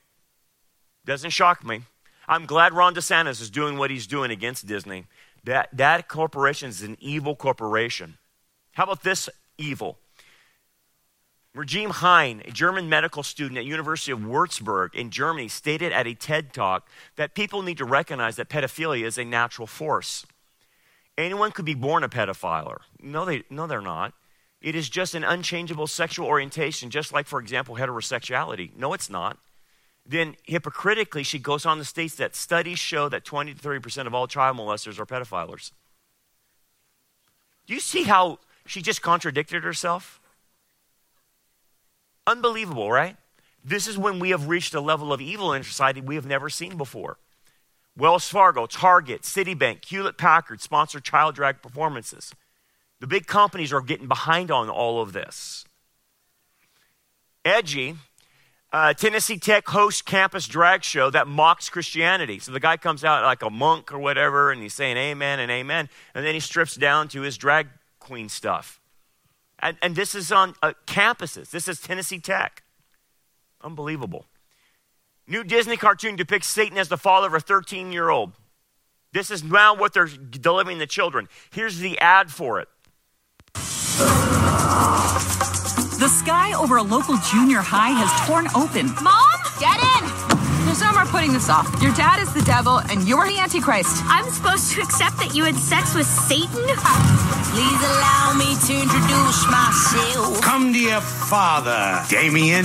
Doesn't 1.05 1.31
shock 1.31 1.65
me. 1.65 1.83
I'm 2.27 2.45
glad 2.45 2.75
Ron 2.75 2.95
DeSantis 2.95 3.41
is 3.41 3.51
doing 3.51 3.79
what 3.79 3.91
he's 3.91 4.07
doing 4.07 4.31
against 4.31 4.67
Disney. 4.67 5.07
That, 5.45 5.71
that 5.73 6.09
corporation 6.09 6.69
is 6.69 6.83
an 6.83 6.97
evil 7.01 7.35
corporation. 7.35 8.19
How 8.73 8.85
about 8.85 9.03
this 9.03 9.29
evil? 9.57 9.99
Regine 11.55 11.91
Hein, 11.91 12.43
a 12.45 12.51
German 12.53 12.89
medical 12.89 13.23
student 13.23 13.59
at 13.59 13.65
University 13.65 14.13
of 14.13 14.21
Würzburg 14.21 14.95
in 14.95 15.11
Germany, 15.11 15.49
stated 15.49 15.91
at 15.93 16.07
a 16.07 16.15
TED 16.15 16.53
Talk 16.53 16.89
that 17.17 17.35
people 17.35 17.63
need 17.63 17.79
to 17.79 17.85
recognize 17.85 18.37
that 18.37 18.49
pedophilia 18.49 19.05
is 19.05 19.19
a 19.19 19.25
natural 19.25 19.67
force. 19.67 20.27
Anyone 21.17 21.51
could 21.51 21.65
be 21.65 21.75
born 21.75 22.05
a 22.05 22.09
pedophile. 22.09 22.77
No, 23.01 23.25
they, 23.25 23.43
no 23.51 23.67
they're 23.67 23.81
not. 23.81 24.13
It 24.61 24.75
is 24.75 24.89
just 24.89 25.15
an 25.15 25.25
unchangeable 25.25 25.87
sexual 25.87 26.27
orientation, 26.27 26.91
just 26.91 27.13
like, 27.13 27.27
for 27.27 27.41
example, 27.41 27.77
heterosexuality. 27.77 28.75
No, 28.77 28.93
it's 28.93 29.09
not. 29.09 29.39
Then, 30.05 30.37
hypocritically, 30.45 31.23
she 31.23 31.39
goes 31.39 31.65
on 31.67 31.79
to 31.79 31.85
state 31.85 32.13
that 32.13 32.35
studies 32.35 32.79
show 32.79 33.09
that 33.09 33.25
20 33.25 33.55
to 33.55 33.61
30% 33.61 34.07
of 34.07 34.15
all 34.15 34.27
child 34.27 34.57
molesters 34.57 34.99
are 34.99 35.07
pedophiles. 35.07 35.71
Do 37.67 37.75
you 37.75 37.81
see 37.81 38.05
how 38.05 38.39
she 38.67 38.81
just 38.83 39.03
contradicted 39.03 39.63
herself? 39.63 40.21
Unbelievable, 42.27 42.91
right? 42.91 43.17
This 43.63 43.87
is 43.87 43.99
when 43.99 44.19
we 44.19 44.31
have 44.31 44.49
reached 44.49 44.75
a 44.75 44.81
level 44.81 45.13
of 45.13 45.21
evil 45.21 45.53
in 45.53 45.63
society 45.63 46.01
we 46.01 46.15
have 46.15 46.27
never 46.27 46.49
seen 46.49 46.77
before. 46.77 47.19
Wells 47.97 48.29
Fargo, 48.29 48.67
Target, 48.67 49.23
Citibank, 49.23 49.85
Hewlett 49.85 50.17
Packard 50.17 50.63
sponsor 50.63 51.01
child 51.01 51.35
drag 51.35 51.61
performances. 51.61 52.33
The 53.01 53.07
big 53.07 53.27
companies 53.27 53.73
are 53.73 53.81
getting 53.81 54.09
behind 54.09 54.51
on 54.51 54.69
all 54.69 55.01
of 55.01 55.13
this. 55.13 55.65
Edgy, 57.45 57.97
uh, 58.73 58.93
Tennessee 58.93 59.39
Tech 59.39 59.67
hosts 59.69 60.03
campus 60.03 60.47
drag 60.47 60.85
show 60.85 61.09
that 61.11 61.27
mocks 61.27 61.71
Christianity. 61.71 62.39
So 62.39 62.53
the 62.53 62.61
guy 62.61 62.77
comes 62.77 63.05
out 63.05 63.23
like 63.23 63.43
a 63.43 63.51
monk 63.51 63.93
or 63.93 63.99
whatever, 63.99 64.51
and 64.51 64.61
he's 64.61 64.75
saying 64.75 64.97
amen 64.97 65.41
and 65.41 65.51
amen, 65.51 65.89
and 66.15 66.27
then 66.27 66.35
he 66.35 66.41
strips 66.41 66.75
down 66.75 67.09
to 67.09 67.23
his 67.23 67.39
drag 67.39 67.69
queen 68.01 68.29
stuff. 68.29 68.81
And, 69.61 69.77
and 69.81 69.97
this 69.97 70.15
is 70.15 70.31
on 70.31 70.55
uh, 70.63 70.73
campuses. 70.87 71.51
This 71.51 71.69
is 71.69 71.81
Tennessee 71.81 72.21
Tech. 72.21 72.63
Unbelievable. 73.63 74.27
New 75.27 75.45
Disney 75.45 75.77
cartoon 75.77 76.17
depicts 76.17 76.47
Satan 76.47 76.79
as 76.79 76.89
the 76.89 76.97
father 76.97 77.27
of 77.29 77.35
a 77.35 77.41
13 77.41 77.93
year 77.93 78.09
old. 78.09 78.33
This 79.13 79.31
is 79.31 79.43
now 79.43 79.75
what 79.75 79.95
they're 79.95 80.07
delivering 80.07 80.79
the 80.79 80.87
children. 80.87 81.29
Here's 81.51 81.79
the 81.79 81.99
ad 81.99 82.31
for 82.31 82.61
it. 82.61 82.69
The 85.99 86.09
sky 86.09 86.55
over 86.55 86.77
a 86.77 86.83
local 86.83 87.17
junior 87.19 87.61
high 87.61 87.91
has 87.91 88.11
torn 88.27 88.47
open. 88.55 88.95
Mom, 89.03 89.39
get 89.59 89.77
in! 89.99 90.05
There's 90.65 90.81
no 90.81 90.93
more 90.93 91.07
putting 91.07 91.33
this 91.33 91.49
off. 91.49 91.67
Your 91.83 91.93
dad 91.95 92.21
is 92.21 92.33
the 92.35 92.43
devil 92.43 92.79
and 92.91 93.03
you're 93.09 93.27
the 93.27 93.39
Antichrist. 93.39 94.03
I'm 94.05 94.31
supposed 94.31 94.71
to 94.73 94.83
accept 94.83 95.17
that 95.17 95.35
you 95.35 95.45
had 95.45 95.57
sex 95.57 95.95
with 95.95 96.07
Satan? 96.07 96.49
Please 97.51 97.81
allow 97.83 98.35
me 98.39 98.55
to 98.69 98.75
introduce 98.83 99.47
myself. 99.51 100.41
Come 100.43 100.73
to 100.73 100.79
your 100.79 101.01
father, 101.01 102.05
Damien. 102.09 102.65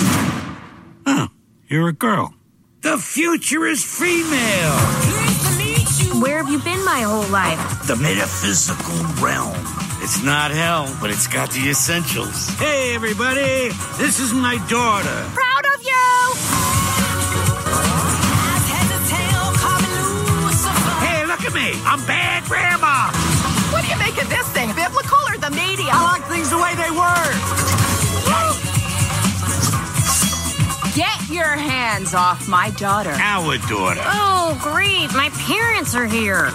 Oh, 1.06 1.30
you're 1.68 1.88
a 1.88 1.94
girl. 1.94 2.34
The 2.82 2.98
future 2.98 3.66
is 3.66 3.84
female. 3.84 4.78
Where 6.22 6.38
have 6.38 6.50
you 6.50 6.60
been 6.60 6.84
my 6.86 7.02
whole 7.02 7.28
life? 7.32 7.88
The 7.88 7.96
metaphysical 7.96 9.24
realm. 9.24 9.83
It's 10.04 10.22
not 10.22 10.52
hell, 10.52 10.94
but 11.00 11.12
it's 11.12 11.28
got 11.28 11.50
the 11.52 11.70
essentials. 11.70 12.50
Hey, 12.60 12.94
everybody, 12.94 13.72
this 13.96 14.20
is 14.20 14.34
my 14.34 14.60
daughter. 14.68 15.18
Proud 15.32 15.66
of 15.74 15.80
you! 15.82 16.04
Hey, 21.00 21.26
look 21.26 21.40
at 21.48 21.54
me! 21.56 21.72
I'm 21.88 22.06
bad 22.06 22.44
grandma! 22.44 23.16
What 23.72 23.86
do 23.86 23.88
you 23.88 23.98
make 23.98 24.22
of 24.22 24.28
this 24.28 24.46
thing? 24.50 24.76
Biblical 24.76 25.24
or 25.32 25.38
the 25.38 25.52
media? 25.52 25.92
I 25.94 26.20
like 26.20 26.24
things 26.28 26.50
the 26.50 26.58
way 26.58 26.76
they 26.76 26.92
were! 26.92 27.53
Hands 31.48 32.14
off 32.14 32.48
my 32.48 32.70
daughter. 32.72 33.12
Our 33.12 33.58
daughter. 33.70 34.02
Oh, 34.04 34.58
great. 34.62 35.14
My 35.14 35.30
parents 35.48 35.96
are 35.96 36.06
here. 36.06 36.52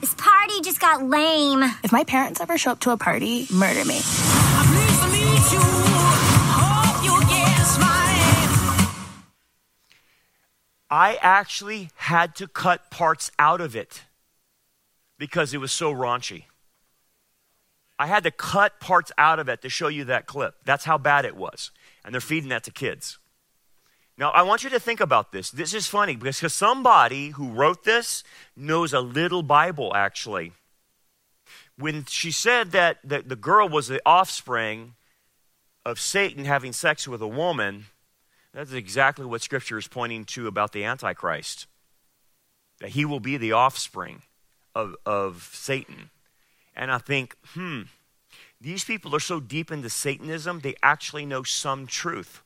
This 0.00 0.14
party 0.14 0.60
just 0.62 0.80
got 0.80 1.04
lame. 1.04 1.62
If 1.82 1.92
my 1.92 2.04
parents 2.04 2.40
ever 2.40 2.58
show 2.58 2.72
up 2.72 2.80
to 2.80 2.90
a 2.90 2.96
party, 2.96 3.46
murder 3.52 3.84
me. 3.84 4.00
I 10.90 11.18
actually 11.22 11.88
had 11.96 12.34
to 12.34 12.46
cut 12.46 12.90
parts 12.90 13.30
out 13.38 13.62
of 13.62 13.74
it 13.74 14.02
because 15.18 15.54
it 15.54 15.58
was 15.58 15.72
so 15.72 15.90
raunchy. 15.90 16.44
I 17.98 18.08
had 18.08 18.24
to 18.24 18.30
cut 18.30 18.78
parts 18.78 19.10
out 19.16 19.38
of 19.38 19.48
it 19.48 19.62
to 19.62 19.70
show 19.70 19.88
you 19.88 20.04
that 20.04 20.26
clip. 20.26 20.56
That's 20.64 20.84
how 20.84 20.98
bad 20.98 21.24
it 21.24 21.34
was. 21.34 21.70
And 22.04 22.12
they're 22.12 22.20
feeding 22.20 22.50
that 22.50 22.64
to 22.64 22.70
kids. 22.70 23.18
Now, 24.18 24.30
I 24.30 24.42
want 24.42 24.62
you 24.62 24.70
to 24.70 24.80
think 24.80 25.00
about 25.00 25.32
this. 25.32 25.50
This 25.50 25.72
is 25.72 25.86
funny 25.86 26.16
because 26.16 26.52
somebody 26.52 27.30
who 27.30 27.48
wrote 27.48 27.84
this 27.84 28.22
knows 28.54 28.92
a 28.92 29.00
little 29.00 29.42
Bible, 29.42 29.92
actually. 29.94 30.52
When 31.78 32.04
she 32.04 32.30
said 32.30 32.72
that 32.72 32.98
the, 33.02 33.22
the 33.22 33.36
girl 33.36 33.68
was 33.68 33.88
the 33.88 34.02
offspring 34.04 34.94
of 35.84 35.98
Satan 35.98 36.44
having 36.44 36.72
sex 36.72 37.08
with 37.08 37.22
a 37.22 37.26
woman, 37.26 37.86
that's 38.52 38.72
exactly 38.72 39.24
what 39.24 39.40
Scripture 39.40 39.78
is 39.78 39.88
pointing 39.88 40.24
to 40.26 40.46
about 40.46 40.72
the 40.72 40.84
Antichrist. 40.84 41.66
That 42.80 42.90
he 42.90 43.04
will 43.04 43.20
be 43.20 43.38
the 43.38 43.52
offspring 43.52 44.22
of, 44.74 44.94
of 45.06 45.50
Satan. 45.54 46.10
And 46.76 46.92
I 46.92 46.98
think, 46.98 47.34
hmm, 47.54 47.82
these 48.60 48.84
people 48.84 49.16
are 49.16 49.20
so 49.20 49.40
deep 49.40 49.72
into 49.72 49.88
Satanism, 49.88 50.60
they 50.60 50.74
actually 50.82 51.24
know 51.24 51.42
some 51.42 51.86
truth 51.86 52.42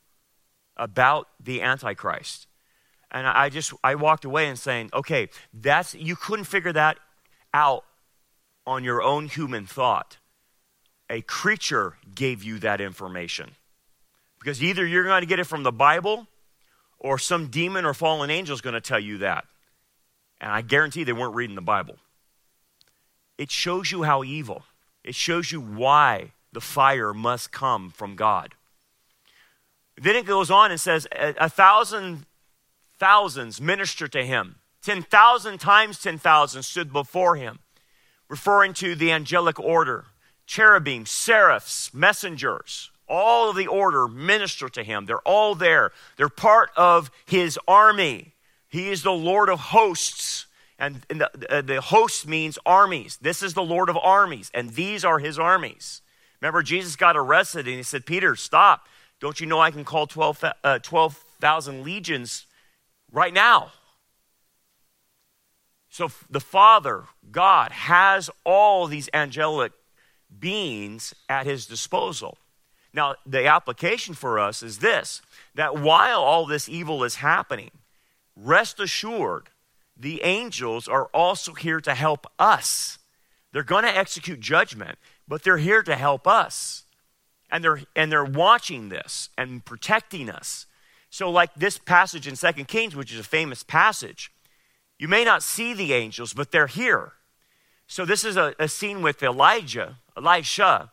about 0.77 1.29
the 1.43 1.63
Antichrist. 1.63 2.47
And 3.11 3.27
I 3.27 3.49
just, 3.49 3.73
I 3.85 3.95
walked 3.95 4.25
away 4.25 4.49
and 4.49 4.59
saying, 4.59 4.91
okay, 4.93 5.29
that's, 5.55 5.95
you 5.95 6.17
couldn't 6.17 6.45
figure 6.47 6.73
that 6.73 6.99
out 7.55 7.85
on 8.67 8.85
your 8.85 9.03
own 9.03 9.27
human 9.27 9.67
thought. 9.67 10.19
A 11.09 11.21
creature 11.23 11.97
gave 12.15 12.43
you 12.43 12.59
that 12.59 12.81
information. 12.81 13.53
Because 14.39 14.63
either 14.63 14.85
you're 14.85 15.05
going 15.05 15.23
to 15.23 15.27
get 15.27 15.39
it 15.39 15.45
from 15.45 15.63
the 15.63 15.73
Bible 15.73 16.27
or 16.99 17.19
some 17.19 17.47
demon 17.47 17.85
or 17.85 17.95
fallen 17.95 18.31
angel 18.31 18.55
is 18.55 18.61
going 18.61 18.75
to 18.75 18.81
tell 18.81 19.01
you 19.01 19.19
that. 19.19 19.45
And 20.41 20.51
I 20.51 20.63
guarantee 20.63 21.05
they 21.05 21.13
weren't 21.13 21.35
reading 21.35 21.57
the 21.57 21.63
Bible. 21.63 21.97
It 23.39 23.51
shows 23.51 23.91
you 23.93 24.03
how 24.03 24.25
evil, 24.25 24.65
it 25.05 25.15
shows 25.15 25.53
you 25.53 25.61
why 25.61 26.33
the 26.53 26.61
fire 26.61 27.15
must 27.15 27.53
come 27.53 27.91
from 27.91 28.17
God. 28.17 28.55
Then 29.99 30.17
it 30.17 30.27
goes 30.27 30.51
on 30.51 30.71
and 30.71 30.81
says, 30.81 31.07
a, 31.13 31.49
thousand 31.49 32.27
thousands 32.99 33.61
ministered 33.61 34.13
to 34.13 34.25
him. 34.25 34.57
10,000 34.83 35.59
times 35.59 36.01
10,000 36.01 36.63
stood 36.63 36.93
before 36.93 37.37
him, 37.37 37.59
referring 38.29 38.73
to 38.75 38.95
the 38.95 39.11
angelic 39.11 39.59
order 39.59 40.05
cherubim, 40.47 41.05
seraphs, 41.05 41.93
messengers, 41.93 42.91
all 43.09 43.51
of 43.51 43.57
the 43.57 43.67
order 43.67 44.09
minister 44.09 44.69
to 44.69 44.83
him. 44.83 45.07
They're 45.07 45.19
all 45.21 45.55
there. 45.55 45.93
They're 46.17 46.29
part 46.29 46.71
of 46.77 47.11
his 47.27 47.59
army. 47.67 48.35
He 48.69 48.91
is 48.91 49.03
the 49.03 49.13
Lord 49.13 49.49
of 49.49 49.59
hosts. 49.59 50.47
And, 50.79 51.05
the, 51.09 51.65
the 51.67 51.81
host 51.81 52.29
means 52.29 52.59
armies. 52.67 53.19
This 53.21 53.43
is 53.43 53.55
the 53.55 53.63
Lord 53.63 53.89
of 53.89 53.97
armies, 53.97 54.51
and 54.53 54.71
these 54.71 55.05
are 55.05 55.19
his 55.19 55.39
armies. 55.39 56.03
Remember, 56.41 56.63
Jesus 56.63 56.97
got 56.97 57.17
arrested 57.17 57.67
and 57.67 57.77
he 57.77 57.83
said, 57.83 58.05
Peter, 58.05 58.37
stop. 58.37 58.87
Don't 59.21 59.41
you 59.41 59.47
know 59.47 59.61
I 59.61 59.71
can 59.71 59.85
call 59.85 60.07
12,000 60.07 60.55
uh, 60.63 60.79
12, 60.81 61.25
legions 61.83 62.47
right 63.11 63.33
now? 63.33 63.73
So 65.89 66.11
the 66.29 66.41
Father, 66.41 67.05
God, 67.31 67.73
has 67.73 68.29
all 68.45 68.87
these 68.87 69.09
angelic 69.15 69.73
beings 70.39 71.15
at 71.29 71.47
his 71.47 71.67
disposal. 71.67 72.37
Now, 72.93 73.15
the 73.25 73.47
application 73.47 74.15
for 74.15 74.39
us 74.39 74.63
is 74.63 74.79
this 74.79 75.23
that 75.55 75.79
while 75.79 76.23
all 76.23 76.47
this 76.47 76.69
evil 76.69 77.05
is 77.05 77.17
happening, 77.17 77.71
rest 78.35 78.81
assured, 78.81 79.49
the 79.97 80.23
angels 80.23 80.89
are 80.89 81.07
also 81.15 81.53
here 81.53 81.81
to 81.81 81.95
help 81.95 82.27
us. 82.39 82.99
They're 83.53 83.63
going 83.63 83.85
to 83.85 83.97
execute 83.97 84.41
judgment, 84.41 84.99
but 85.27 85.43
they're 85.43 85.57
here 85.57 85.83
to 85.83 85.97
help 85.97 86.27
us. 86.27 86.85
And 87.51 87.63
they're, 87.63 87.81
and 87.95 88.11
they're 88.11 88.25
watching 88.25 88.89
this 88.89 89.31
and 89.39 89.65
protecting 89.65 90.29
us. 90.29 90.67
So, 91.11 91.31
like 91.31 91.55
this 91.55 91.79
passage 91.79 92.27
in 92.27 92.37
Second 92.37 92.69
Kings, 92.69 92.97
which 92.97 93.13
is 93.13 93.21
a 93.21 93.25
famous 93.25 93.63
passage, 93.63 94.33
you 94.99 95.09
may 95.09 95.25
not 95.25 95.43
see 95.43 95.73
the 95.73 95.93
angels, 95.93 96.33
but 96.33 96.51
they're 96.51 96.67
here. 96.67 97.13
So, 97.87 98.05
this 98.05 98.25
is 98.25 98.37
a, 98.37 98.55
a 98.59 98.69
scene 98.69 99.01
with 99.01 99.23
Elijah, 99.23 99.99
Elisha, 100.17 100.91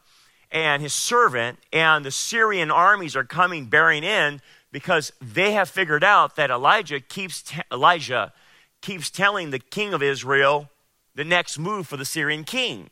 and 0.52 0.84
his 0.84 0.94
servant, 0.94 1.58
and 1.74 2.06
the 2.06 2.12
Syrian 2.12 2.70
armies 2.70 3.16
are 3.16 3.24
coming 3.24 3.66
bearing 3.66 4.04
in 4.04 4.39
because 4.72 5.12
they 5.20 5.54
have 5.54 5.70
figured 5.70 6.04
out 6.04 6.36
that 6.36 6.52
Elijah 6.52 7.00
keeps 7.00 7.44
Elijah 7.72 8.32
keeps 8.82 9.10
telling 9.10 9.50
the 9.50 9.60
king 9.60 9.94
of 9.94 10.04
Israel 10.04 10.70
the 11.16 11.24
next 11.24 11.58
move 11.58 11.88
for 11.88 11.98
the 11.98 12.06
Syrian 12.06 12.44
king. 12.44 12.89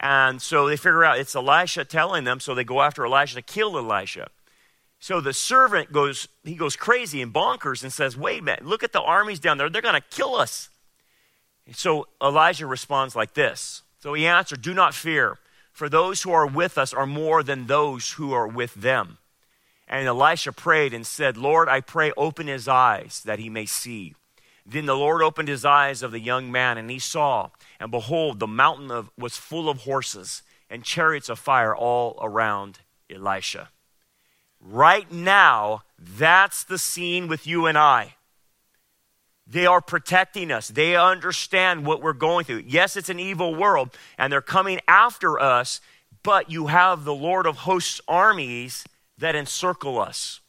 And 0.00 0.40
so 0.40 0.66
they 0.66 0.76
figure 0.76 1.04
out 1.04 1.18
it's 1.18 1.36
Elisha 1.36 1.84
telling 1.84 2.24
them, 2.24 2.40
so 2.40 2.54
they 2.54 2.64
go 2.64 2.80
after 2.80 3.04
Elisha 3.04 3.36
to 3.36 3.42
kill 3.42 3.76
Elisha. 3.76 4.28
So 4.98 5.20
the 5.20 5.34
servant 5.34 5.92
goes, 5.92 6.26
he 6.42 6.54
goes 6.54 6.74
crazy 6.74 7.20
and 7.20 7.32
bonkers 7.32 7.82
and 7.82 7.92
says, 7.92 8.16
Wait 8.16 8.40
a 8.40 8.42
minute, 8.42 8.64
look 8.64 8.82
at 8.82 8.92
the 8.92 9.02
armies 9.02 9.40
down 9.40 9.58
there. 9.58 9.68
They're 9.68 9.82
going 9.82 10.00
to 10.00 10.16
kill 10.16 10.34
us. 10.34 10.70
So 11.72 12.08
Elijah 12.22 12.66
responds 12.66 13.14
like 13.14 13.34
this. 13.34 13.82
So 14.00 14.14
he 14.14 14.26
answered, 14.26 14.62
Do 14.62 14.74
not 14.74 14.94
fear, 14.94 15.38
for 15.72 15.88
those 15.88 16.22
who 16.22 16.32
are 16.32 16.46
with 16.46 16.78
us 16.78 16.94
are 16.94 17.06
more 17.06 17.42
than 17.42 17.66
those 17.66 18.12
who 18.12 18.32
are 18.32 18.48
with 18.48 18.74
them. 18.74 19.18
And 19.86 20.06
Elisha 20.06 20.52
prayed 20.52 20.94
and 20.94 21.06
said, 21.06 21.36
Lord, 21.36 21.68
I 21.68 21.80
pray, 21.80 22.12
open 22.16 22.46
his 22.46 22.68
eyes 22.68 23.22
that 23.24 23.38
he 23.38 23.50
may 23.50 23.66
see. 23.66 24.14
Then 24.66 24.86
the 24.86 24.96
Lord 24.96 25.22
opened 25.22 25.48
his 25.48 25.64
eyes 25.64 26.02
of 26.02 26.12
the 26.12 26.20
young 26.20 26.52
man, 26.52 26.78
and 26.78 26.90
he 26.90 26.98
saw, 26.98 27.50
and 27.78 27.90
behold, 27.90 28.38
the 28.38 28.46
mountain 28.46 28.90
of, 28.90 29.10
was 29.18 29.36
full 29.36 29.68
of 29.68 29.78
horses 29.78 30.42
and 30.68 30.84
chariots 30.84 31.28
of 31.28 31.38
fire 31.38 31.74
all 31.74 32.18
around 32.22 32.80
Elisha. 33.10 33.70
Right 34.60 35.10
now, 35.10 35.82
that's 35.98 36.64
the 36.64 36.78
scene 36.78 37.26
with 37.26 37.46
you 37.46 37.66
and 37.66 37.78
I. 37.78 38.14
They 39.46 39.66
are 39.66 39.80
protecting 39.80 40.52
us. 40.52 40.68
They 40.68 40.94
understand 40.94 41.84
what 41.84 42.02
we're 42.02 42.12
going 42.12 42.44
through. 42.44 42.64
Yes, 42.66 42.96
it's 42.96 43.08
an 43.08 43.18
evil 43.18 43.54
world, 43.54 43.90
and 44.16 44.32
they're 44.32 44.40
coming 44.40 44.80
after 44.86 45.40
us, 45.40 45.80
but 46.22 46.50
you 46.50 46.68
have 46.68 47.04
the 47.04 47.14
Lord 47.14 47.46
of 47.46 47.58
hosts 47.58 48.00
armies 48.06 48.84
that 49.18 49.34
encircle 49.34 49.98
us. 49.98 50.39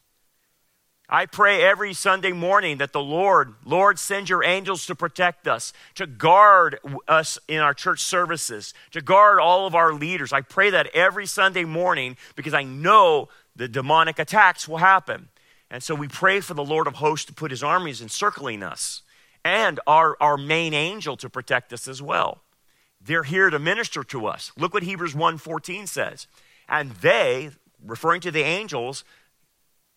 I 1.13 1.25
pray 1.25 1.61
every 1.61 1.93
Sunday 1.93 2.31
morning 2.31 2.77
that 2.77 2.93
the 2.93 3.03
Lord, 3.03 3.55
Lord, 3.65 3.99
send 3.99 4.29
your 4.29 4.45
angels 4.45 4.85
to 4.85 4.95
protect 4.95 5.45
us, 5.45 5.73
to 5.95 6.07
guard 6.07 6.79
us 7.05 7.37
in 7.49 7.59
our 7.59 7.73
church 7.73 7.99
services, 7.99 8.73
to 8.91 9.01
guard 9.01 9.37
all 9.41 9.67
of 9.67 9.75
our 9.75 9.93
leaders. 9.93 10.31
I 10.31 10.39
pray 10.39 10.69
that 10.69 10.87
every 10.95 11.25
Sunday 11.25 11.65
morning 11.65 12.15
because 12.37 12.53
I 12.53 12.63
know 12.63 13.27
the 13.57 13.67
demonic 13.67 14.19
attacks 14.19 14.69
will 14.69 14.77
happen. 14.77 15.27
And 15.69 15.83
so 15.83 15.95
we 15.95 16.07
pray 16.07 16.39
for 16.39 16.53
the 16.53 16.63
Lord 16.63 16.87
of 16.87 16.95
hosts 16.95 17.25
to 17.25 17.33
put 17.33 17.51
his 17.51 17.61
armies 17.61 18.01
encircling 18.01 18.63
us 18.63 19.01
and 19.43 19.81
our, 19.85 20.15
our 20.21 20.37
main 20.37 20.73
angel 20.73 21.17
to 21.17 21.29
protect 21.29 21.73
us 21.73 21.89
as 21.89 22.01
well. 22.01 22.41
They're 23.01 23.23
here 23.23 23.49
to 23.49 23.59
minister 23.59 24.05
to 24.05 24.27
us. 24.27 24.53
Look 24.57 24.73
what 24.73 24.83
Hebrews 24.83 25.13
1:14 25.13 25.87
says. 25.87 26.27
And 26.69 26.91
they, 26.91 27.49
referring 27.83 28.21
to 28.21 28.31
the 28.31 28.43
angels, 28.43 29.03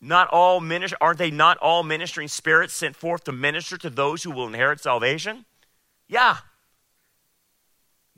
not 0.05 0.27
all 0.29 0.61
minister, 0.61 0.97
aren't 1.01 1.17
they 1.17 1.31
not 1.31 1.57
all 1.57 1.83
ministering 1.83 2.27
spirits 2.27 2.73
sent 2.73 2.95
forth 2.95 3.23
to 3.25 3.31
minister 3.31 3.77
to 3.77 3.89
those 3.89 4.23
who 4.23 4.31
will 4.31 4.47
inherit 4.47 4.79
salvation? 4.79 5.45
Yeah. 6.07 6.37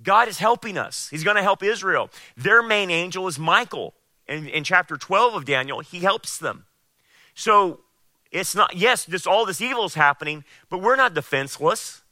God 0.04 0.28
is 0.28 0.38
helping 0.38 0.78
us. 0.78 1.08
He's 1.10 1.24
going 1.24 1.38
to 1.38 1.42
help 1.42 1.64
Israel. 1.64 2.10
Their 2.36 2.62
main 2.62 2.92
angel 2.92 3.28
is 3.28 3.40
Michael. 3.40 3.94
In, 4.28 4.48
in 4.48 4.64
chapter 4.66 4.98
12 4.98 5.36
of 5.36 5.46
Daniel, 5.46 5.80
he 5.80 6.00
helps 6.00 6.38
them. 6.38 6.66
So 7.34 7.80
it's 8.32 8.54
not, 8.54 8.76
yes, 8.76 9.06
this, 9.06 9.26
all 9.26 9.46
this 9.46 9.62
evil 9.62 9.86
is 9.86 9.94
happening, 9.94 10.44
but 10.70 10.82
we're 10.82 10.98
not 10.98 11.14
defenseless. 11.14 12.04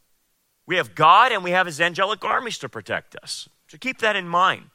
We 0.66 0.78
have 0.78 0.96
God 0.96 1.34
and 1.34 1.44
we 1.44 1.52
have 1.52 1.66
his 1.66 1.82
angelic 1.82 2.24
armies 2.24 2.58
to 2.60 2.70
protect 2.70 3.16
us. 3.22 3.50
So 3.68 3.78
keep 3.78 4.00
that 4.00 4.16
in 4.16 4.28
mind. 4.28 4.70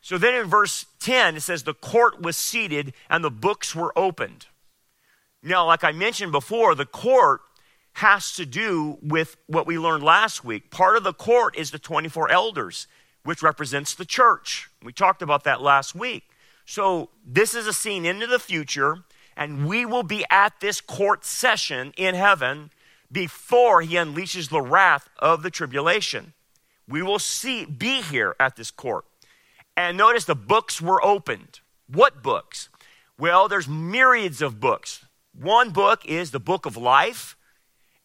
So 0.00 0.18
then 0.18 0.34
in 0.34 0.46
verse 0.46 0.86
10, 1.00 1.36
it 1.36 1.40
says, 1.40 1.62
The 1.62 1.74
court 1.74 2.22
was 2.22 2.36
seated 2.36 2.94
and 3.08 3.22
the 3.22 3.30
books 3.30 3.74
were 3.74 3.96
opened. 3.96 4.46
Now, 5.42 5.66
like 5.66 5.84
I 5.84 5.92
mentioned 5.92 6.32
before, 6.32 6.74
the 6.74 6.86
court 6.86 7.40
has 7.94 8.32
to 8.36 8.46
do 8.46 8.98
with 9.02 9.36
what 9.46 9.66
we 9.66 9.78
learned 9.78 10.02
last 10.02 10.44
week. 10.44 10.70
Part 10.70 10.96
of 10.96 11.02
the 11.02 11.12
court 11.12 11.56
is 11.56 11.70
the 11.70 11.78
24 11.78 12.30
elders, 12.30 12.86
which 13.24 13.42
represents 13.42 13.94
the 13.94 14.04
church. 14.04 14.70
We 14.82 14.92
talked 14.92 15.22
about 15.22 15.44
that 15.44 15.60
last 15.60 15.94
week. 15.94 16.24
So 16.64 17.10
this 17.26 17.54
is 17.54 17.66
a 17.66 17.72
scene 17.72 18.04
into 18.04 18.26
the 18.26 18.38
future, 18.38 19.04
And 19.36 19.66
we 19.66 19.86
will 19.86 20.02
be 20.02 20.24
at 20.30 20.60
this 20.60 20.80
court 20.80 21.24
session 21.24 21.92
in 21.96 22.14
heaven 22.14 22.70
before 23.10 23.80
he 23.80 23.96
unleashes 23.96 24.50
the 24.50 24.60
wrath 24.60 25.08
of 25.18 25.42
the 25.42 25.50
tribulation. 25.50 26.32
We 26.86 27.02
will 27.02 27.18
see 27.18 27.64
be 27.64 28.02
here 28.02 28.36
at 28.38 28.56
this 28.56 28.70
court. 28.70 29.04
And 29.80 29.96
notice 29.96 30.26
the 30.26 30.34
books 30.34 30.78
were 30.78 31.02
opened. 31.02 31.60
What 31.86 32.22
books? 32.22 32.68
Well, 33.18 33.48
there's 33.48 33.66
myriads 33.66 34.42
of 34.42 34.60
books. 34.60 35.06
One 35.32 35.70
book 35.70 36.04
is 36.04 36.32
the 36.32 36.38
book 36.38 36.66
of 36.66 36.76
life. 36.76 37.34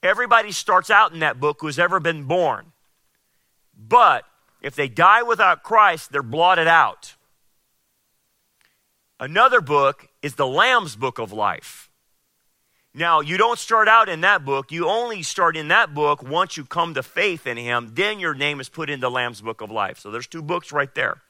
Everybody 0.02 0.54
starts 0.54 0.90
out 0.90 1.12
in 1.12 1.20
that 1.20 1.42
book 1.42 1.58
who's 1.60 1.78
ever 1.78 2.00
been 2.00 2.24
born. 2.24 2.72
But 3.78 4.24
if 4.62 4.74
they 4.74 4.88
die 4.88 5.22
without 5.24 5.64
Christ, 5.64 6.14
they're 6.14 6.24
blotted 6.24 6.68
out. 6.68 7.16
Another 9.20 9.60
book 9.60 10.08
is 10.22 10.36
the 10.36 10.48
Lamb's 10.48 10.96
book 10.96 11.20
of 11.20 11.34
life. 11.34 11.90
Now, 12.94 13.20
you 13.20 13.36
don't 13.36 13.60
start 13.60 13.90
out 13.90 14.08
in 14.08 14.22
that 14.22 14.46
book. 14.46 14.72
You 14.72 14.88
only 14.88 15.24
start 15.24 15.58
in 15.58 15.68
that 15.68 15.94
book 15.94 16.24
once 16.24 16.56
you 16.56 16.64
come 16.64 16.94
to 16.94 17.04
faith 17.04 17.46
in 17.46 17.58
Him. 17.58 17.92
Then 17.96 18.18
your 18.18 18.34
name 18.34 18.62
is 18.62 18.70
put 18.70 18.90
in 18.90 19.02
the 19.02 19.12
Lamb's 19.12 19.42
book 19.42 19.60
of 19.60 19.70
life. 19.70 20.00
So 20.00 20.10
there's 20.10 20.26
two 20.26 20.42
books 20.42 20.72
right 20.72 20.96
there. 20.96 21.22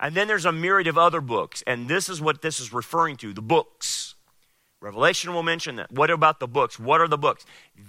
And 0.00 0.14
then 0.14 0.28
there's 0.28 0.44
a 0.44 0.52
myriad 0.52 0.86
of 0.86 0.96
other 0.96 1.20
books. 1.20 1.62
And 1.66 1.88
this 1.88 2.08
is 2.08 2.20
what 2.20 2.42
this 2.42 2.60
is 2.60 2.72
referring 2.72 3.16
to 3.18 3.32
the 3.32 3.42
books. 3.42 4.14
Revelation 4.80 5.34
will 5.34 5.42
mention 5.42 5.76
that. 5.76 5.90
What 5.90 6.10
about 6.10 6.38
the 6.38 6.46
books? 6.46 6.78
What 6.78 7.00
are 7.00 7.08
the 7.08 7.18
books? 7.18 7.44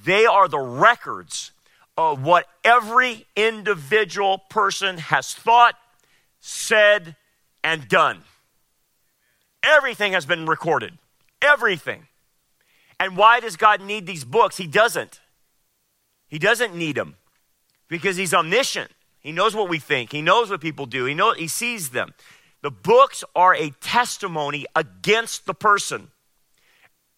They 0.06 0.26
are 0.26 0.48
the 0.48 0.60
records 0.60 1.52
of 1.98 2.24
what 2.24 2.48
every 2.64 3.28
individual 3.36 4.40
person 4.50 4.98
has 4.98 5.34
thought, 5.34 5.76
said, 6.40 7.16
and 7.64 7.88
done. 7.88 8.24
Everything 9.62 10.14
has 10.14 10.26
been 10.26 10.46
recorded. 10.46 10.98
Everything. 11.42 12.08
And 13.00 13.16
why 13.16 13.40
does 13.40 13.56
God 13.56 13.82
need 13.82 14.06
these 14.06 14.24
books? 14.24 14.58
He 14.58 14.66
doesn't. 14.66 15.20
He 16.28 16.40
doesn't 16.40 16.76
need 16.76 16.96
them 16.96 17.16
because 17.88 18.18
He's 18.18 18.34
omniscient. 18.34 18.92
He 19.20 19.32
knows 19.32 19.56
what 19.56 19.70
we 19.70 19.80
think. 19.80 20.12
He 20.12 20.22
knows 20.22 20.50
what 20.50 20.62
people 20.62 20.86
do. 20.86 21.06
He 21.06 21.14
knows 21.14 21.38
he 21.38 21.48
sees 21.48 21.90
them. 21.90 22.14
The 22.62 22.72
books 22.72 23.24
are 23.36 23.54
a 23.54 23.72
testimony 23.82 24.66
against 24.76 25.46
the 25.46 25.54
person 25.54 26.10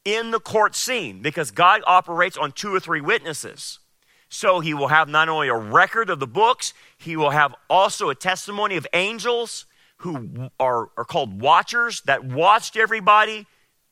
in 0.04 0.32
the 0.32 0.40
court 0.40 0.76
scene 0.76 1.22
because 1.22 1.52
God 1.52 1.82
operates 1.86 2.38
on 2.38 2.52
two 2.52 2.74
or 2.74 2.80
three 2.80 3.02
witnesses. 3.02 3.80
So 4.30 4.62
he 4.62 4.74
will 4.74 4.88
have 4.88 5.10
not 5.10 5.30
only 5.30 5.50
a 5.50 5.56
record 5.56 6.10
of 6.10 6.20
the 6.20 6.28
books, 6.28 6.74
he 6.98 7.18
will 7.18 7.32
have 7.32 7.54
also 7.70 8.10
a 8.10 8.16
testimony 8.16 8.78
of 8.78 8.88
angels 8.94 9.66
who 9.98 10.50
are, 10.60 10.90
are 10.98 11.06
called 11.06 11.42
watchers 11.42 12.02
that 12.02 12.24
watched 12.24 12.78
everybody, 12.78 13.46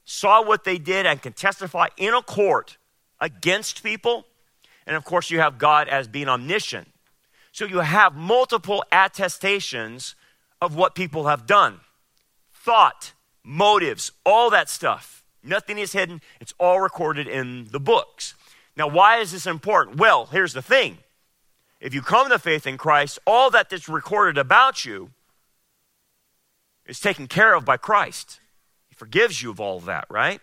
saw 0.05 0.41
what 0.43 0.63
they 0.63 0.77
did, 0.77 1.05
and 1.05 1.21
can 1.21 1.33
testify 1.33 1.87
in 1.97 2.13
a 2.13 2.21
court 2.21 2.77
against 3.19 3.83
people. 3.83 4.25
And 4.87 4.95
of 4.95 5.03
course, 5.03 5.29
you 5.29 5.39
have 5.39 5.57
God 5.57 5.87
as 5.87 6.07
being 6.07 6.29
omniscient. 6.29 6.87
So 7.51 7.65
you 7.65 7.79
have 7.79 8.15
multiple 8.15 8.83
attestations 8.91 10.15
of 10.61 10.75
what 10.75 10.95
people 10.95 11.27
have 11.27 11.45
done 11.45 11.79
thought, 12.53 13.13
motives, 13.43 14.11
all 14.25 14.49
that 14.49 14.69
stuff. 14.69 15.23
Nothing 15.41 15.77
is 15.77 15.93
hidden, 15.93 16.21
it's 16.39 16.53
all 16.59 16.81
recorded 16.81 17.27
in 17.27 17.67
the 17.71 17.79
books. 17.79 18.35
Now, 18.75 18.87
why 18.87 19.17
is 19.17 19.31
this 19.31 19.47
important? 19.47 19.97
Well, 19.97 20.27
here's 20.27 20.53
the 20.53 20.61
thing 20.61 20.97
if 21.79 21.93
you 21.93 22.01
come 22.01 22.29
to 22.29 22.39
faith 22.39 22.67
in 22.67 22.77
Christ, 22.77 23.19
all 23.25 23.49
that 23.51 23.69
that 23.69 23.75
is 23.75 23.89
recorded 23.89 24.37
about 24.37 24.83
you 24.83 25.11
is 26.85 26.99
taken 26.99 27.27
care 27.27 27.53
of 27.53 27.63
by 27.63 27.77
Christ. 27.77 28.39
He 28.89 28.95
forgives 28.95 29.41
you 29.41 29.51
of 29.51 29.59
all 29.59 29.77
of 29.77 29.85
that, 29.85 30.05
right? 30.09 30.41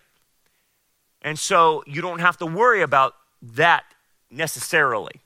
And 1.21 1.39
so 1.39 1.83
you 1.87 2.01
don't 2.01 2.21
have 2.21 2.39
to 2.39 2.47
worry 2.47 2.83
about 2.83 3.15
that 3.43 3.85
necessarily. 4.31 5.21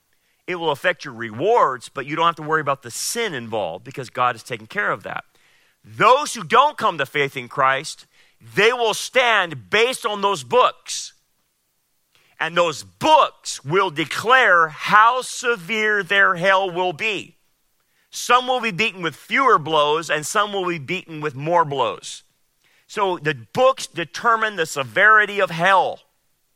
It 0.47 0.55
will 0.55 0.71
affect 0.71 1.05
your 1.05 1.13
rewards, 1.13 1.89
but 1.89 2.05
you 2.05 2.15
don't 2.15 2.25
have 2.25 2.35
to 2.35 2.41
worry 2.41 2.61
about 2.61 2.83
the 2.83 2.91
sin 2.91 3.33
involved 3.33 3.83
because 3.83 4.09
God 4.09 4.35
has 4.35 4.43
taken 4.43 4.67
care 4.67 4.91
of 4.91 5.03
that. 5.03 5.23
Those 5.83 6.33
who 6.33 6.43
don't 6.43 6.77
come 6.77 6.97
to 6.97 7.05
faith 7.05 7.37
in 7.37 7.47
Christ, 7.47 8.05
they 8.55 8.73
will 8.73 8.93
stand 8.93 9.69
based 9.69 10.05
on 10.05 10.21
those 10.21 10.43
books. 10.43 11.13
And 12.39 12.57
those 12.57 12.83
books 12.83 13.63
will 13.63 13.91
declare 13.91 14.69
how 14.69 15.21
severe 15.21 16.01
their 16.01 16.35
hell 16.35 16.69
will 16.69 16.93
be. 16.93 17.37
Some 18.09 18.47
will 18.47 18.59
be 18.59 18.71
beaten 18.71 19.01
with 19.01 19.15
fewer 19.15 19.57
blows, 19.57 20.09
and 20.09 20.25
some 20.25 20.51
will 20.51 20.67
be 20.67 20.79
beaten 20.79 21.21
with 21.21 21.33
more 21.35 21.63
blows. 21.63 22.23
So 22.87 23.17
the 23.17 23.35
books 23.53 23.87
determine 23.87 24.57
the 24.57 24.65
severity 24.65 25.39
of 25.39 25.49
hell 25.49 26.01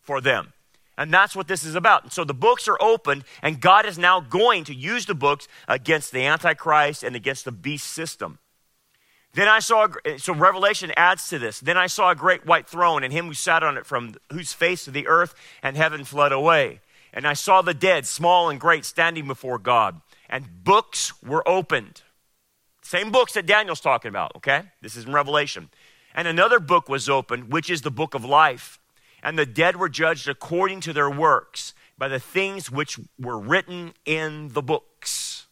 for 0.02 0.19
them. 0.19 0.52
And 0.97 1.13
that's 1.13 1.36
what 1.36 1.47
this 1.47 1.65
is 1.65 1.75
about. 1.75 2.03
And 2.03 2.12
so 2.12 2.23
the 2.23 2.34
books 2.34 2.67
are 2.67 2.77
open, 2.81 3.23
and 3.41 3.60
God 3.60 3.86
is 3.86 3.97
now 3.97 4.21
going 4.21 4.63
to 4.65 4.73
use 4.73 5.05
the 5.05 5.15
books 5.15 5.47
against 5.67 6.12
the 6.12 6.25
Antichrist 6.25 7.03
and 7.03 7.15
against 7.15 7.45
the 7.45 7.51
beast 7.51 7.88
system. 7.88 8.39
Then 9.34 9.49
I 9.49 9.60
saw, 9.60 9.89
so 10.17 10.34
Revelation 10.34 10.93
adds 10.95 11.27
to 11.27 11.38
this. 11.38 11.60
Then 11.60 11.77
I 11.77 11.88
saw 11.88 12.12
a 12.12 12.15
great 12.15 12.45
white 12.45 12.67
throne, 12.67 13.03
and 13.03 13.12
him 13.12 13.25
who 13.25 13.34
sat 13.34 13.63
on 13.63 13.77
it, 13.77 13.86
from 13.86 14.15
whose 14.31 14.53
face 14.53 14.86
the 14.86 15.08
earth 15.08 15.36
and 15.62 15.75
heaven 15.75 16.05
fled 16.05 16.31
away. 16.31 16.79
And 17.12 17.27
I 17.27 17.34
saw 17.34 17.62
the 17.62 17.73
dead, 17.73 18.05
small 18.05 18.49
and 18.49 18.60
great, 18.60 18.86
standing 18.86 19.27
before 19.27 19.60
God, 19.60 19.99
and 20.29 20.63
books 20.63 21.12
were 21.21 21.47
opened. 21.47 22.01
Same 22.81 23.12
books 23.12 23.34
that 23.34 23.45
Daniel's 23.45 23.81
talking 23.81 24.10
about, 24.10 24.34
okay? 24.38 24.62
This 24.81 24.95
is 24.95 25.05
in 25.05 25.12
Revelation. 25.12 25.69
And 26.13 26.27
another 26.29 26.62
book 26.62 26.88
was 26.88 27.10
opened, 27.10 27.51
which 27.51 27.69
is 27.69 27.81
the 27.81 27.91
book 27.91 28.13
of 28.13 28.23
life 28.23 28.79
and 29.26 29.40
the 29.40 29.46
dead 29.46 29.76
were 29.76 29.90
judged 29.90 30.30
according 30.30 30.82
to 30.82 30.94
their 30.94 31.10
works 31.10 31.74
by 31.98 32.08
the 32.08 32.20
things 32.20 32.70
which 32.70 33.00
were 33.20 33.40
written 33.40 33.92
in 34.06 34.50
the 34.50 34.62
books. 34.62 35.48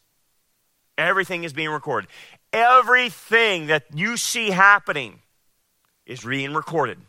Everything 0.96 1.44
is 1.44 1.54
being 1.54 1.72
recorded. 1.72 2.08
Everything 2.54 3.66
that 3.68 3.86
you 3.92 4.16
see 4.16 4.52
happening 4.52 5.22
is 6.06 6.24
being 6.24 6.54
recorded. 6.54 7.00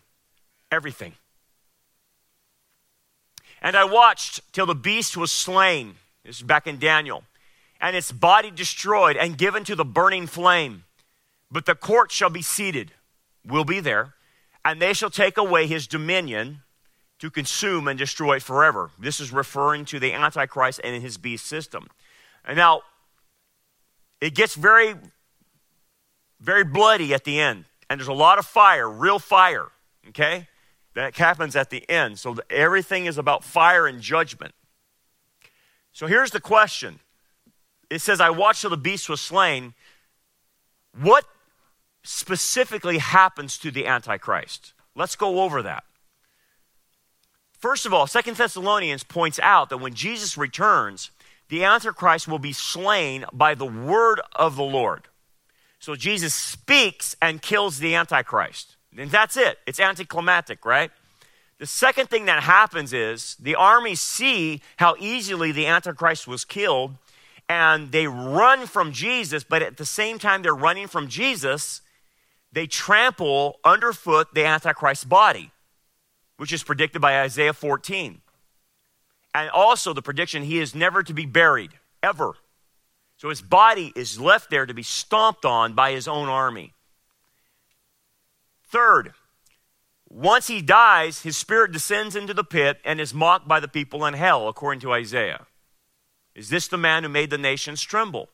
Everything. 0.72 1.12
And 3.60 3.76
I 3.76 3.84
watched 3.84 4.40
till 4.54 4.64
the 4.64 4.74
beast 4.74 5.18
was 5.18 5.30
slain. 5.30 5.96
This 6.24 6.36
is 6.36 6.42
back 6.42 6.66
in 6.66 6.78
Daniel. 6.78 7.24
And 7.78 7.94
its 7.94 8.10
body 8.10 8.50
destroyed 8.50 9.18
and 9.18 9.36
given 9.36 9.64
to 9.64 9.76
the 9.76 9.84
burning 9.84 10.26
flame. 10.26 10.84
But 11.50 11.66
the 11.66 11.74
court 11.74 12.10
shall 12.10 12.30
be 12.30 12.40
seated. 12.40 12.92
We'll 13.46 13.64
be 13.66 13.80
there 13.80 14.14
and 14.64 14.80
they 14.80 14.92
shall 14.92 15.10
take 15.10 15.36
away 15.36 15.66
his 15.66 15.86
dominion 15.86 16.62
to 17.18 17.30
consume 17.30 17.88
and 17.88 17.98
destroy 17.98 18.36
it 18.36 18.42
forever. 18.42 18.90
This 18.98 19.20
is 19.20 19.32
referring 19.32 19.84
to 19.86 20.00
the 20.00 20.12
Antichrist 20.12 20.80
and 20.82 21.02
his 21.02 21.16
beast 21.16 21.46
system. 21.46 21.88
And 22.44 22.56
now, 22.56 22.82
it 24.20 24.34
gets 24.34 24.54
very, 24.54 24.94
very 26.40 26.64
bloody 26.64 27.14
at 27.14 27.24
the 27.24 27.40
end. 27.40 27.66
And 27.88 28.00
there's 28.00 28.08
a 28.08 28.12
lot 28.12 28.38
of 28.38 28.46
fire, 28.46 28.90
real 28.90 29.18
fire, 29.18 29.68
okay? 30.08 30.48
That 30.94 31.16
happens 31.16 31.56
at 31.56 31.70
the 31.70 31.88
end. 31.90 32.18
So 32.18 32.36
everything 32.48 33.06
is 33.06 33.18
about 33.18 33.44
fire 33.44 33.86
and 33.86 34.00
judgment. 34.00 34.54
So 35.92 36.06
here's 36.06 36.30
the 36.30 36.40
question 36.40 37.00
it 37.90 38.00
says, 38.00 38.20
I 38.20 38.30
watched 38.30 38.62
till 38.62 38.70
the 38.70 38.76
beast 38.76 39.08
was 39.08 39.20
slain. 39.20 39.74
What 40.98 41.24
specifically 42.04 42.98
happens 42.98 43.58
to 43.58 43.70
the 43.70 43.86
Antichrist. 43.86 44.72
Let's 44.94 45.16
go 45.16 45.40
over 45.40 45.62
that. 45.62 45.84
First 47.58 47.86
of 47.86 47.94
all, 47.94 48.06
Second 48.06 48.36
Thessalonians 48.36 49.02
points 49.02 49.40
out 49.42 49.70
that 49.70 49.78
when 49.78 49.94
Jesus 49.94 50.36
returns, 50.36 51.10
the 51.48 51.64
Antichrist 51.64 52.28
will 52.28 52.38
be 52.38 52.52
slain 52.52 53.24
by 53.32 53.54
the 53.54 53.66
word 53.66 54.20
of 54.36 54.54
the 54.54 54.62
Lord. 54.62 55.08
So 55.78 55.96
Jesus 55.96 56.34
speaks 56.34 57.16
and 57.20 57.42
kills 57.42 57.78
the 57.78 57.94
Antichrist. 57.94 58.76
And 58.96 59.10
that's 59.10 59.36
it. 59.36 59.58
It's 59.66 59.80
anticlimactic, 59.80 60.64
right? 60.64 60.90
The 61.58 61.66
second 61.66 62.10
thing 62.10 62.26
that 62.26 62.42
happens 62.42 62.92
is 62.92 63.36
the 63.36 63.54
armies 63.54 64.00
see 64.00 64.60
how 64.76 64.96
easily 64.98 65.52
the 65.52 65.66
Antichrist 65.66 66.26
was 66.26 66.44
killed 66.44 66.96
and 67.48 67.92
they 67.92 68.06
run 68.06 68.66
from 68.66 68.92
Jesus, 68.92 69.44
but 69.44 69.62
at 69.62 69.76
the 69.76 69.84
same 69.84 70.18
time 70.18 70.42
they're 70.42 70.54
running 70.54 70.86
from 70.86 71.08
Jesus, 71.08 71.82
they 72.54 72.68
trample 72.68 73.58
underfoot 73.64 74.32
the 74.32 74.44
Antichrist's 74.44 75.04
body, 75.04 75.50
which 76.36 76.52
is 76.52 76.62
predicted 76.62 77.02
by 77.02 77.20
Isaiah 77.20 77.52
14. 77.52 78.20
And 79.34 79.50
also 79.50 79.92
the 79.92 80.02
prediction 80.02 80.44
he 80.44 80.60
is 80.60 80.72
never 80.72 81.02
to 81.02 81.12
be 81.12 81.26
buried, 81.26 81.72
ever. 82.00 82.34
So 83.16 83.28
his 83.28 83.42
body 83.42 83.92
is 83.96 84.20
left 84.20 84.50
there 84.50 84.66
to 84.66 84.74
be 84.74 84.84
stomped 84.84 85.44
on 85.44 85.72
by 85.72 85.90
his 85.90 86.06
own 86.06 86.28
army. 86.28 86.72
Third, 88.68 89.14
once 90.08 90.46
he 90.46 90.62
dies, 90.62 91.22
his 91.22 91.36
spirit 91.36 91.72
descends 91.72 92.14
into 92.14 92.34
the 92.34 92.44
pit 92.44 92.78
and 92.84 93.00
is 93.00 93.12
mocked 93.12 93.48
by 93.48 93.58
the 93.58 93.66
people 93.66 94.06
in 94.06 94.14
hell, 94.14 94.46
according 94.46 94.80
to 94.80 94.92
Isaiah. 94.92 95.46
Is 96.36 96.50
this 96.50 96.68
the 96.68 96.76
man 96.76 97.02
who 97.02 97.08
made 97.08 97.30
the 97.30 97.38
nations 97.38 97.82
tremble? 97.82 98.28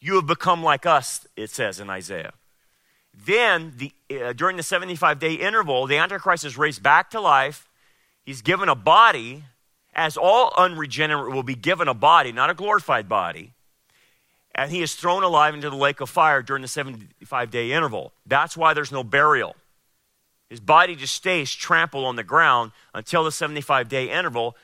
You 0.00 0.16
have 0.16 0.26
become 0.26 0.64
like 0.64 0.84
us, 0.84 1.28
it 1.36 1.50
says 1.50 1.78
in 1.78 1.90
Isaiah. 1.90 2.32
Then, 3.24 3.74
the, 3.76 3.92
uh, 4.10 4.32
during 4.32 4.56
the 4.56 4.62
75 4.62 5.18
day 5.18 5.34
interval, 5.34 5.86
the 5.86 5.96
Antichrist 5.96 6.44
is 6.44 6.56
raised 6.56 6.82
back 6.82 7.10
to 7.10 7.20
life. 7.20 7.68
He's 8.24 8.42
given 8.42 8.68
a 8.68 8.74
body, 8.74 9.44
as 9.94 10.16
all 10.16 10.52
unregenerate 10.56 11.32
will 11.32 11.42
be 11.42 11.54
given 11.54 11.88
a 11.88 11.94
body, 11.94 12.32
not 12.32 12.50
a 12.50 12.54
glorified 12.54 13.08
body. 13.08 13.52
And 14.54 14.70
he 14.70 14.82
is 14.82 14.94
thrown 14.94 15.22
alive 15.22 15.54
into 15.54 15.70
the 15.70 15.76
lake 15.76 16.00
of 16.00 16.10
fire 16.10 16.42
during 16.42 16.62
the 16.62 16.68
75 16.68 17.50
day 17.50 17.72
interval. 17.72 18.12
That's 18.26 18.56
why 18.56 18.74
there's 18.74 18.92
no 18.92 19.04
burial. 19.04 19.56
His 20.48 20.60
body 20.60 20.96
just 20.96 21.14
stays 21.14 21.52
trampled 21.52 22.04
on 22.04 22.16
the 22.16 22.24
ground 22.24 22.72
until 22.94 23.24
the 23.24 23.32
75 23.32 23.88
day 23.88 24.10
interval. 24.10 24.56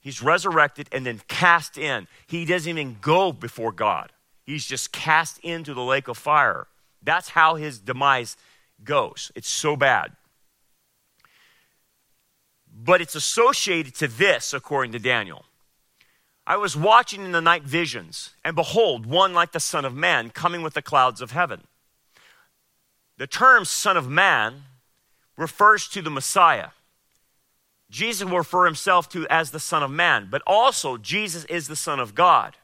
He's 0.00 0.22
resurrected 0.22 0.88
and 0.92 1.06
then 1.06 1.22
cast 1.28 1.78
in. 1.78 2.06
He 2.26 2.44
doesn't 2.44 2.70
even 2.70 2.98
go 3.00 3.32
before 3.32 3.72
God, 3.72 4.12
he's 4.44 4.66
just 4.66 4.92
cast 4.92 5.38
into 5.38 5.74
the 5.74 5.82
lake 5.82 6.08
of 6.08 6.18
fire. 6.18 6.66
That's 7.04 7.30
how 7.30 7.54
his 7.54 7.78
demise 7.78 8.36
goes. 8.82 9.30
It's 9.34 9.48
so 9.48 9.76
bad. 9.76 10.12
But 12.76 13.00
it's 13.00 13.14
associated 13.14 13.94
to 13.96 14.08
this, 14.08 14.52
according 14.52 14.92
to 14.92 14.98
Daniel. 14.98 15.44
I 16.46 16.56
was 16.56 16.76
watching 16.76 17.24
in 17.24 17.32
the 17.32 17.40
night 17.40 17.62
visions, 17.62 18.30
and 18.44 18.56
behold, 18.56 19.06
one 19.06 19.32
like 19.32 19.52
the 19.52 19.60
Son 19.60 19.84
of 19.84 19.94
Man 19.94 20.30
coming 20.30 20.62
with 20.62 20.74
the 20.74 20.82
clouds 20.82 21.20
of 21.20 21.30
heaven. 21.30 21.62
The 23.16 23.26
term 23.26 23.64
Son 23.64 23.96
of 23.96 24.08
Man 24.08 24.64
refers 25.36 25.88
to 25.88 26.02
the 26.02 26.10
Messiah. 26.10 26.70
Jesus 27.90 28.28
will 28.28 28.38
refer 28.38 28.64
himself 28.64 29.08
to 29.10 29.26
as 29.28 29.52
the 29.52 29.60
Son 29.60 29.82
of 29.82 29.90
Man, 29.90 30.28
but 30.30 30.42
also 30.46 30.96
Jesus 30.96 31.44
is 31.44 31.68
the 31.68 31.76
Son 31.76 32.00
of 32.00 32.14
God. 32.14 32.56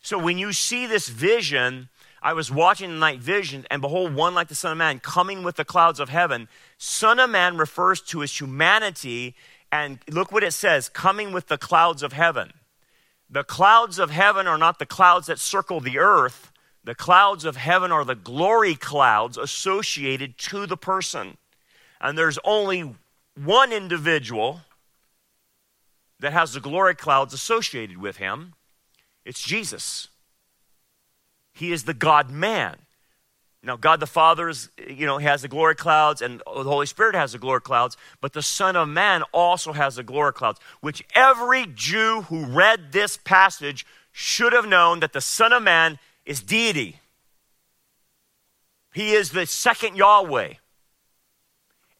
So 0.00 0.18
when 0.18 0.38
you 0.38 0.52
see 0.52 0.86
this 0.86 1.08
vision, 1.08 1.88
I 2.24 2.32
was 2.32 2.50
watching 2.50 2.88
the 2.88 2.96
night 2.96 3.20
vision, 3.20 3.66
and 3.70 3.82
behold, 3.82 4.14
one 4.14 4.34
like 4.34 4.48
the 4.48 4.54
Son 4.54 4.72
of 4.72 4.78
Man 4.78 4.98
coming 4.98 5.42
with 5.42 5.56
the 5.56 5.64
clouds 5.64 6.00
of 6.00 6.08
heaven. 6.08 6.48
Son 6.78 7.20
of 7.20 7.28
Man 7.28 7.58
refers 7.58 8.00
to 8.00 8.20
his 8.20 8.40
humanity, 8.40 9.34
and 9.70 9.98
look 10.10 10.32
what 10.32 10.42
it 10.42 10.52
says 10.52 10.88
coming 10.88 11.32
with 11.32 11.48
the 11.48 11.58
clouds 11.58 12.02
of 12.02 12.14
heaven. 12.14 12.54
The 13.28 13.44
clouds 13.44 13.98
of 13.98 14.10
heaven 14.10 14.46
are 14.46 14.56
not 14.56 14.78
the 14.78 14.86
clouds 14.86 15.26
that 15.26 15.38
circle 15.38 15.80
the 15.80 15.98
earth, 15.98 16.50
the 16.82 16.94
clouds 16.94 17.44
of 17.44 17.56
heaven 17.56 17.92
are 17.92 18.04
the 18.04 18.14
glory 18.14 18.74
clouds 18.74 19.38
associated 19.38 20.38
to 20.38 20.66
the 20.66 20.76
person. 20.76 21.36
And 22.00 22.16
there's 22.16 22.38
only 22.42 22.94
one 23.42 23.72
individual 23.72 24.62
that 26.20 26.32
has 26.32 26.54
the 26.54 26.60
glory 26.60 26.94
clouds 26.94 27.34
associated 27.34 27.98
with 27.98 28.16
him 28.16 28.54
it's 29.24 29.42
Jesus. 29.42 30.08
He 31.54 31.72
is 31.72 31.84
the 31.84 31.94
God 31.94 32.30
man. 32.30 32.76
Now, 33.62 33.76
God 33.76 34.00
the 34.00 34.06
Father 34.06 34.50
is, 34.50 34.68
you 34.86 35.06
know, 35.06 35.16
has 35.18 35.40
the 35.40 35.48
glory 35.48 35.74
clouds, 35.74 36.20
and 36.20 36.40
the 36.40 36.64
Holy 36.64 36.84
Spirit 36.84 37.14
has 37.14 37.32
the 37.32 37.38
glory 37.38 37.62
clouds, 37.62 37.96
but 38.20 38.34
the 38.34 38.42
Son 38.42 38.76
of 38.76 38.88
Man 38.88 39.22
also 39.32 39.72
has 39.72 39.96
the 39.96 40.02
glory 40.02 40.34
clouds, 40.34 40.60
which 40.80 41.02
every 41.14 41.66
Jew 41.74 42.22
who 42.28 42.44
read 42.44 42.92
this 42.92 43.16
passage 43.16 43.86
should 44.12 44.52
have 44.52 44.66
known 44.66 45.00
that 45.00 45.14
the 45.14 45.22
Son 45.22 45.52
of 45.52 45.62
Man 45.62 45.98
is 46.26 46.42
deity. 46.42 47.00
He 48.92 49.12
is 49.12 49.30
the 49.30 49.46
second 49.46 49.96
Yahweh. 49.96 50.54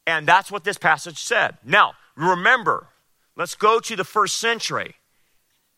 And 0.07 0.27
that's 0.27 0.51
what 0.51 0.63
this 0.63 0.77
passage 0.77 1.17
said. 1.17 1.57
Now, 1.65 1.93
remember, 2.15 2.87
let's 3.35 3.55
go 3.55 3.79
to 3.79 3.95
the 3.95 4.03
first 4.03 4.37
century. 4.37 4.95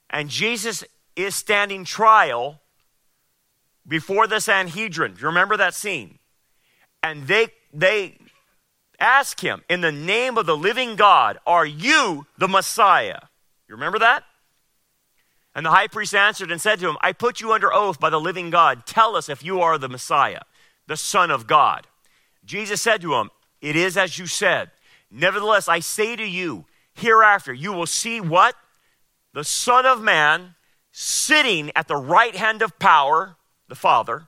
And 0.10 0.30
Jesus 0.30 0.84
is 1.16 1.34
standing 1.34 1.86
trial 1.86 2.60
before 3.88 4.28
the 4.28 4.40
Sanhedrin. 4.40 5.16
You 5.20 5.28
remember 5.28 5.58
that 5.58 5.74
scene? 5.74 6.20
And 7.04 7.28
they 7.28 7.48
they 7.74 8.18
ask 9.00 9.40
him, 9.40 9.64
in 9.70 9.82
the 9.82 9.92
name 9.92 10.38
of 10.38 10.46
the 10.46 10.58
living 10.58 10.96
God, 10.96 11.38
are 11.46 11.66
you 11.66 12.26
the 12.38 12.48
Messiah? 12.48 13.20
You 13.68 13.76
remember 13.76 14.00
that? 14.00 14.24
And 15.54 15.66
the 15.66 15.72
high 15.72 15.88
priest 15.88 16.16
answered 16.16 16.52
and 16.52 16.62
said 16.62 16.80
to 16.80 16.90
him, 16.90 16.98
I 17.02 17.14
put 17.14 17.42
you 17.42 17.52
under 17.52 17.74
oath 17.74 18.00
by 18.00 18.10
the 18.10 18.20
living 18.20 18.50
God. 18.50 18.86
Tell 18.86 19.16
us 19.16 19.30
if 19.30 19.44
you 19.44 19.62
are 19.62 19.78
the 19.78 19.90
Messiah, 19.90 20.42
the 20.88 20.98
Son 20.98 21.32
of 21.32 21.48
God. 21.48 21.88
Jesus 22.46 22.82
said 22.82 23.02
to 23.02 23.16
him, 23.16 23.30
it 23.62 23.76
is 23.76 23.98
as 23.98 24.18
you 24.20 24.28
said. 24.28 24.72
Nevertheless, 25.10 25.68
I 25.68 25.80
say 25.80 26.16
to 26.16 26.26
you, 26.26 26.66
hereafter 26.94 27.54
you 27.54 27.74
will 27.74 27.88
see 27.88 28.22
what? 28.22 28.56
The 29.34 29.44
Son 29.44 29.86
of 29.86 30.02
Man 30.02 30.56
sitting 30.92 31.72
at 31.76 31.88
the 31.88 31.96
right 31.96 32.36
hand 32.36 32.62
of 32.62 32.78
power, 32.80 33.36
the 33.68 33.76
Father, 33.76 34.28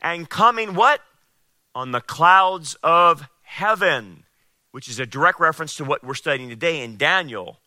and 0.00 0.28
coming 0.28 0.74
what? 0.74 1.00
On 1.74 1.92
the 1.92 2.00
clouds 2.00 2.76
of 2.82 3.28
heaven, 3.42 4.24
which 4.70 4.88
is 4.88 4.98
a 4.98 5.06
direct 5.06 5.40
reference 5.40 5.76
to 5.76 5.84
what 5.84 6.04
we're 6.04 6.14
studying 6.14 6.48
today 6.48 6.82
in 6.82 6.96
Daniel. 6.96 7.60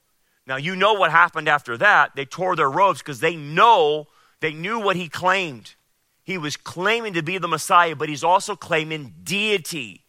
Now, 0.48 0.56
you 0.56 0.76
know 0.76 0.94
what 0.94 1.12
happened 1.12 1.48
after 1.48 1.78
that. 1.78 2.16
They 2.16 2.26
tore 2.26 2.56
their 2.56 2.70
robes 2.70 3.00
because 3.00 3.20
they 3.20 3.36
know, 3.36 4.08
they 4.40 4.54
knew 4.54 4.80
what 4.80 4.96
he 4.96 5.08
claimed. 5.08 5.76
He 6.24 6.38
was 6.38 6.58
claiming 6.58 7.14
to 7.14 7.24
be 7.24 7.38
the 7.38 7.48
Messiah, 7.48 7.96
but 7.96 8.10
he's 8.10 8.24
also 8.24 8.56
claiming 8.56 9.14
deity 9.24 10.06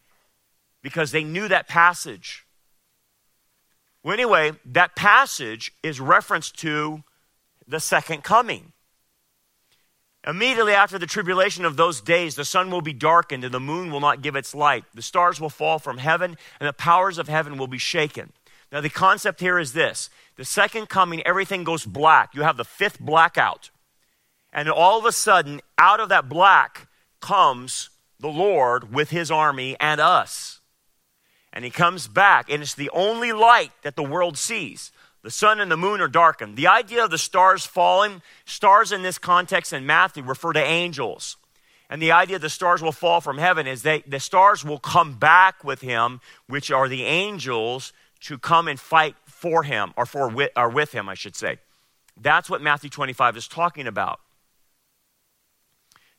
because 0.81 1.11
they 1.11 1.23
knew 1.23 1.47
that 1.47 1.67
passage. 1.67 2.45
Well, 4.03 4.13
anyway, 4.13 4.53
that 4.65 4.95
passage 4.95 5.71
is 5.83 5.99
reference 5.99 6.51
to 6.51 7.03
the 7.67 7.79
second 7.79 8.23
coming. 8.23 8.73
Immediately 10.25 10.73
after 10.73 10.99
the 10.99 11.07
tribulation 11.07 11.65
of 11.65 11.77
those 11.77 11.99
days, 11.99 12.35
the 12.35 12.45
sun 12.45 12.69
will 12.69 12.81
be 12.81 12.93
darkened 12.93 13.43
and 13.43 13.53
the 13.53 13.59
moon 13.59 13.91
will 13.91 13.99
not 13.99 14.21
give 14.21 14.35
its 14.35 14.53
light. 14.53 14.83
The 14.93 15.01
stars 15.01 15.41
will 15.41 15.49
fall 15.49 15.79
from 15.79 15.97
heaven 15.97 16.37
and 16.59 16.67
the 16.67 16.73
powers 16.73 17.17
of 17.17 17.27
heaven 17.27 17.57
will 17.57 17.67
be 17.67 17.79
shaken. 17.79 18.31
Now, 18.71 18.81
the 18.81 18.89
concept 18.89 19.39
here 19.39 19.57
is 19.57 19.73
this 19.73 20.09
the 20.35 20.45
second 20.45 20.89
coming, 20.89 21.21
everything 21.23 21.63
goes 21.63 21.85
black. 21.85 22.35
You 22.35 22.43
have 22.43 22.57
the 22.57 22.65
fifth 22.65 22.99
blackout. 22.99 23.71
And 24.53 24.69
all 24.69 24.99
of 24.99 25.05
a 25.05 25.11
sudden, 25.11 25.61
out 25.77 25.99
of 25.99 26.09
that 26.09 26.29
black 26.29 26.87
comes 27.19 27.89
the 28.19 28.29
Lord 28.29 28.93
with 28.93 29.09
his 29.09 29.31
army 29.31 29.75
and 29.79 29.99
us 29.99 30.61
and 31.53 31.65
he 31.65 31.71
comes 31.71 32.07
back, 32.07 32.49
and 32.49 32.61
it's 32.61 32.75
the 32.75 32.89
only 32.91 33.33
light 33.33 33.71
that 33.83 33.95
the 33.95 34.03
world 34.03 34.37
sees. 34.37 34.91
The 35.23 35.31
sun 35.31 35.59
and 35.59 35.71
the 35.71 35.77
moon 35.77 36.01
are 36.01 36.07
darkened. 36.07 36.57
The 36.57 36.67
idea 36.67 37.03
of 37.03 37.11
the 37.11 37.17
stars 37.17 37.65
falling, 37.65 38.21
stars 38.45 38.91
in 38.91 39.03
this 39.03 39.17
context 39.17 39.71
in 39.71 39.85
Matthew 39.85 40.23
refer 40.23 40.53
to 40.53 40.63
angels. 40.63 41.37
And 41.89 42.01
the 42.01 42.11
idea 42.11 42.39
the 42.39 42.49
stars 42.49 42.81
will 42.81 42.93
fall 42.93 43.21
from 43.21 43.37
heaven 43.37 43.67
is 43.67 43.83
that 43.83 44.09
the 44.09 44.19
stars 44.19 44.63
will 44.63 44.79
come 44.79 45.17
back 45.17 45.63
with 45.63 45.81
him, 45.81 46.21
which 46.47 46.71
are 46.71 46.87
the 46.87 47.03
angels, 47.03 47.93
to 48.21 48.37
come 48.37 48.67
and 48.67 48.79
fight 48.79 49.15
for 49.25 49.63
him, 49.63 49.93
or, 49.97 50.05
for, 50.05 50.33
or 50.55 50.69
with 50.69 50.93
him, 50.93 51.09
I 51.09 51.15
should 51.15 51.35
say. 51.35 51.57
That's 52.19 52.49
what 52.49 52.61
Matthew 52.61 52.89
25 52.89 53.37
is 53.37 53.47
talking 53.47 53.87
about. 53.87 54.19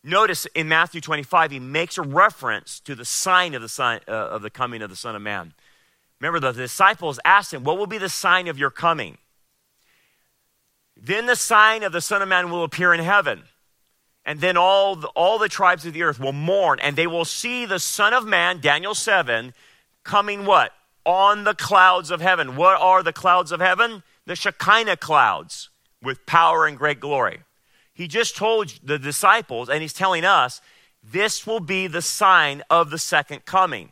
Notice 0.05 0.47
in 0.55 0.69
Matthew 0.69 1.01
25, 1.01 1.53
he 1.53 1.61
makes 1.61 1.97
a 1.97 2.03
reference 2.03 2.81
to 2.81 2.95
the 2.95 3.05
sign 3.05 3.55
of 3.55 3.63
the, 3.63 3.69
sign, 3.69 4.01
uh, 4.09 4.11
of 4.11 4.43
the 4.43 4.51
coming 4.51 4.83
of 4.83 4.91
the 4.91 4.97
Son 4.97 5.15
of 5.15 5.23
Man. 5.23 5.55
Remember, 6.23 6.39
the 6.39 6.53
disciples 6.53 7.19
asked 7.25 7.53
him, 7.53 7.65
What 7.65 7.79
will 7.79 7.89
be 7.89 7.99
the 7.99 8.09
sign 8.09 8.47
of 8.47 8.57
your 8.57 8.71
coming? 8.71 9.19
Then 10.97 11.27
the 11.27 11.35
sign 11.35 11.83
of 11.83 11.91
the 11.91 12.01
Son 12.01 12.23
of 12.23 12.29
Man 12.29 12.49
will 12.49 12.63
appear 12.63 12.95
in 12.95 13.01
heaven. 13.01 13.43
And 14.25 14.41
then 14.41 14.57
all 14.57 14.95
the, 14.95 15.09
all 15.09 15.41
the 15.41 15.49
tribes 15.49 15.85
of 15.85 15.95
the 15.95 16.05
earth 16.05 16.21
will 16.21 16.33
mourn, 16.33 16.79
and 16.79 16.95
they 16.95 17.09
will 17.09 17.25
see 17.25 17.67
the 17.67 17.81
Son 17.81 18.15
of 18.15 18.25
Man, 18.25 18.61
Daniel 18.61 18.95
7, 18.95 19.53
coming 20.05 20.47
what? 20.47 20.71
On 21.05 21.43
the 21.43 21.55
clouds 21.55 22.13
of 22.13 22.21
heaven. 22.21 22.55
What 22.55 22.81
are 22.81 23.03
the 23.03 23.13
clouds 23.13 23.51
of 23.51 23.59
heaven? 23.59 24.05
The 24.25 24.37
Shekinah 24.37 24.99
clouds 24.99 25.71
with 26.01 26.25
power 26.25 26.67
and 26.67 26.79
great 26.79 27.01
glory. 27.01 27.41
He 27.93 28.07
just 28.07 28.37
told 28.37 28.73
the 28.85 28.97
disciples, 28.97 29.69
and 29.69 29.83
he's 29.83 29.93
telling 29.93 30.25
us, 30.25 30.61
this 31.03 31.49
will 31.49 31.59
be 31.59 31.89
the 31.89 32.01
sign 32.01 32.63
of 32.71 32.91
the 32.91 32.99
second 32.99 33.45
coming. 33.45 33.91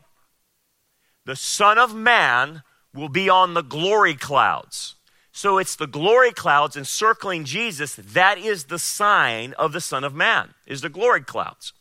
The 1.31 1.37
Son 1.37 1.77
of 1.77 1.95
Man 1.95 2.61
will 2.93 3.07
be 3.07 3.29
on 3.29 3.53
the 3.53 3.61
glory 3.61 4.15
clouds. 4.15 4.95
So 5.31 5.59
it's 5.59 5.77
the 5.77 5.87
glory 5.87 6.33
clouds 6.33 6.75
encircling 6.75 7.45
Jesus. 7.45 7.95
That 7.95 8.37
is 8.37 8.65
the 8.65 8.77
sign 8.77 9.53
of 9.53 9.71
the 9.71 9.79
Son 9.79 10.03
of 10.03 10.13
Man, 10.13 10.53
is 10.67 10.81
the 10.81 10.89
glory 10.89 11.21
clouds. 11.21 11.71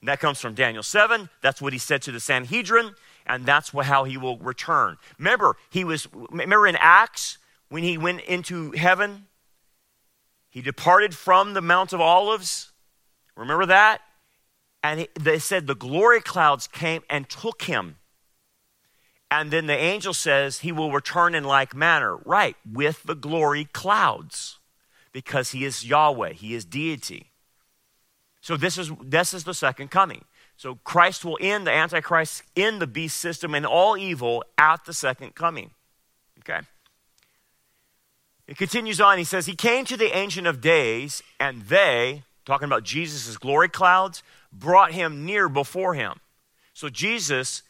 And 0.00 0.08
that 0.08 0.20
comes 0.20 0.40
from 0.40 0.54
Daniel 0.54 0.82
7. 0.82 1.28
That's 1.42 1.60
what 1.60 1.74
he 1.74 1.78
said 1.78 2.00
to 2.00 2.12
the 2.12 2.18
Sanhedrin, 2.18 2.94
and 3.26 3.44
that's 3.44 3.72
how 3.72 4.04
he 4.04 4.16
will 4.16 4.38
return. 4.38 4.96
Remember, 5.18 5.58
he 5.68 5.84
was 5.84 6.08
remember 6.30 6.66
in 6.66 6.76
Acts 6.76 7.36
when 7.68 7.82
he 7.82 7.98
went 7.98 8.22
into 8.22 8.70
heaven 8.70 9.26
he 10.48 10.62
departed 10.62 11.14
from 11.14 11.52
the 11.52 11.60
Mount 11.60 11.92
of 11.92 12.00
Olives. 12.00 12.72
Remember 13.36 13.66
that? 13.66 14.00
And 14.82 15.06
they 15.20 15.38
said 15.38 15.66
the 15.66 15.74
glory 15.74 16.22
clouds 16.22 16.66
came 16.66 17.02
and 17.10 17.28
took 17.28 17.64
him. 17.64 17.96
And 19.34 19.50
then 19.50 19.66
the 19.66 19.76
angel 19.76 20.14
says 20.14 20.60
he 20.60 20.70
will 20.70 20.92
return 20.92 21.34
in 21.34 21.42
like 21.42 21.74
manner. 21.74 22.16
Right, 22.16 22.56
with 22.70 23.02
the 23.02 23.16
glory 23.16 23.64
clouds. 23.72 24.58
Because 25.12 25.50
he 25.50 25.64
is 25.64 25.84
Yahweh, 25.84 26.34
he 26.34 26.54
is 26.54 26.64
deity. 26.64 27.30
So 28.40 28.56
this 28.56 28.78
is 28.78 28.92
this 29.02 29.34
is 29.34 29.42
the 29.44 29.54
second 29.54 29.90
coming. 29.90 30.24
So 30.56 30.76
Christ 30.84 31.24
will 31.24 31.38
end 31.40 31.66
the 31.66 31.72
Antichrist, 31.72 32.44
end 32.56 32.80
the 32.80 32.86
beast 32.86 33.16
system, 33.16 33.56
and 33.56 33.66
all 33.66 33.96
evil 33.96 34.44
at 34.56 34.84
the 34.84 34.92
second 34.92 35.34
coming. 35.34 35.70
Okay? 36.40 36.60
It 38.46 38.56
continues 38.56 39.00
on. 39.00 39.18
He 39.18 39.24
says, 39.24 39.46
He 39.46 39.56
came 39.56 39.84
to 39.86 39.96
the 39.96 40.16
Ancient 40.16 40.46
of 40.46 40.60
Days, 40.60 41.24
and 41.40 41.62
they, 41.62 42.22
talking 42.44 42.66
about 42.66 42.84
Jesus' 42.84 43.36
glory 43.36 43.68
clouds, 43.68 44.22
brought 44.52 44.92
him 44.92 45.24
near 45.24 45.48
before 45.48 45.94
him. 45.94 46.20
So 46.72 46.88
Jesus, 46.88 47.62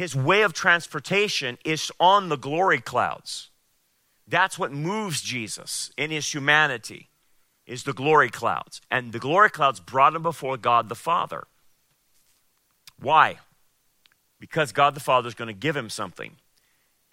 his 0.00 0.16
way 0.16 0.40
of 0.40 0.54
transportation 0.54 1.58
is 1.62 1.92
on 2.00 2.30
the 2.30 2.38
glory 2.38 2.80
clouds. 2.80 3.50
That's 4.26 4.58
what 4.58 4.72
moves 4.72 5.20
Jesus 5.20 5.92
in 5.98 6.10
his 6.10 6.32
humanity, 6.32 7.10
is 7.66 7.84
the 7.84 7.92
glory 7.92 8.30
clouds. 8.30 8.80
And 8.90 9.12
the 9.12 9.18
glory 9.18 9.50
clouds 9.50 9.78
brought 9.78 10.14
him 10.14 10.22
before 10.22 10.56
God 10.56 10.88
the 10.88 10.94
Father. 10.94 11.46
Why? 12.98 13.40
Because 14.38 14.72
God 14.72 14.94
the 14.94 15.00
Father 15.00 15.28
is 15.28 15.34
going 15.34 15.48
to 15.48 15.52
give 15.52 15.76
him 15.76 15.90
something. 15.90 16.36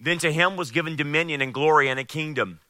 Then 0.00 0.16
to 0.20 0.32
him 0.32 0.56
was 0.56 0.70
given 0.70 0.96
dominion 0.96 1.42
and 1.42 1.52
glory 1.52 1.90
and 1.90 2.00
a 2.00 2.04
kingdom 2.04 2.60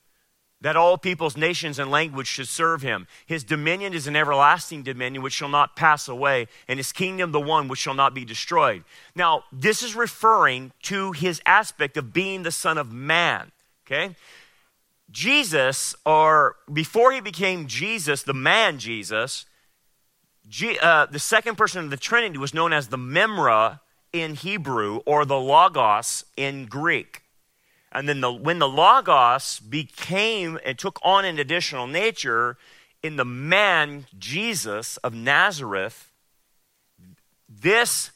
that 0.61 0.77
all 0.77 0.99
peoples, 0.99 1.37
nations, 1.37 1.79
and 1.79 1.91
language 1.91 2.27
should 2.27 2.49
serve 2.49 2.83
him. 2.83 3.07
His 3.27 3.45
dominion 3.45 3.95
is 3.95 4.07
an 4.07 4.17
everlasting 4.17 4.83
dominion 4.83 5.23
which 5.23 5.33
shall 5.33 5.49
not 5.49 5.77
pass 5.77 6.09
away, 6.09 6.49
and 6.67 6.79
his 6.79 6.93
kingdom 6.93 7.31
the 7.31 7.41
one 7.41 7.69
which 7.69 7.79
shall 7.79 7.95
not 7.95 8.15
be 8.15 8.25
destroyed. 8.25 8.83
Now, 9.15 9.45
this 9.53 9.83
is 9.83 9.95
referring 9.95 10.73
to 10.83 11.13
his 11.13 11.41
aspect 11.47 11.97
of 11.97 12.13
being 12.13 12.43
the 12.43 12.51
Son 12.51 12.77
of 12.77 12.93
Man. 12.93 13.53
Okay? 13.87 14.17
Jesus, 15.11 15.95
or 16.05 16.57
before 16.73 17.13
he 17.13 17.21
became 17.21 17.67
Jesus, 17.67 18.23
the 18.23 18.35
man 18.35 18.79
Jesus, 18.79 19.47
G, 20.49 20.79
uh, 20.81 21.07
the 21.07 21.19
second 21.19 21.57
person 21.57 21.85
of 21.85 21.91
the 21.91 21.97
Trinity 21.97 22.39
was 22.39 22.53
known 22.53 22.73
as 22.73 22.89
the 22.89 22.99
Memra 22.99 23.81
in 24.13 24.35
Hebrew 24.35 25.01
or 25.07 25.25
the 25.25 25.39
Logos 25.39 26.25
in 26.37 26.67
Greek. 26.67 27.23
And 27.93 28.09
then 28.09 28.21
the, 28.21 28.33
when 28.33 28.59
the 28.59 28.69
Logos 28.69 29.61
became 29.61 30.59
and 30.65 30.79
took 30.79 30.99
on 31.03 31.25
an 31.25 31.39
additional 31.39 31.87
nature 31.87 32.57
in 33.03 33.17
the 33.17 33.25
man 33.25 34.07
Jesus 34.19 34.99
of 34.99 35.15
Nazareth, 35.15 36.11
this 37.49 38.11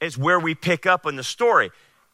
is 0.00 0.18
where 0.18 0.38
we 0.38 0.54
pick 0.54 0.84
up 0.84 1.06
in 1.06 1.16
the 1.16 1.24
story. 1.24 1.70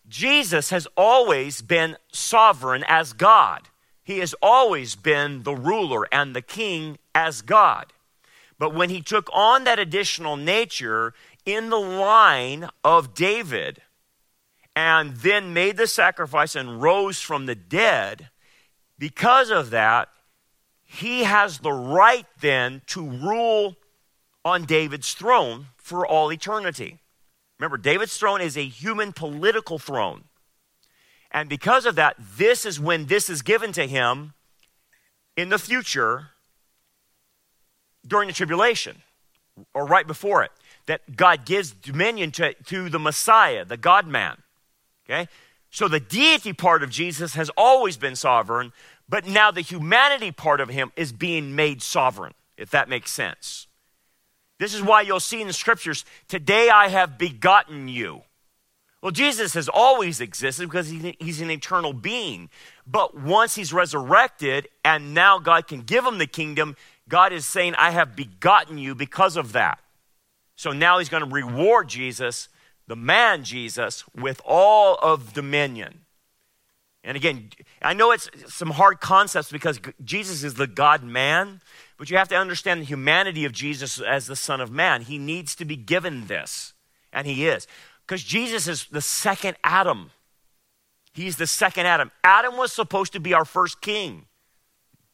Jesus 0.08 0.70
has 0.70 0.86
always 0.96 1.62
been 1.62 1.96
sovereign 2.12 2.84
as 2.86 3.12
God. 3.12 3.68
He 4.04 4.18
has 4.18 4.34
always 4.42 4.94
been 4.94 5.42
the 5.42 5.54
ruler 5.54 6.06
and 6.12 6.34
the 6.34 6.42
king 6.42 6.98
as 7.14 7.42
God. 7.42 7.92
But 8.58 8.74
when 8.74 8.90
he 8.90 9.00
took 9.00 9.28
on 9.32 9.64
that 9.64 9.78
additional 9.78 10.36
nature 10.36 11.14
in 11.44 11.70
the 11.70 11.80
line 11.80 12.68
of 12.84 13.14
David, 13.14 13.82
and 14.74 15.16
then 15.16 15.52
made 15.52 15.76
the 15.76 15.86
sacrifice 15.86 16.54
and 16.54 16.80
rose 16.80 17.20
from 17.20 17.46
the 17.46 17.54
dead, 17.54 18.30
because 18.98 19.50
of 19.50 19.70
that, 19.70 20.08
he 20.82 21.24
has 21.24 21.58
the 21.58 21.72
right 21.72 22.26
then 22.40 22.82
to 22.86 23.08
rule 23.08 23.76
on 24.44 24.64
David's 24.64 25.14
throne 25.14 25.66
for 25.76 26.06
all 26.06 26.32
eternity. 26.32 26.98
Remember, 27.58 27.76
David's 27.76 28.16
throne 28.16 28.40
is 28.40 28.56
a 28.56 28.66
human 28.66 29.12
political 29.12 29.78
throne. 29.78 30.24
And 31.30 31.48
because 31.48 31.86
of 31.86 31.94
that, 31.94 32.16
this 32.18 32.66
is 32.66 32.78
when 32.78 33.06
this 33.06 33.30
is 33.30 33.40
given 33.40 33.72
to 33.72 33.86
him 33.86 34.34
in 35.36 35.48
the 35.48 35.58
future 35.58 36.28
during 38.06 38.26
the 38.26 38.34
tribulation 38.34 39.02
or 39.72 39.86
right 39.86 40.06
before 40.06 40.42
it. 40.42 40.50
That 40.86 41.16
God 41.16 41.46
gives 41.46 41.70
dominion 41.70 42.32
to, 42.32 42.54
to 42.64 42.88
the 42.88 42.98
Messiah, 42.98 43.64
the 43.64 43.76
God 43.76 44.06
man. 44.06 44.41
Okay? 45.06 45.28
So 45.70 45.88
the 45.88 46.00
deity 46.00 46.52
part 46.52 46.82
of 46.82 46.90
Jesus 46.90 47.34
has 47.34 47.50
always 47.56 47.96
been 47.96 48.16
sovereign, 48.16 48.72
but 49.08 49.26
now 49.26 49.50
the 49.50 49.62
humanity 49.62 50.30
part 50.30 50.60
of 50.60 50.68
him 50.68 50.92
is 50.96 51.12
being 51.12 51.54
made 51.54 51.82
sovereign, 51.82 52.34
if 52.56 52.70
that 52.70 52.88
makes 52.88 53.10
sense. 53.10 53.66
This 54.58 54.74
is 54.74 54.82
why 54.82 55.00
you'll 55.00 55.18
see 55.18 55.40
in 55.40 55.46
the 55.46 55.52
scriptures, 55.52 56.04
today 56.28 56.68
I 56.68 56.88
have 56.88 57.18
begotten 57.18 57.88
you. 57.88 58.22
Well, 59.00 59.10
Jesus 59.10 59.54
has 59.54 59.68
always 59.68 60.20
existed 60.20 60.68
because 60.68 60.88
he's 60.88 61.40
an 61.40 61.50
eternal 61.50 61.92
being. 61.92 62.48
But 62.86 63.18
once 63.18 63.56
he's 63.56 63.72
resurrected 63.72 64.68
and 64.84 65.12
now 65.12 65.40
God 65.40 65.66
can 65.66 65.80
give 65.80 66.06
him 66.06 66.18
the 66.18 66.26
kingdom, 66.28 66.76
God 67.08 67.32
is 67.32 67.44
saying, 67.44 67.74
I 67.76 67.90
have 67.90 68.14
begotten 68.14 68.78
you 68.78 68.94
because 68.94 69.36
of 69.36 69.52
that. 69.54 69.80
So 70.54 70.70
now 70.70 71.00
he's 71.00 71.08
going 71.08 71.28
to 71.28 71.34
reward 71.34 71.88
Jesus 71.88 72.48
the 72.92 72.96
man 72.96 73.42
Jesus 73.42 74.04
with 74.14 74.42
all 74.44 74.96
of 74.96 75.32
dominion. 75.32 76.00
And 77.02 77.16
again, 77.16 77.48
I 77.80 77.94
know 77.94 78.10
it's 78.10 78.28
some 78.48 78.68
hard 78.68 79.00
concepts 79.00 79.50
because 79.50 79.80
Jesus 80.04 80.44
is 80.44 80.56
the 80.56 80.66
God 80.66 81.02
man, 81.02 81.62
but 81.96 82.10
you 82.10 82.18
have 82.18 82.28
to 82.28 82.36
understand 82.36 82.82
the 82.82 82.84
humanity 82.84 83.46
of 83.46 83.52
Jesus 83.52 83.98
as 83.98 84.26
the 84.26 84.36
Son 84.36 84.60
of 84.60 84.70
Man. 84.70 85.00
He 85.00 85.16
needs 85.16 85.54
to 85.54 85.64
be 85.64 85.74
given 85.74 86.26
this, 86.26 86.74
and 87.14 87.26
he 87.26 87.46
is. 87.46 87.66
Because 88.06 88.22
Jesus 88.22 88.68
is 88.68 88.84
the 88.88 89.00
second 89.00 89.56
Adam. 89.64 90.10
He's 91.14 91.38
the 91.38 91.46
second 91.46 91.86
Adam. 91.86 92.10
Adam 92.22 92.58
was 92.58 92.74
supposed 92.74 93.14
to 93.14 93.20
be 93.20 93.32
our 93.32 93.46
first 93.46 93.80
king. 93.80 94.26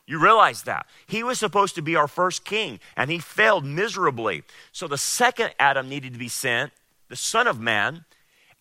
You 0.05 0.18
realize 0.18 0.64
that. 0.64 0.87
He 1.07 1.22
was 1.22 1.39
supposed 1.39 1.76
to 1.76 1.83
be 1.83 1.95
our 1.95 2.09
first 2.09 2.45
king, 2.45 2.81
and 2.97 3.09
he 3.09 3.20
failed 3.20 3.64
miserably. 3.64 4.43
So 4.72 4.89
the 4.89 4.99
second 4.99 5.53
Adam 5.61 5.89
needed 5.89 6.14
to 6.14 6.18
be 6.18 6.29
sent, 6.29 6.72
the 7.09 7.17
Son 7.17 7.47
of 7.47 7.61
Man, 7.61 8.05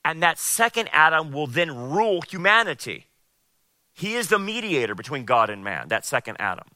and 0.03 0.23
that 0.23 0.39
second 0.39 0.89
Adam 0.91 1.31
will 1.31 1.47
then 1.47 1.91
rule 1.91 2.21
humanity. 2.21 3.07
He 3.93 4.15
is 4.15 4.29
the 4.29 4.39
mediator 4.39 4.95
between 4.95 5.25
God 5.25 5.49
and 5.49 5.63
man, 5.63 5.87
that 5.89 6.05
second 6.05 6.37
Adam. 6.39 6.67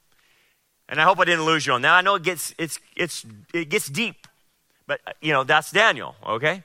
And 0.89 0.99
I 0.99 1.03
hope 1.03 1.19
I 1.19 1.25
didn't 1.25 1.45
lose 1.45 1.65
you 1.65 1.73
on 1.73 1.81
that. 1.83 1.93
I 1.93 2.01
know 2.01 2.15
it 2.15 2.23
gets, 2.23 2.53
it's, 2.57 2.79
it's, 2.97 3.25
it 3.53 3.69
gets 3.69 3.87
deep, 3.87 4.27
but, 4.87 4.99
uh, 5.07 5.13
you 5.21 5.31
know, 5.31 5.43
that's 5.43 5.71
Daniel, 5.71 6.15
okay? 6.27 6.63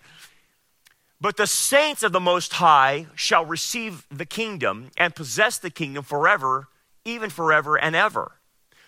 But 1.20 1.36
the 1.36 1.46
saints 1.46 2.02
of 2.02 2.12
the 2.12 2.20
Most 2.20 2.54
High 2.54 3.06
shall 3.14 3.44
receive 3.44 4.06
the 4.10 4.26
kingdom 4.26 4.90
and 4.96 5.14
possess 5.14 5.58
the 5.58 5.70
kingdom 5.70 6.02
forever, 6.02 6.68
even 7.04 7.30
forever 7.30 7.78
and 7.78 7.94
ever. 7.94 8.32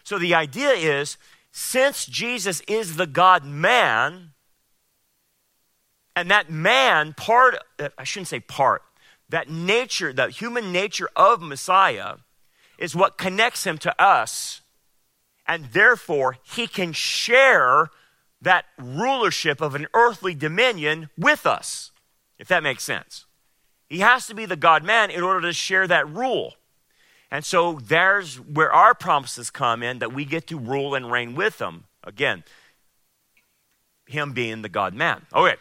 So 0.02 0.18
the 0.18 0.34
idea 0.34 0.70
is 0.70 1.16
since 1.52 2.04
Jesus 2.06 2.60
is 2.62 2.96
the 2.96 3.06
God 3.06 3.44
man, 3.44 4.32
and 6.18 6.32
that 6.32 6.50
man, 6.50 7.14
part, 7.14 7.56
uh, 7.78 7.90
I 7.96 8.02
shouldn't 8.02 8.26
say 8.26 8.40
part, 8.40 8.82
that 9.28 9.48
nature, 9.48 10.12
that 10.12 10.30
human 10.30 10.72
nature 10.72 11.08
of 11.14 11.40
Messiah 11.40 12.16
is 12.76 12.96
what 12.96 13.18
connects 13.18 13.64
him 13.64 13.78
to 13.78 14.02
us. 14.02 14.62
And 15.46 15.66
therefore, 15.66 16.38
he 16.42 16.66
can 16.66 16.92
share 16.92 17.90
that 18.42 18.64
rulership 18.78 19.60
of 19.60 19.76
an 19.76 19.86
earthly 19.94 20.34
dominion 20.34 21.08
with 21.16 21.46
us, 21.46 21.92
if 22.36 22.48
that 22.48 22.64
makes 22.64 22.82
sense. 22.82 23.24
He 23.88 24.00
has 24.00 24.26
to 24.26 24.34
be 24.34 24.44
the 24.44 24.56
God 24.56 24.82
man 24.82 25.12
in 25.12 25.22
order 25.22 25.42
to 25.42 25.52
share 25.52 25.86
that 25.86 26.08
rule. 26.08 26.54
And 27.30 27.44
so 27.44 27.78
there's 27.80 28.40
where 28.40 28.72
our 28.72 28.92
promises 28.92 29.50
come 29.50 29.84
in 29.84 30.00
that 30.00 30.12
we 30.12 30.24
get 30.24 30.48
to 30.48 30.58
rule 30.58 30.96
and 30.96 31.12
reign 31.12 31.36
with 31.36 31.60
him. 31.60 31.84
Again, 32.02 32.42
him 34.06 34.32
being 34.32 34.62
the 34.62 34.68
God 34.68 34.94
man. 34.94 35.26
Okay. 35.32 35.54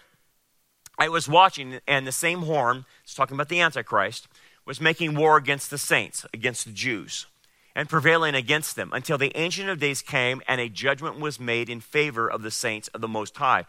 I 0.97 1.09
was 1.09 1.27
watching, 1.27 1.79
and 1.87 2.07
the 2.07 2.11
same 2.11 2.43
horn, 2.43 2.85
it's 3.03 3.13
talking 3.13 3.35
about 3.35 3.49
the 3.49 3.61
Antichrist, 3.61 4.27
was 4.65 4.81
making 4.81 5.15
war 5.15 5.37
against 5.37 5.69
the 5.69 5.77
saints, 5.77 6.25
against 6.33 6.65
the 6.65 6.71
Jews, 6.71 7.27
and 7.75 7.87
prevailing 7.87 8.35
against 8.35 8.75
them 8.75 8.89
until 8.91 9.17
the 9.17 9.31
Ancient 9.35 9.69
of 9.69 9.79
Days 9.79 10.01
came 10.01 10.41
and 10.47 10.59
a 10.59 10.69
judgment 10.69 11.19
was 11.19 11.39
made 11.39 11.69
in 11.69 11.79
favor 11.79 12.29
of 12.29 12.41
the 12.41 12.51
saints 12.51 12.87
of 12.89 13.01
the 13.01 13.07
Most 13.07 13.37
High 13.37 13.65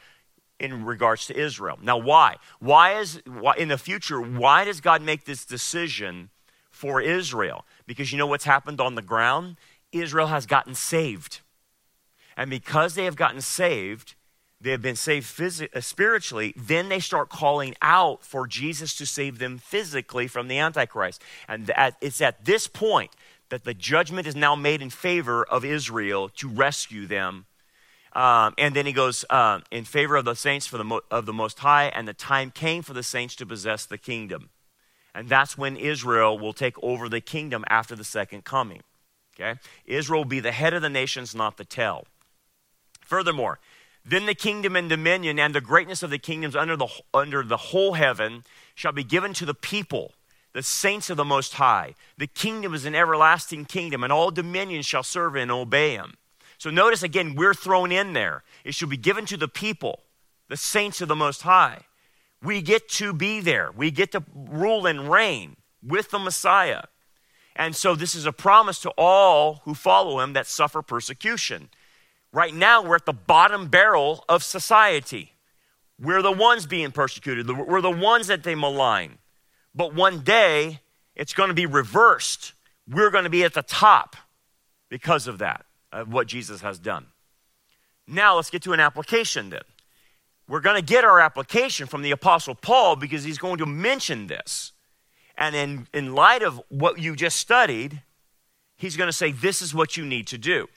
in 0.59 0.85
regards 0.85 1.26
to 1.26 1.39
Israel. 1.39 1.79
Now, 1.83 1.99
why? 1.99 2.37
Why 2.59 2.99
is, 2.99 3.22
why, 3.26 3.55
in 3.57 3.68
the 3.68 3.79
future, 3.79 4.20
why 4.20 4.64
does 4.64 4.81
God 4.81 5.03
make 5.03 5.24
this 5.24 5.45
decision 5.45 6.31
for 6.70 7.01
Israel? 7.01 7.64
Because 7.87 8.11
you 8.11 8.18
know 8.18 8.26
what's 8.26 8.45
happened 8.45 8.81
on 8.81 8.95
the 8.95 9.03
ground? 9.03 9.57
Israel 9.93 10.29
has 10.29 10.47
gotten 10.47 10.74
saved. 10.74 11.41
And 12.37 12.51
because 12.51 12.95
they 12.95 13.05
have 13.05 13.16
gotten 13.16 13.41
saved, 13.41 14.14
they 14.61 14.70
have 14.70 14.82
been 14.82 14.96
saved 14.96 15.26
phys- 15.26 15.74
uh, 15.74 15.80
spiritually, 15.80 16.52
then 16.56 16.88
they 16.88 17.00
start 17.00 17.28
calling 17.28 17.74
out 17.80 18.24
for 18.24 18.46
Jesus 18.46 18.94
to 18.96 19.06
save 19.06 19.38
them 19.38 19.59
physically 19.59 20.26
from 20.26 20.48
the 20.48 20.59
Antichrist. 20.59 21.22
And 21.46 21.70
it's 22.00 22.20
at 22.20 22.44
this 22.44 22.66
point 22.66 23.12
that 23.50 23.64
the 23.64 23.74
judgment 23.74 24.26
is 24.26 24.36
now 24.36 24.54
made 24.54 24.82
in 24.82 24.90
favor 24.90 25.44
of 25.44 25.64
Israel 25.64 26.28
to 26.30 26.48
rescue 26.48 27.06
them. 27.06 27.46
Um, 28.14 28.54
and 28.59 28.74
then 28.74 28.86
he 28.86 28.92
goes 28.92 29.24
uh, 29.30 29.61
in 29.70 29.84
favor 29.84 30.16
of 30.16 30.24
the 30.24 30.34
saints 30.34 30.66
for 30.66 30.76
the 30.76 30.84
mo- 30.84 31.02
of 31.11 31.26
the 31.26 31.32
Most 31.32 31.61
High, 31.61 31.84
and 31.86 32.09
the 32.09 32.14
time 32.14 32.50
came 32.50 32.82
for 32.82 32.94
the 32.94 33.02
saints 33.02 33.36
to 33.36 33.46
possess 33.46 33.86
the 33.86 33.98
kingdom. 33.98 34.50
And 35.14 35.28
that's 35.28 35.56
when 35.56 35.76
Israel 35.76 36.38
will 36.38 36.52
take 36.52 36.82
over 36.82 37.09
the 37.09 37.20
kingdom 37.20 37.64
after 37.68 37.94
the 37.94 38.04
second 38.04 38.44
coming. 38.44 38.82
Okay? 39.38 39.61
Israel 39.86 40.20
will 40.20 40.28
be 40.28 40.40
the 40.40 40.52
head 40.52 40.74
of 40.74 40.82
the 40.82 40.88
nations, 40.88 41.34
not 41.34 41.59
the 41.59 41.64
tail. 41.64 42.06
Furthermore, 43.00 43.59
Then 44.09 44.24
the 44.24 44.34
kingdom 44.34 44.74
and 44.74 44.88
dominion 44.88 45.38
and 45.38 45.54
the 45.54 45.61
greatness 45.61 46.02
of 46.02 46.09
the 46.09 46.18
kingdoms 46.18 46.56
under 46.56 46.76
the, 46.76 46.88
under 47.12 47.42
the 47.42 47.59
whole 47.59 47.92
heaven 47.92 48.42
shall 48.74 48.92
be 48.92 49.04
given 49.04 49.34
to 49.34 49.44
the 49.44 49.52
people, 49.52 50.14
the 50.54 50.62
saints 50.62 51.11
of 51.11 51.18
the 51.18 51.26
Most 51.26 51.54
High. 51.54 51.94
The 52.16 52.26
kingdom 52.26 52.72
is 52.72 52.86
an 52.86 52.94
everlasting 52.94 53.66
kingdom, 53.66 54.02
and 54.02 54.11
all 54.11 54.30
dominions 54.30 54.86
shall 54.86 55.02
serve 55.02 55.36
and 55.36 55.50
obey 55.50 55.90
him. 55.90 56.14
So 56.56 56.70
notice 56.70 57.02
again, 57.02 57.34
we're 57.34 57.52
thrown 57.52 57.92
in 57.92 58.14
there. 58.14 58.44
It 58.64 58.74
shall 58.74 58.88
be 58.88 58.96
given 58.96 59.26
to 59.26 59.36
the 59.36 59.46
people, 59.46 60.00
the 60.48 60.56
saints 60.56 61.02
of 61.02 61.09
the 61.09 61.14
Most 61.14 61.42
High. 61.42 61.82
We 62.42 62.62
get 62.62 62.88
to 62.92 63.12
be 63.12 63.40
there. 63.40 63.70
We 63.76 63.90
get 63.90 64.12
to 64.12 64.24
rule 64.34 64.86
and 64.86 65.11
reign 65.11 65.56
with 65.86 66.11
the 66.12 66.18
Messiah. 66.18 66.84
And 67.54 67.76
so 67.76 67.94
this 67.94 68.14
is 68.14 68.24
a 68.24 68.32
promise 68.32 68.80
to 68.80 68.90
all 68.96 69.61
who 69.64 69.74
follow 69.74 70.20
him 70.20 70.32
that 70.32 70.46
suffer 70.46 70.80
persecution. 70.80 71.68
Right 72.33 72.55
now, 72.55 72.83
we're 72.83 72.97
at 72.97 73.07
the 73.07 73.12
bottom 73.12 73.68
barrel 73.68 74.24
of 74.29 74.43
society. 74.43 75.33
We're 76.01 76.22
the 76.22 76.33
ones 76.33 76.66
being 76.66 76.93
persecuted, 76.93 77.49
we're 77.51 77.81
the 77.81 77.91
ones 77.91 78.29
that 78.29 78.43
they 78.43 78.55
malign. 78.55 79.18
But 79.74 79.95
one 79.95 80.20
day, 80.20 80.81
it's 81.14 81.35
going 81.35 81.49
to 81.49 81.55
be 81.55 81.66
reversed. 81.66 82.53
We're 82.89 83.11
going 83.11 83.24
to 83.24 83.31
be 83.31 83.45
at 83.45 83.55
the 83.55 83.62
top 83.62 84.16
because 84.89 85.26
of 85.26 85.39
that, 85.39 85.66
of 85.93 86.12
what 86.12 86.26
Jesus 86.26 86.62
has 86.62 86.79
done. 86.79 87.07
Now, 88.07 88.37
let's 88.37 88.51
get 88.51 88.62
to 88.62 88.72
an 88.72 88.81
application 88.81 89.51
then. 89.51 89.62
We're 90.49 90.61
going 90.61 90.76
to 90.76 90.83
get 90.83 91.05
our 91.05 91.20
application 91.20 91.87
from 91.87 92.03
the 92.03 92.11
Apostle 92.11 92.55
Paul 92.55 92.97
because 92.97 93.24
he's 93.24 93.37
going 93.37 93.59
to 93.59 93.66
mention 93.66 94.29
this. 94.29 94.72
And 95.37 95.55
in, 95.55 95.87
in 95.93 96.14
light 96.14 96.43
of 96.43 96.61
what 96.70 96.99
you 96.99 97.14
just 97.14 97.37
studied, 97.37 98.03
he's 98.76 98.97
going 98.97 99.09
to 99.09 99.12
say, 99.12 99.31
This 99.31 99.61
is 99.61 99.74
what 99.74 99.97
you 99.97 100.07
need 100.07 100.26
to 100.29 100.39
do. 100.39 100.68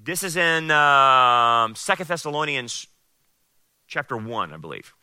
This 0.00 0.22
is 0.22 0.36
in 0.36 0.70
um, 0.70 1.74
2 1.74 2.04
Thessalonians 2.04 2.86
chapter 3.88 4.16
1, 4.16 4.52
I 4.52 4.56
believe. 4.56 4.94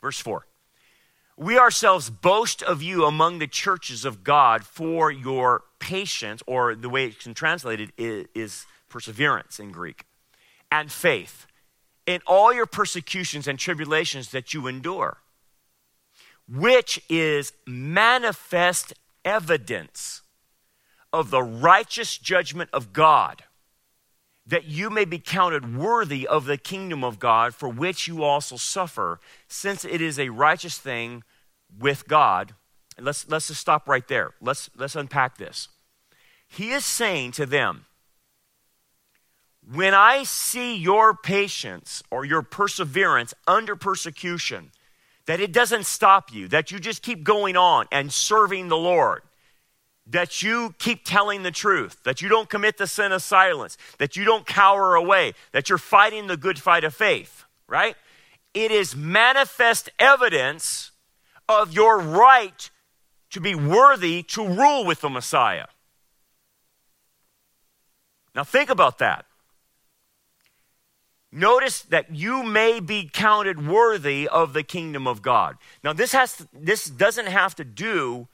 Verse 0.00 0.18
4. 0.20 0.46
We 1.36 1.58
ourselves 1.58 2.08
boast 2.08 2.62
of 2.62 2.82
you 2.82 3.04
among 3.06 3.38
the 3.38 3.48
churches 3.48 4.04
of 4.04 4.22
God 4.22 4.64
for 4.64 5.10
your 5.10 5.64
patience, 5.80 6.42
or 6.46 6.76
the 6.76 6.88
way 6.88 7.06
it's 7.06 7.26
translated 7.34 7.92
is 7.96 8.66
perseverance 8.88 9.58
in 9.58 9.72
Greek, 9.72 10.04
and 10.70 10.92
faith 10.92 11.46
in 12.06 12.20
all 12.26 12.52
your 12.52 12.66
persecutions 12.66 13.48
and 13.48 13.58
tribulations 13.58 14.30
that 14.30 14.54
you 14.54 14.68
endure, 14.68 15.18
which 16.48 17.00
is 17.08 17.52
manifest 17.66 18.92
evidence 19.24 20.22
of 21.12 21.30
the 21.30 21.42
righteous 21.42 22.16
judgment 22.16 22.70
of 22.72 22.92
God, 22.92 23.44
that 24.46 24.64
you 24.64 24.90
may 24.90 25.04
be 25.04 25.18
counted 25.18 25.76
worthy 25.76 26.26
of 26.26 26.46
the 26.46 26.58
kingdom 26.58 27.04
of 27.04 27.18
God, 27.18 27.54
for 27.54 27.68
which 27.68 28.08
you 28.08 28.24
also 28.24 28.56
suffer, 28.56 29.20
since 29.46 29.84
it 29.84 30.00
is 30.00 30.18
a 30.18 30.30
righteous 30.30 30.78
thing 30.78 31.22
with 31.78 32.08
God. 32.08 32.54
And 32.96 33.06
let's, 33.06 33.28
let's 33.28 33.48
just 33.48 33.60
stop 33.60 33.88
right 33.88 34.06
there. 34.08 34.32
Let's, 34.40 34.68
let's 34.76 34.96
unpack 34.96 35.38
this. 35.38 35.68
He 36.48 36.70
is 36.72 36.84
saying 36.84 37.32
to 37.32 37.46
them, 37.46 37.86
when 39.64 39.94
I 39.94 40.24
see 40.24 40.76
your 40.76 41.14
patience 41.14 42.02
or 42.10 42.24
your 42.24 42.42
perseverance 42.42 43.32
under 43.46 43.76
persecution, 43.76 44.72
that 45.26 45.40
it 45.40 45.52
doesn't 45.52 45.86
stop 45.86 46.32
you, 46.32 46.48
that 46.48 46.72
you 46.72 46.80
just 46.80 47.00
keep 47.00 47.22
going 47.22 47.56
on 47.56 47.86
and 47.92 48.12
serving 48.12 48.68
the 48.68 48.76
Lord, 48.76 49.22
that 50.06 50.42
you 50.42 50.74
keep 50.78 51.04
telling 51.04 51.42
the 51.42 51.50
truth, 51.50 52.02
that 52.04 52.20
you 52.20 52.28
don't 52.28 52.48
commit 52.48 52.76
the 52.76 52.86
sin 52.86 53.12
of 53.12 53.22
silence, 53.22 53.78
that 53.98 54.16
you 54.16 54.24
don't 54.24 54.46
cower 54.46 54.94
away, 54.94 55.32
that 55.52 55.68
you're 55.68 55.78
fighting 55.78 56.26
the 56.26 56.36
good 56.36 56.58
fight 56.58 56.84
of 56.84 56.94
faith, 56.94 57.44
right? 57.68 57.96
It 58.52 58.70
is 58.70 58.96
manifest 58.96 59.90
evidence 59.98 60.90
of 61.48 61.72
your 61.72 61.98
right 61.98 62.70
to 63.30 63.40
be 63.40 63.54
worthy 63.54 64.22
to 64.22 64.46
rule 64.46 64.84
with 64.84 65.00
the 65.00 65.08
Messiah. 65.08 65.66
Now, 68.34 68.44
think 68.44 68.70
about 68.70 68.98
that. 68.98 69.26
Notice 71.30 71.82
that 71.82 72.14
you 72.14 72.42
may 72.42 72.80
be 72.80 73.08
counted 73.10 73.66
worthy 73.66 74.28
of 74.28 74.52
the 74.52 74.62
kingdom 74.62 75.06
of 75.06 75.22
God. 75.22 75.56
Now, 75.82 75.94
this, 75.94 76.12
has 76.12 76.36
to, 76.36 76.48
this 76.52 76.84
doesn't 76.84 77.26
have 77.26 77.54
to 77.54 77.64
do 77.64 78.28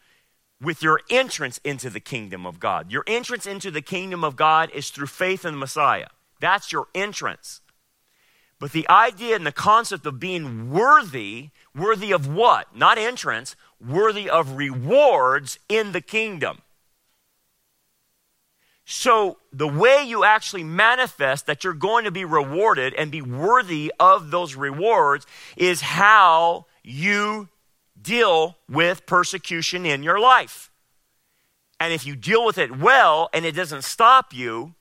with 0.61 0.83
your 0.83 1.01
entrance 1.11 1.61
into 1.65 1.89
the 1.89 2.01
kingdom 2.01 2.47
of 2.47 2.59
God. 2.59 2.91
Your 2.91 3.05
entrance 3.07 3.47
into 3.47 3.71
the 3.71 3.83
kingdom 3.83 4.25
of 4.25 4.37
God 4.37 4.71
is 4.75 4.91
through 4.91 5.07
faith 5.07 5.45
in 5.45 5.55
the 5.55 5.59
Messiah. 5.59 6.09
That's 6.41 6.73
your 6.73 6.89
entrance. 6.95 7.61
But 8.59 8.73
the 8.73 8.89
idea 8.89 9.37
and 9.37 9.47
the 9.47 9.53
concept 9.53 10.05
of 10.05 10.19
being 10.19 10.71
worthy, 10.71 11.51
worthy 11.77 12.11
of 12.11 12.27
what? 12.33 12.75
Not 12.77 12.99
entrance, 12.99 13.55
worthy 13.81 14.29
of 14.29 14.57
rewards 14.57 15.59
in 15.69 15.93
the 15.93 16.01
kingdom. 16.01 16.63
So, 18.91 19.37
the 19.53 19.69
way 19.69 20.03
you 20.03 20.25
actually 20.25 20.65
manifest 20.65 21.45
that 21.45 21.63
you're 21.63 21.75
going 21.75 22.05
to 22.05 22.11
be 22.11 22.25
rewarded 22.25 22.95
and 22.95 23.11
be 23.11 23.21
worthy 23.21 23.93
of 24.01 24.31
those 24.31 24.55
rewards 24.55 25.27
is 25.59 25.83
how 25.83 26.65
you 26.83 27.49
deal 28.09 28.57
with 28.71 29.05
persecution 29.05 29.85
in 29.85 30.03
your 30.03 30.19
life. 30.19 30.71
And 31.79 31.93
if 31.93 32.07
you 32.07 32.17
deal 32.17 32.45
with 32.45 32.57
it 32.57 32.79
well 32.79 33.29
and 33.35 33.45
it 33.45 33.55
doesn't 33.55 33.85
stop 33.85 34.33
you, 34.35 34.75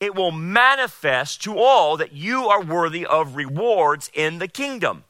it 0.00 0.14
will 0.14 0.32
manifest 0.32 1.42
to 1.42 1.58
all 1.58 1.98
that 1.98 2.12
you 2.12 2.48
are 2.48 2.62
worthy 2.62 3.04
of 3.04 3.36
rewards 3.36 4.10
in 4.14 4.38
the 4.38 4.48
kingdom. 4.48 5.04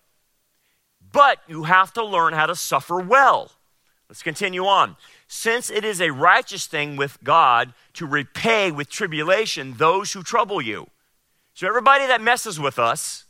But 1.12 1.38
you 1.47 1.62
have 1.62 1.92
to 1.94 2.05
learn 2.05 2.34
how 2.34 2.47
to 2.47 2.57
suffer 2.57 2.99
well. 2.99 3.53
Let's 4.09 4.24
continue 4.24 4.66
on. 4.66 4.97
Since 5.28 5.70
it 5.70 5.84
is 5.84 6.01
a 6.01 6.11
righteous 6.11 6.66
thing 6.66 6.97
with 6.97 7.22
God 7.22 7.74
to 7.94 8.07
repay 8.07 8.72
with 8.72 8.88
tribulation 8.88 9.74
those 9.74 10.12
who 10.12 10.22
trouble 10.22 10.61
you. 10.61 10.88
So, 11.55 11.66
everybody 11.66 12.07
that 12.07 12.20
messes 12.20 12.61
with 12.61 12.78
us, 12.78 13.24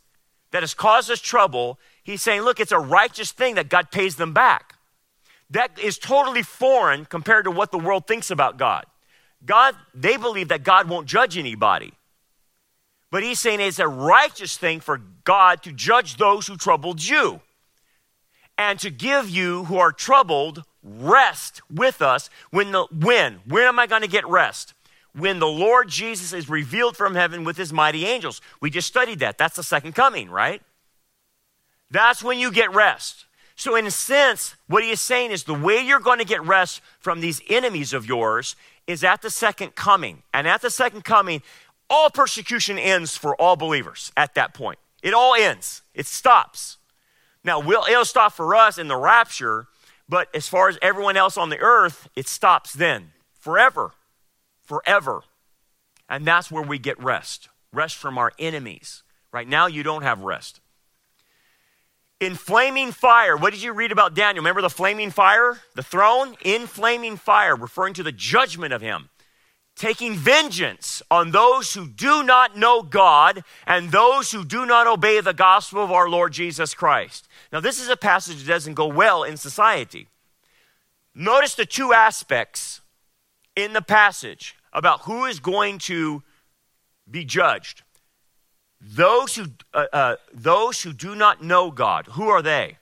that 0.50 0.62
has 0.62 0.74
caused 0.74 1.10
us 1.10 1.20
trouble, 1.20 1.78
he's 2.06 2.22
saying, 2.22 2.42
look, 2.42 2.60
it's 2.60 2.72
a 2.72 2.78
righteous 2.78 3.32
thing 3.32 3.56
that 3.56 3.68
God 3.68 3.90
pays 3.90 4.16
them 4.16 4.32
back. 4.32 4.76
That 5.50 5.78
is 5.78 5.98
totally 5.98 6.42
foreign 6.42 7.04
compared 7.04 7.44
to 7.44 7.50
what 7.50 7.70
the 7.72 7.78
world 7.78 8.06
thinks 8.06 8.30
about 8.30 8.56
God. 8.56 8.86
God, 9.44 9.74
they 9.94 10.16
believe 10.16 10.48
that 10.48 10.64
God 10.64 10.88
won't 10.88 11.06
judge 11.06 11.36
anybody. 11.36 11.92
But 13.10 13.22
he's 13.22 13.38
saying 13.38 13.60
it's 13.60 13.78
a 13.78 13.86
righteous 13.86 14.56
thing 14.56 14.80
for 14.80 15.00
God 15.24 15.62
to 15.64 15.72
judge 15.72 16.16
those 16.16 16.46
who 16.46 16.56
troubled 16.56 17.02
you 17.02 17.40
and 18.58 18.78
to 18.80 18.90
give 18.90 19.28
you 19.28 19.64
who 19.64 19.76
are 19.78 19.92
troubled 19.92 20.64
rest 20.82 21.60
with 21.70 22.00
us 22.00 22.30
when 22.50 22.70
the 22.70 22.86
when 22.92 23.40
when 23.44 23.64
am 23.64 23.76
i 23.76 23.88
going 23.88 24.02
to 24.02 24.08
get 24.08 24.24
rest 24.28 24.72
when 25.12 25.40
the 25.40 25.46
lord 25.46 25.88
jesus 25.88 26.32
is 26.32 26.48
revealed 26.48 26.96
from 26.96 27.16
heaven 27.16 27.42
with 27.42 27.56
his 27.56 27.72
mighty 27.72 28.06
angels 28.06 28.40
we 28.60 28.70
just 28.70 28.86
studied 28.86 29.18
that 29.18 29.36
that's 29.36 29.56
the 29.56 29.64
second 29.64 29.96
coming 29.96 30.30
right 30.30 30.62
that's 31.90 32.22
when 32.22 32.38
you 32.38 32.50
get 32.50 32.72
rest 32.74 33.26
so 33.54 33.74
in 33.76 33.86
a 33.86 33.90
sense 33.90 34.54
what 34.66 34.82
he 34.82 34.90
is 34.90 35.00
saying 35.00 35.30
is 35.30 35.44
the 35.44 35.54
way 35.54 35.80
you're 35.80 36.00
going 36.00 36.18
to 36.18 36.24
get 36.24 36.44
rest 36.44 36.80
from 36.98 37.20
these 37.20 37.40
enemies 37.48 37.92
of 37.92 38.06
yours 38.06 38.56
is 38.86 39.02
at 39.02 39.22
the 39.22 39.30
second 39.30 39.74
coming 39.74 40.22
and 40.32 40.46
at 40.46 40.62
the 40.62 40.70
second 40.70 41.04
coming 41.04 41.42
all 41.88 42.10
persecution 42.10 42.78
ends 42.78 43.16
for 43.16 43.34
all 43.36 43.56
believers 43.56 44.12
at 44.16 44.34
that 44.34 44.54
point 44.54 44.78
it 45.02 45.14
all 45.14 45.34
ends 45.34 45.82
it 45.94 46.06
stops 46.06 46.78
now 47.44 47.60
we'll, 47.60 47.84
it'll 47.84 48.04
stop 48.04 48.32
for 48.32 48.54
us 48.54 48.78
in 48.78 48.88
the 48.88 48.96
rapture 48.96 49.68
but 50.08 50.28
as 50.34 50.48
far 50.48 50.68
as 50.68 50.78
everyone 50.80 51.16
else 51.16 51.36
on 51.36 51.50
the 51.50 51.58
earth, 51.58 52.08
it 52.14 52.28
stops 52.28 52.72
then 52.72 53.12
forever. 53.38 53.92
Forever. 54.62 55.22
And 56.08 56.24
that's 56.24 56.50
where 56.50 56.62
we 56.62 56.78
get 56.78 57.02
rest 57.02 57.48
rest 57.72 57.96
from 57.96 58.16
our 58.16 58.32
enemies. 58.38 59.02
Right 59.32 59.46
now, 59.46 59.66
you 59.66 59.82
don't 59.82 60.02
have 60.02 60.22
rest. 60.22 60.60
In 62.20 62.34
flaming 62.34 62.92
fire, 62.92 63.36
what 63.36 63.52
did 63.52 63.62
you 63.62 63.72
read 63.72 63.92
about 63.92 64.14
Daniel? 64.14 64.42
Remember 64.42 64.62
the 64.62 64.70
flaming 64.70 65.10
fire? 65.10 65.58
The 65.74 65.82
throne? 65.82 66.34
In 66.42 66.66
flaming 66.66 67.16
fire, 67.16 67.54
referring 67.54 67.94
to 67.94 68.02
the 68.02 68.12
judgment 68.12 68.72
of 68.72 68.80
him 68.80 69.10
taking 69.76 70.14
vengeance 70.14 71.02
on 71.10 71.30
those 71.30 71.74
who 71.74 71.86
do 71.86 72.22
not 72.22 72.56
know 72.56 72.82
God 72.82 73.44
and 73.66 73.92
those 73.92 74.32
who 74.32 74.44
do 74.44 74.64
not 74.64 74.86
obey 74.86 75.20
the 75.20 75.34
gospel 75.34 75.84
of 75.84 75.92
our 75.92 76.08
Lord 76.08 76.32
Jesus 76.32 76.74
Christ. 76.74 77.28
Now, 77.52 77.60
this 77.60 77.80
is 77.80 77.88
a 77.88 77.96
passage 77.96 78.42
that 78.42 78.52
doesn't 78.52 78.74
go 78.74 78.86
well 78.86 79.22
in 79.22 79.36
society. 79.36 80.08
Notice 81.14 81.54
the 81.54 81.66
two 81.66 81.92
aspects 81.92 82.80
in 83.54 83.74
the 83.74 83.82
passage 83.82 84.56
about 84.72 85.02
who 85.02 85.26
is 85.26 85.40
going 85.40 85.78
to 85.78 86.22
be 87.08 87.24
judged. 87.24 87.82
Those 88.80 89.34
who, 89.36 89.46
uh, 89.72 89.86
uh, 89.92 90.16
those 90.32 90.82
who 90.82 90.92
do 90.92 91.14
not 91.14 91.42
know 91.42 91.70
God, 91.70 92.06
who 92.12 92.28
are 92.28 92.42
they? 92.42 92.78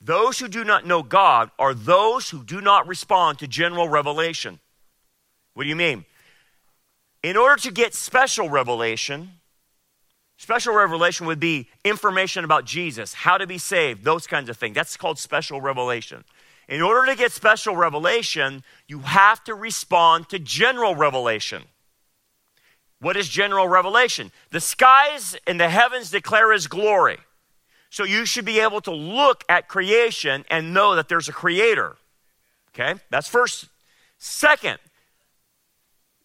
Those 0.00 0.38
who 0.38 0.48
do 0.48 0.64
not 0.64 0.86
know 0.86 1.02
God 1.02 1.50
are 1.58 1.74
those 1.74 2.30
who 2.30 2.42
do 2.42 2.60
not 2.60 2.88
respond 2.88 3.38
to 3.38 3.46
general 3.46 3.88
revelation. 3.88 4.60
What 5.54 5.64
do 5.64 5.68
you 5.68 5.76
mean? 5.76 6.04
In 7.22 7.36
order 7.36 7.60
to 7.62 7.70
get 7.70 7.94
special 7.94 8.48
revelation, 8.48 9.32
Special 10.40 10.72
revelation 10.72 11.26
would 11.26 11.38
be 11.38 11.68
information 11.84 12.46
about 12.46 12.64
Jesus, 12.64 13.12
how 13.12 13.36
to 13.36 13.46
be 13.46 13.58
saved, 13.58 14.04
those 14.04 14.26
kinds 14.26 14.48
of 14.48 14.56
things. 14.56 14.74
That's 14.74 14.96
called 14.96 15.18
special 15.18 15.60
revelation. 15.60 16.24
In 16.66 16.80
order 16.80 17.12
to 17.12 17.14
get 17.14 17.30
special 17.30 17.76
revelation, 17.76 18.64
you 18.88 19.00
have 19.00 19.44
to 19.44 19.54
respond 19.54 20.30
to 20.30 20.38
general 20.38 20.94
revelation. 20.96 21.64
What 23.00 23.16
is 23.16 23.28
general 23.28 23.66
revelation? 23.66 24.30
The 24.50 24.60
skies 24.60 25.36
and 25.46 25.58
the 25.58 25.68
heavens 25.68 26.10
declare 26.10 26.52
his 26.52 26.66
glory. 26.66 27.18
So 27.88 28.04
you 28.04 28.24
should 28.24 28.44
be 28.44 28.60
able 28.60 28.80
to 28.82 28.92
look 28.92 29.42
at 29.48 29.68
creation 29.68 30.44
and 30.48 30.72
know 30.72 30.94
that 30.94 31.08
there's 31.08 31.28
a 31.28 31.32
creator. 31.32 31.96
Okay? 32.72 33.00
That's 33.10 33.28
first. 33.28 33.66
Second, 34.18 34.78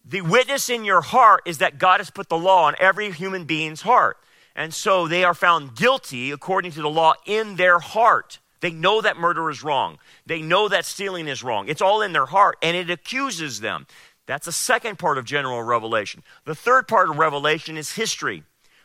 the 0.04 0.20
witness 0.20 0.68
in 0.68 0.84
your 0.84 1.00
heart 1.00 1.42
is 1.46 1.58
that 1.58 1.78
God 1.78 1.98
has 1.98 2.10
put 2.10 2.28
the 2.28 2.38
law 2.38 2.66
on 2.66 2.76
every 2.78 3.10
human 3.10 3.44
being's 3.44 3.82
heart. 3.82 4.18
And 4.54 4.72
so 4.72 5.08
they 5.08 5.24
are 5.24 5.34
found 5.34 5.74
guilty 5.74 6.30
according 6.30 6.72
to 6.72 6.82
the 6.82 6.88
law 6.88 7.14
in 7.26 7.56
their 7.56 7.78
heart. 7.78 8.38
They 8.60 8.70
know 8.70 9.00
that 9.00 9.16
murder 9.16 9.50
is 9.50 9.62
wrong. 9.62 9.98
They 10.24 10.40
know 10.40 10.68
that 10.68 10.86
stealing 10.86 11.28
is 11.28 11.42
wrong. 11.42 11.68
It's 11.68 11.82
all 11.82 12.00
in 12.02 12.12
their 12.12 12.26
heart 12.26 12.56
and 12.62 12.76
it 12.76 12.90
accuses 12.90 13.60
them. 13.60 13.86
That's 14.26 14.46
the 14.46 14.52
second 14.52 14.98
part 14.98 15.18
of 15.18 15.24
general 15.24 15.62
revelation. 15.62 16.22
The 16.44 16.54
third 16.54 16.88
part 16.88 17.08
of 17.08 17.16
revelation 17.16 17.76
is 17.76 17.92
history. 17.92 18.42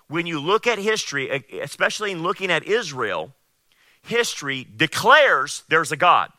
When 0.07 0.25
you 0.27 0.39
look 0.39 0.67
at 0.67 0.77
history, 0.77 1.43
especially 1.61 2.11
in 2.11 2.21
looking 2.21 2.51
at 2.51 2.63
Israel, 2.63 3.33
history 4.03 4.67
declares 4.75 5.63
there's 5.67 5.91
a 5.91 5.97
God. 5.97 6.31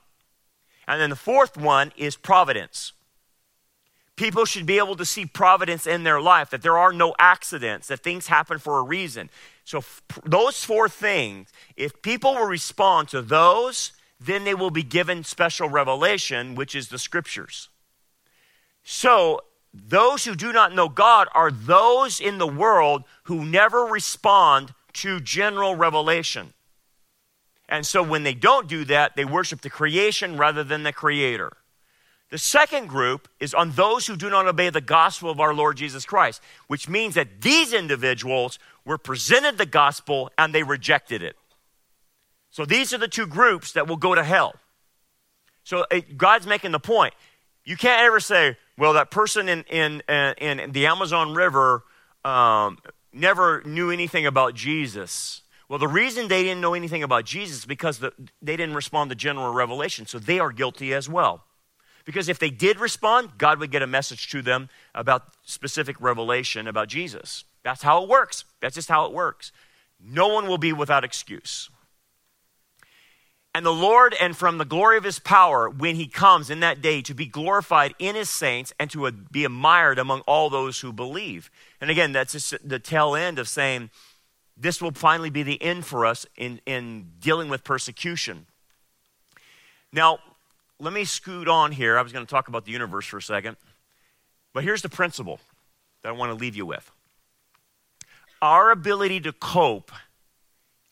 And 0.86 1.00
then 1.00 1.11
the 1.11 1.16
fourth 1.16 1.57
one 1.57 1.92
is 1.96 2.16
providence. 2.16 2.92
People 4.16 4.44
should 4.44 4.66
be 4.66 4.78
able 4.78 4.96
to 4.96 5.05
see 5.05 5.24
providence 5.24 5.86
in 5.86 6.05
their 6.05 6.20
life, 6.20 6.50
that 6.50 6.62
there 6.62 6.76
are 6.76 6.92
no 6.92 7.14
accidents, 7.18 7.88
that 7.88 8.00
things 8.00 8.26
happen 8.26 8.59
for 8.59 8.78
a 8.78 8.82
reason. 8.82 9.30
So, 9.64 9.78
f- 9.78 10.03
those 10.24 10.64
four 10.64 10.88
things, 10.88 11.48
if 11.76 12.03
people 12.03 12.34
will 12.34 12.46
respond 12.46 13.09
to 13.09 13.22
those, 13.22 13.92
then 14.20 14.44
they 14.44 14.55
will 14.55 14.70
be 14.70 14.82
given 14.82 15.24
special 15.24 15.68
revelation, 15.68 16.55
which 16.55 16.74
is 16.74 16.88
the 16.88 16.98
scriptures. 16.98 17.68
So, 18.85 19.41
those 19.74 20.24
who 20.24 20.35
do 20.35 20.53
not 20.53 20.74
know 20.74 20.89
God 20.89 21.28
are 21.35 21.51
those 21.51 22.20
in 22.20 22.39
the 22.39 22.47
world 22.47 23.05
who 23.24 23.45
never 23.45 23.80
respond 23.85 24.74
to 24.95 25.20
general 25.20 25.74
revelation. 25.74 26.53
And 27.68 27.87
so, 27.87 28.03
when 28.03 28.22
they 28.22 28.35
don't 28.35 28.68
do 28.68 28.85
that, 28.87 29.16
they 29.16 29.24
worship 29.24 29.62
the 29.62 29.70
creation 29.70 30.37
rather 30.37 30.62
than 30.64 30.83
the 30.83 30.93
creator. 30.93 31.57
The 32.33 32.39
second 32.39 32.89
group 32.89 33.28
is 33.41 33.53
on 33.53 33.72
those 33.72 34.07
who 34.07 34.16
do 34.16 34.30
not 34.30 34.47
obey 34.47 34.70
the 34.70 34.80
gospel 34.80 35.30
of 35.30 35.39
our 35.39 35.53
Lord 35.53 35.76
Jesus 35.76 36.07
Christ, 36.07 36.41
which 36.66 36.89
means 36.89 37.14
that 37.14 37.43
these 37.43 37.74
individuals 37.74 38.59
were 38.87 38.97
presented 38.97 39.59
the 39.59 39.66
gospel 39.66 40.30
and 40.39 40.55
they 40.55 40.62
rejected 40.62 41.22
it. 41.22 41.37
So 42.51 42.64
these 42.64 42.95
are 42.95 42.99
the 42.99 43.07
two 43.07 43.26
groups 43.26 43.72
that 43.72 43.87
will 43.87 43.97
go 43.97 44.14
to 44.14 44.24
hell. 44.24 44.55
So 45.62 45.85
it, 45.91 46.16
God's 46.16 46.47
making 46.47 46.72
the 46.72 46.80
point. 46.80 47.12
You 47.64 47.76
can't 47.76 48.02
ever 48.02 48.20
say, 48.20 48.56
well, 48.76 48.94
that 48.94 49.10
person 49.10 49.48
in, 49.48 49.62
in, 49.64 50.02
uh, 50.08 50.34
in 50.38 50.72
the 50.72 50.86
Amazon 50.86 51.34
River 51.34 51.84
um, 52.24 52.78
never 53.12 53.62
knew 53.64 53.90
anything 53.90 54.26
about 54.26 54.54
Jesus. 54.54 55.42
Well, 55.68 55.78
the 55.78 55.88
reason 55.88 56.28
they 56.28 56.42
didn't 56.42 56.60
know 56.60 56.74
anything 56.74 57.02
about 57.02 57.24
Jesus 57.24 57.58
is 57.58 57.64
because 57.64 57.98
the, 57.98 58.12
they 58.40 58.56
didn't 58.56 58.74
respond 58.74 59.10
to 59.10 59.16
general 59.16 59.52
revelation, 59.52 60.06
so 60.06 60.18
they 60.18 60.38
are 60.38 60.50
guilty 60.50 60.92
as 60.92 61.08
well. 61.08 61.44
Because 62.04 62.28
if 62.28 62.38
they 62.38 62.50
did 62.50 62.80
respond, 62.80 63.30
God 63.38 63.60
would 63.60 63.70
get 63.70 63.82
a 63.82 63.86
message 63.86 64.28
to 64.30 64.42
them 64.42 64.68
about 64.94 65.22
specific 65.44 65.96
revelation 66.00 66.66
about 66.66 66.88
Jesus. 66.88 67.44
That's 67.62 67.82
how 67.82 68.02
it 68.02 68.08
works. 68.08 68.44
That's 68.60 68.74
just 68.74 68.88
how 68.88 69.06
it 69.06 69.12
works. 69.12 69.52
No 70.04 70.28
one 70.28 70.48
will 70.48 70.58
be 70.58 70.72
without 70.72 71.04
excuse. 71.04 71.70
And 73.55 73.66
the 73.66 73.72
Lord, 73.72 74.14
and 74.18 74.34
from 74.34 74.57
the 74.57 74.64
glory 74.64 74.96
of 74.96 75.05
his 75.05 75.18
power, 75.18 75.68
when 75.68 75.96
he 75.96 76.07
comes 76.07 76.48
in 76.48 76.61
that 76.61 76.80
day 76.80 77.03
to 77.03 77.14
be 77.14 77.26
glorified 77.26 77.94
in 77.98 78.14
his 78.14 78.30
saints 78.30 78.72
and 78.80 78.90
to 78.90 79.11
be 79.11 79.44
admired 79.44 79.98
among 79.98 80.20
all 80.22 80.48
those 80.48 80.80
who 80.80 80.90
believe. 80.90 81.50
And 81.80 81.90
again, 81.90 82.12
that's 82.12 82.32
just 82.32 82.66
the 82.66 82.78
tail 82.78 83.14
end 83.14 83.38
of 83.38 83.48
saying 83.48 83.90
this 84.57 84.80
will 84.80 84.92
finally 84.92 85.28
be 85.28 85.42
the 85.42 85.62
end 85.62 85.84
for 85.84 86.07
us 86.07 86.24
in, 86.36 86.61
in 86.64 87.11
dealing 87.20 87.50
with 87.50 87.62
persecution. 87.62 88.46
Now, 89.92 90.18
let 90.78 90.94
me 90.94 91.05
scoot 91.05 91.46
on 91.46 91.72
here. 91.72 91.98
I 91.98 92.03
was 92.03 92.12
going 92.12 92.24
to 92.24 92.30
talk 92.30 92.48
about 92.48 92.64
the 92.64 92.72
universe 92.72 93.07
for 93.07 93.18
a 93.18 93.22
second. 93.22 93.57
But 94.55 94.64
here's 94.64 94.82
the 94.82 94.88
principle 94.88 95.40
that 96.03 96.09
I 96.09 96.12
want 96.12 96.30
to 96.30 96.34
leave 96.34 96.57
you 96.57 96.64
with 96.64 96.90
our 98.40 98.72
ability 98.72 99.20
to 99.20 99.32
cope 99.32 99.92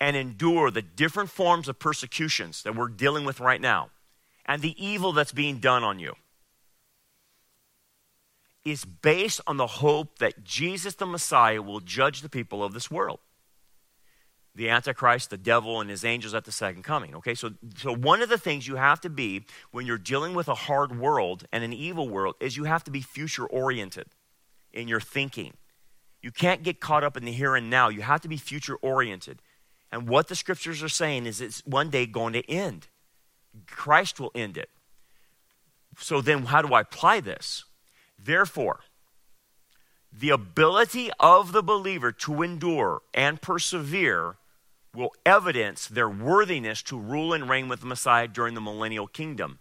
and 0.00 0.16
endure 0.16 0.70
the 0.70 0.82
different 0.82 1.30
forms 1.30 1.68
of 1.68 1.78
persecutions 1.78 2.62
that 2.62 2.74
we're 2.74 2.88
dealing 2.88 3.24
with 3.24 3.40
right 3.40 3.60
now 3.60 3.90
and 4.46 4.62
the 4.62 4.84
evil 4.84 5.12
that's 5.12 5.32
being 5.32 5.58
done 5.58 5.84
on 5.84 5.98
you 5.98 6.14
is 8.64 8.84
based 8.84 9.40
on 9.46 9.56
the 9.56 9.66
hope 9.66 10.18
that 10.18 10.44
Jesus 10.44 10.94
the 10.94 11.06
Messiah 11.06 11.62
will 11.62 11.80
judge 11.80 12.22
the 12.22 12.28
people 12.28 12.62
of 12.64 12.72
this 12.72 12.90
world 12.90 13.20
the 14.54 14.68
Antichrist, 14.68 15.30
the 15.30 15.36
devil, 15.36 15.80
and 15.80 15.88
his 15.88 16.04
angels 16.04 16.34
at 16.34 16.44
the 16.44 16.52
second 16.52 16.82
coming. 16.82 17.14
Okay, 17.14 17.34
so, 17.34 17.52
so 17.76 17.94
one 17.94 18.20
of 18.20 18.28
the 18.28 18.38
things 18.38 18.66
you 18.66 18.76
have 18.76 19.00
to 19.02 19.08
be 19.08 19.44
when 19.70 19.86
you're 19.86 19.98
dealing 19.98 20.34
with 20.34 20.48
a 20.48 20.54
hard 20.54 20.98
world 20.98 21.44
and 21.52 21.62
an 21.62 21.72
evil 21.72 22.08
world 22.08 22.34
is 22.40 22.56
you 22.56 22.64
have 22.64 22.84
to 22.84 22.90
be 22.90 23.00
future 23.00 23.46
oriented 23.46 24.08
in 24.72 24.88
your 24.88 25.00
thinking. 25.00 25.54
You 26.20 26.30
can't 26.30 26.62
get 26.62 26.80
caught 26.80 27.04
up 27.04 27.16
in 27.16 27.24
the 27.24 27.32
here 27.32 27.54
and 27.54 27.70
now. 27.70 27.88
You 27.88 28.02
have 28.02 28.20
to 28.22 28.28
be 28.28 28.36
future 28.36 28.76
oriented. 28.82 29.40
And 29.92 30.08
what 30.08 30.28
the 30.28 30.36
scriptures 30.36 30.82
are 30.82 30.88
saying 30.88 31.26
is 31.26 31.40
it's 31.40 31.64
one 31.66 31.90
day 31.90 32.06
going 32.06 32.32
to 32.34 32.48
end. 32.48 32.88
Christ 33.66 34.20
will 34.20 34.30
end 34.34 34.56
it. 34.56 34.70
So 35.98 36.20
then, 36.20 36.44
how 36.44 36.62
do 36.62 36.72
I 36.72 36.82
apply 36.82 37.20
this? 37.20 37.64
Therefore, 38.18 38.80
the 40.12 40.30
ability 40.30 41.10
of 41.18 41.52
the 41.52 41.62
believer 41.62 42.12
to 42.12 42.42
endure 42.42 43.02
and 43.12 43.40
persevere 43.40 44.36
will 44.94 45.12
evidence 45.24 45.86
their 45.86 46.08
worthiness 46.08 46.82
to 46.82 46.98
rule 46.98 47.32
and 47.32 47.48
reign 47.48 47.68
with 47.68 47.80
the 47.80 47.86
Messiah 47.86 48.28
during 48.28 48.54
the 48.54 48.60
millennial 48.60 49.06
kingdom, 49.06 49.58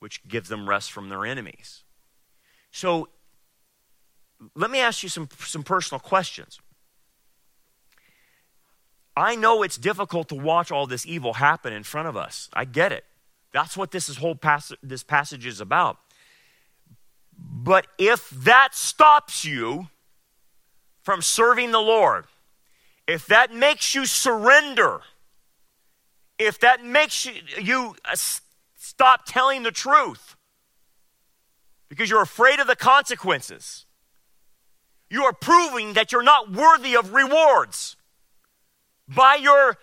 which 0.00 0.26
gives 0.26 0.48
them 0.48 0.68
rest 0.68 0.92
from 0.92 1.08
their 1.08 1.24
enemies. 1.24 1.82
So, 2.70 3.08
let 4.54 4.70
me 4.70 4.80
ask 4.80 5.02
you 5.02 5.08
some, 5.08 5.28
some 5.38 5.62
personal 5.62 6.00
questions. 6.00 6.58
I 9.16 9.36
know 9.36 9.62
it's 9.62 9.76
difficult 9.76 10.28
to 10.28 10.34
watch 10.34 10.70
all 10.70 10.86
this 10.86 11.06
evil 11.06 11.34
happen 11.34 11.72
in 11.72 11.82
front 11.82 12.08
of 12.08 12.16
us. 12.16 12.48
I 12.52 12.64
get 12.64 12.92
it. 12.92 13.04
That's 13.52 13.76
what 13.76 13.90
this 13.90 14.14
whole 14.16 14.34
passage, 14.34 14.78
this 14.82 15.02
passage 15.02 15.46
is 15.46 15.60
about. 15.60 15.98
But 17.36 17.86
if 17.98 18.30
that 18.30 18.74
stops 18.74 19.44
you 19.44 19.88
from 21.02 21.20
serving 21.20 21.72
the 21.72 21.80
Lord, 21.80 22.24
if 23.06 23.26
that 23.26 23.52
makes 23.52 23.94
you 23.94 24.06
surrender, 24.06 25.00
if 26.38 26.58
that 26.60 26.84
makes 26.84 27.26
you, 27.26 27.32
you 27.60 27.96
uh, 28.04 28.14
stop 28.76 29.26
telling 29.26 29.62
the 29.62 29.70
truth 29.70 30.36
because 31.88 32.08
you're 32.08 32.22
afraid 32.22 32.58
of 32.58 32.66
the 32.66 32.76
consequences, 32.76 33.84
you 35.10 35.24
are 35.24 35.34
proving 35.34 35.92
that 35.92 36.10
you're 36.10 36.22
not 36.22 36.50
worthy 36.50 36.96
of 36.96 37.12
rewards 37.12 37.96
by 39.08 39.36
your 39.40 39.76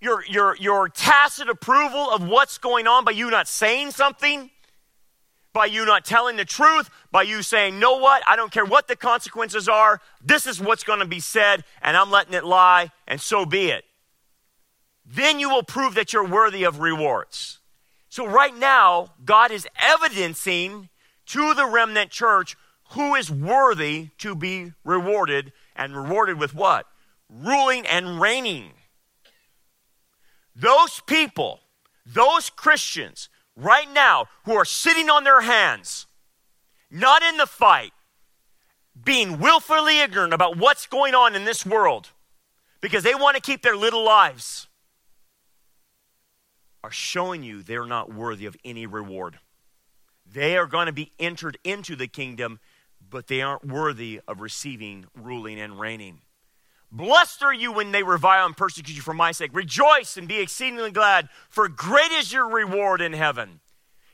your 0.00 0.24
your 0.26 0.56
your 0.56 0.88
tacit 0.88 1.48
approval 1.48 2.10
of 2.10 2.26
what's 2.26 2.58
going 2.58 2.86
on 2.86 3.04
by 3.04 3.12
you 3.12 3.30
not 3.30 3.48
saying 3.48 3.90
something 3.90 4.50
by 5.52 5.66
you 5.66 5.84
not 5.84 6.04
telling 6.04 6.36
the 6.36 6.44
truth, 6.44 6.88
by 7.10 7.22
you 7.22 7.42
saying, 7.42 7.78
know 7.78 7.98
what, 7.98 8.22
I 8.26 8.36
don't 8.36 8.52
care 8.52 8.64
what 8.64 8.88
the 8.88 8.96
consequences 8.96 9.68
are, 9.68 10.00
this 10.24 10.46
is 10.46 10.60
what's 10.60 10.84
going 10.84 11.00
to 11.00 11.06
be 11.06 11.20
said, 11.20 11.64
and 11.82 11.96
I'm 11.96 12.10
letting 12.10 12.34
it 12.34 12.44
lie, 12.44 12.90
and 13.06 13.20
so 13.20 13.44
be 13.44 13.68
it. 13.68 13.84
Then 15.04 15.40
you 15.40 15.50
will 15.50 15.62
prove 15.62 15.94
that 15.94 16.12
you're 16.12 16.26
worthy 16.26 16.64
of 16.64 16.80
rewards. 16.80 17.58
So, 18.08 18.26
right 18.26 18.56
now, 18.56 19.08
God 19.24 19.50
is 19.50 19.66
evidencing 19.80 20.88
to 21.26 21.54
the 21.54 21.66
remnant 21.66 22.10
church 22.10 22.56
who 22.90 23.14
is 23.14 23.30
worthy 23.30 24.08
to 24.18 24.34
be 24.34 24.72
rewarded, 24.84 25.52
and 25.74 25.96
rewarded 25.96 26.38
with 26.38 26.54
what? 26.54 26.86
Ruling 27.32 27.86
and 27.86 28.20
reigning. 28.20 28.72
Those 30.54 31.00
people, 31.06 31.60
those 32.04 32.50
Christians 32.50 33.30
right 33.56 33.90
now 33.90 34.26
who 34.44 34.52
are 34.52 34.66
sitting 34.66 35.08
on 35.08 35.24
their 35.24 35.40
hands, 35.40 36.06
not 36.90 37.22
in 37.22 37.38
the 37.38 37.46
fight, 37.46 37.92
being 39.02 39.38
willfully 39.38 40.00
ignorant 40.00 40.34
about 40.34 40.58
what's 40.58 40.86
going 40.86 41.14
on 41.14 41.34
in 41.34 41.46
this 41.46 41.64
world 41.64 42.10
because 42.82 43.02
they 43.02 43.14
want 43.14 43.36
to 43.36 43.40
keep 43.40 43.62
their 43.62 43.76
little 43.76 44.04
lives, 44.04 44.66
are 46.84 46.90
showing 46.90 47.42
you 47.42 47.62
they're 47.62 47.86
not 47.86 48.12
worthy 48.12 48.44
of 48.44 48.56
any 48.64 48.86
reward. 48.86 49.38
They 50.30 50.56
are 50.56 50.66
going 50.66 50.86
to 50.86 50.92
be 50.92 51.12
entered 51.18 51.58
into 51.64 51.96
the 51.96 52.08
kingdom, 52.08 52.58
but 53.08 53.28
they 53.28 53.40
aren't 53.40 53.64
worthy 53.66 54.20
of 54.26 54.40
receiving 54.40 55.06
ruling 55.14 55.60
and 55.60 55.78
reigning. 55.78 56.22
Blessed 56.94 57.42
are 57.42 57.54
you 57.54 57.72
when 57.72 57.90
they 57.90 58.02
revile 58.02 58.44
and 58.44 58.56
persecute 58.56 58.94
you 58.94 59.00
for 59.00 59.14
my 59.14 59.32
sake. 59.32 59.50
Rejoice 59.54 60.18
and 60.18 60.28
be 60.28 60.40
exceedingly 60.40 60.90
glad, 60.90 61.30
for 61.48 61.66
great 61.66 62.12
is 62.12 62.30
your 62.30 62.46
reward 62.46 63.00
in 63.00 63.14
heaven. 63.14 63.60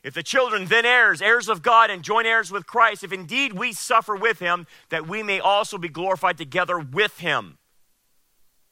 If 0.05 0.15
the 0.15 0.23
children 0.23 0.67
then 0.67 0.87
heirs, 0.87 1.21
heirs 1.21 1.49
of 1.49 1.61
God, 1.61 1.91
and 1.91 2.05
joint 2.05 2.29
heirs 2.29 2.53
with 2.53 2.69
Christ, 2.69 3.03
if 3.03 3.13
indeed 3.13 3.53
we 3.53 3.73
suffer 3.73 4.15
with 4.15 4.39
him, 4.39 4.69
that 4.91 5.09
we 5.09 5.25
may 5.25 5.41
also 5.41 5.77
be 5.77 5.89
glorified 5.89 6.39
together 6.39 6.79
with 6.79 7.19
him. 7.19 7.59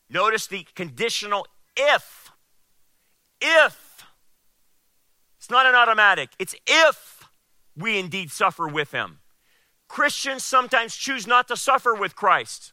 Notice 0.08 0.46
the 0.46 0.64
conditional 0.76 1.48
if. 1.76 2.30
If. 3.40 4.04
It's 5.36 5.50
not 5.50 5.66
an 5.66 5.74
automatic, 5.74 6.30
it's 6.38 6.54
if 6.66 7.24
we 7.76 7.98
indeed 7.98 8.30
suffer 8.30 8.68
with 8.68 8.92
him. 8.92 9.18
Christians 9.88 10.44
sometimes 10.44 10.94
choose 10.96 11.26
not 11.26 11.48
to 11.48 11.56
suffer 11.56 11.92
with 11.92 12.14
Christ. 12.14 12.72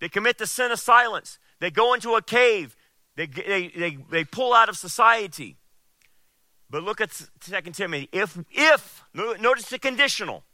They 0.00 0.08
commit 0.08 0.38
the 0.38 0.46
sin 0.46 0.70
of 0.70 0.78
silence. 0.78 1.38
They 1.60 1.70
go 1.70 1.94
into 1.94 2.14
a 2.14 2.22
cave. 2.22 2.76
They, 3.16 3.26
they, 3.26 3.68
they, 3.68 3.98
they 4.10 4.24
pull 4.24 4.52
out 4.52 4.68
of 4.68 4.76
society. 4.76 5.56
But 6.68 6.82
look 6.82 7.00
at 7.00 7.10
2 7.40 7.70
Timothy. 7.72 8.08
If, 8.12 8.38
if, 8.50 9.02
notice 9.14 9.68
the 9.68 9.78
conditional. 9.78 10.44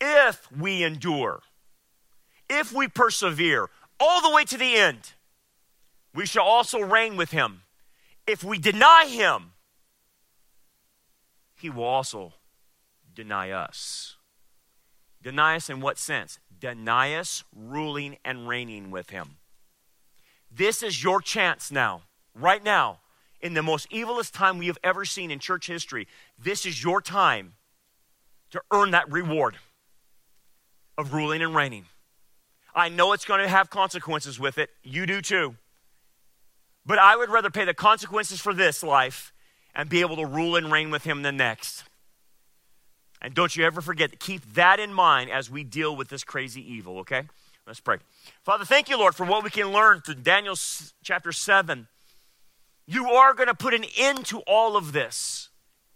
If 0.00 0.50
we 0.52 0.84
endure, 0.84 1.40
if 2.48 2.72
we 2.72 2.88
persevere 2.88 3.68
all 3.98 4.20
the 4.20 4.34
way 4.34 4.44
to 4.44 4.56
the 4.56 4.76
end, 4.76 5.12
we 6.14 6.26
shall 6.26 6.44
also 6.44 6.80
reign 6.80 7.16
with 7.16 7.30
him. 7.30 7.62
If 8.26 8.44
we 8.44 8.58
deny 8.58 9.06
him, 9.08 9.52
he 11.56 11.70
will 11.70 11.84
also 11.84 12.34
deny 13.14 13.50
us. 13.50 14.16
Deny 15.22 15.56
us 15.56 15.68
in 15.68 15.80
what 15.80 15.98
sense? 15.98 16.38
Deny 16.60 17.14
us 17.14 17.44
ruling 17.54 18.16
and 18.24 18.48
reigning 18.48 18.90
with 18.90 19.10
him. 19.10 19.36
This 20.50 20.82
is 20.82 21.02
your 21.02 21.20
chance 21.20 21.70
now, 21.70 22.02
right 22.34 22.62
now, 22.64 23.00
in 23.40 23.54
the 23.54 23.62
most 23.62 23.88
evilest 23.90 24.32
time 24.32 24.58
we 24.58 24.66
have 24.66 24.78
ever 24.82 25.04
seen 25.04 25.30
in 25.30 25.38
church 25.38 25.66
history. 25.66 26.08
This 26.38 26.66
is 26.66 26.82
your 26.82 27.00
time 27.00 27.54
to 28.50 28.60
earn 28.72 28.90
that 28.92 29.10
reward 29.10 29.56
of 30.96 31.12
ruling 31.12 31.42
and 31.42 31.54
reigning. 31.54 31.84
I 32.74 32.88
know 32.88 33.12
it's 33.12 33.24
going 33.24 33.40
to 33.40 33.48
have 33.48 33.70
consequences 33.70 34.40
with 34.40 34.58
it. 34.58 34.70
You 34.82 35.06
do 35.06 35.20
too. 35.20 35.56
But 36.84 36.98
I 36.98 37.16
would 37.16 37.28
rather 37.28 37.50
pay 37.50 37.64
the 37.64 37.74
consequences 37.74 38.40
for 38.40 38.54
this 38.54 38.82
life 38.82 39.32
and 39.74 39.88
be 39.88 40.00
able 40.00 40.16
to 40.16 40.26
rule 40.26 40.56
and 40.56 40.72
reign 40.72 40.90
with 40.90 41.04
him 41.04 41.22
the 41.22 41.32
next. 41.32 41.84
And 43.20 43.34
don't 43.34 43.56
you 43.56 43.64
ever 43.64 43.80
forget, 43.80 44.12
to 44.12 44.16
keep 44.16 44.54
that 44.54 44.78
in 44.78 44.92
mind 44.92 45.30
as 45.30 45.50
we 45.50 45.64
deal 45.64 45.94
with 45.96 46.08
this 46.08 46.22
crazy 46.22 46.60
evil, 46.60 46.98
okay? 47.00 47.24
Let's 47.66 47.80
pray. 47.80 47.98
Father, 48.44 48.64
thank 48.64 48.88
you, 48.88 48.96
Lord, 48.96 49.14
for 49.14 49.26
what 49.26 49.44
we 49.44 49.50
can 49.50 49.72
learn 49.72 50.00
through 50.00 50.14
Daniel 50.16 50.56
chapter 51.02 51.32
7. 51.32 51.88
You 52.86 53.10
are 53.10 53.34
going 53.34 53.48
to 53.48 53.54
put 53.54 53.74
an 53.74 53.84
end 53.98 54.24
to 54.26 54.38
all 54.46 54.76
of 54.76 54.92
this, 54.92 55.50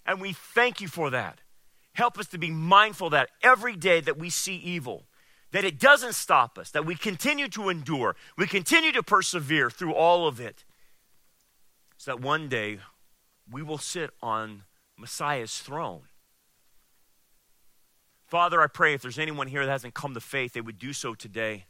and 0.04 0.20
we 0.20 0.32
thank 0.32 0.80
you 0.80 0.88
for 0.88 1.08
that. 1.10 1.40
Help 1.94 2.18
us 2.18 2.26
to 2.28 2.38
be 2.38 2.50
mindful 2.50 3.10
that 3.10 3.30
every 3.42 3.76
day 3.76 4.00
that 4.00 4.18
we 4.18 4.28
see 4.28 4.56
evil, 4.56 5.04
that 5.52 5.64
it 5.64 5.78
doesn't 5.78 6.14
stop 6.14 6.58
us, 6.58 6.70
that 6.70 6.84
we 6.84 6.94
continue 6.94 7.48
to 7.48 7.68
endure, 7.68 8.16
we 8.36 8.46
continue 8.46 8.92
to 8.92 9.02
persevere 9.02 9.70
through 9.70 9.94
all 9.94 10.26
of 10.26 10.40
it, 10.40 10.64
so 11.96 12.10
that 12.10 12.20
one 12.20 12.48
day 12.48 12.80
we 13.50 13.62
will 13.62 13.78
sit 13.78 14.10
on 14.20 14.64
Messiah's 14.98 15.58
throne 15.58 16.02
Father, 18.32 18.62
I 18.62 18.66
pray 18.66 18.94
if 18.94 19.02
there's 19.02 19.18
anyone 19.18 19.46
here 19.46 19.66
that 19.66 19.70
hasn't 19.70 19.92
come 19.92 20.14
to 20.14 20.20
faith, 20.20 20.54
they 20.54 20.62
would 20.62 20.78
do 20.78 20.94
so 20.94 21.12
today. 21.12 21.66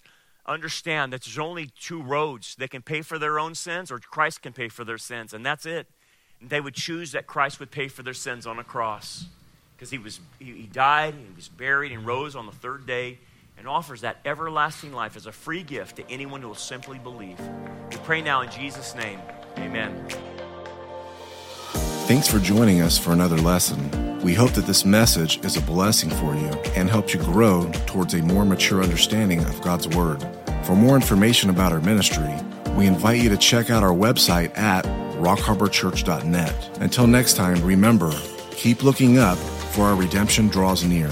Understand 0.46 1.12
that 1.12 1.22
there's 1.22 1.36
only 1.36 1.70
two 1.80 2.00
roads. 2.00 2.54
They 2.54 2.68
can 2.68 2.82
pay 2.82 3.02
for 3.02 3.18
their 3.18 3.40
own 3.40 3.56
sins, 3.56 3.90
or 3.90 3.98
Christ 3.98 4.42
can 4.42 4.52
pay 4.52 4.68
for 4.68 4.84
their 4.84 4.96
sins, 4.96 5.34
and 5.34 5.44
that's 5.44 5.66
it. 5.66 5.88
And 6.40 6.48
they 6.50 6.60
would 6.60 6.74
choose 6.74 7.10
that 7.12 7.26
Christ 7.26 7.58
would 7.58 7.72
pay 7.72 7.88
for 7.88 8.04
their 8.04 8.14
sins 8.14 8.46
on 8.46 8.60
a 8.60 8.64
cross. 8.64 9.26
Because 9.74 9.90
he, 9.90 9.98
was, 9.98 10.20
he, 10.38 10.52
he 10.52 10.66
died, 10.68 11.14
he 11.14 11.34
was 11.34 11.48
buried, 11.48 11.90
and 11.90 12.06
rose 12.06 12.36
on 12.36 12.46
the 12.46 12.52
third 12.52 12.86
day, 12.86 13.18
and 13.58 13.66
offers 13.66 14.02
that 14.02 14.18
everlasting 14.24 14.92
life 14.92 15.16
as 15.16 15.26
a 15.26 15.32
free 15.32 15.64
gift 15.64 15.96
to 15.96 16.08
anyone 16.08 16.42
who 16.42 16.46
will 16.46 16.54
simply 16.54 17.00
believe. 17.00 17.40
We 17.90 17.96
pray 18.04 18.20
now 18.20 18.42
in 18.42 18.52
Jesus' 18.52 18.94
name. 18.94 19.18
Amen. 19.58 20.06
Thanks 22.06 22.26
for 22.28 22.40
joining 22.40 22.80
us 22.80 22.98
for 22.98 23.12
another 23.12 23.38
lesson. 23.38 24.20
We 24.22 24.34
hope 24.34 24.52
that 24.52 24.66
this 24.66 24.84
message 24.84 25.42
is 25.44 25.56
a 25.56 25.62
blessing 25.62 26.10
for 26.10 26.34
you 26.34 26.48
and 26.74 26.90
helps 26.90 27.14
you 27.14 27.20
grow 27.20 27.70
towards 27.86 28.12
a 28.14 28.22
more 28.22 28.44
mature 28.44 28.82
understanding 28.82 29.40
of 29.44 29.62
God's 29.62 29.88
Word. 29.88 30.22
For 30.64 30.74
more 30.74 30.96
information 30.96 31.48
about 31.48 31.72
our 31.72 31.80
ministry, 31.80 32.34
we 32.76 32.86
invite 32.86 33.22
you 33.22 33.28
to 33.30 33.36
check 33.36 33.70
out 33.70 33.82
our 33.84 33.94
website 33.94 34.56
at 34.58 34.84
rockharborchurch.net. 35.16 36.78
Until 36.80 37.06
next 37.06 37.34
time, 37.34 37.64
remember, 37.64 38.12
keep 38.50 38.82
looking 38.82 39.18
up, 39.18 39.38
for 39.38 39.82
our 39.82 39.94
redemption 39.94 40.48
draws 40.48 40.84
near. 40.84 41.08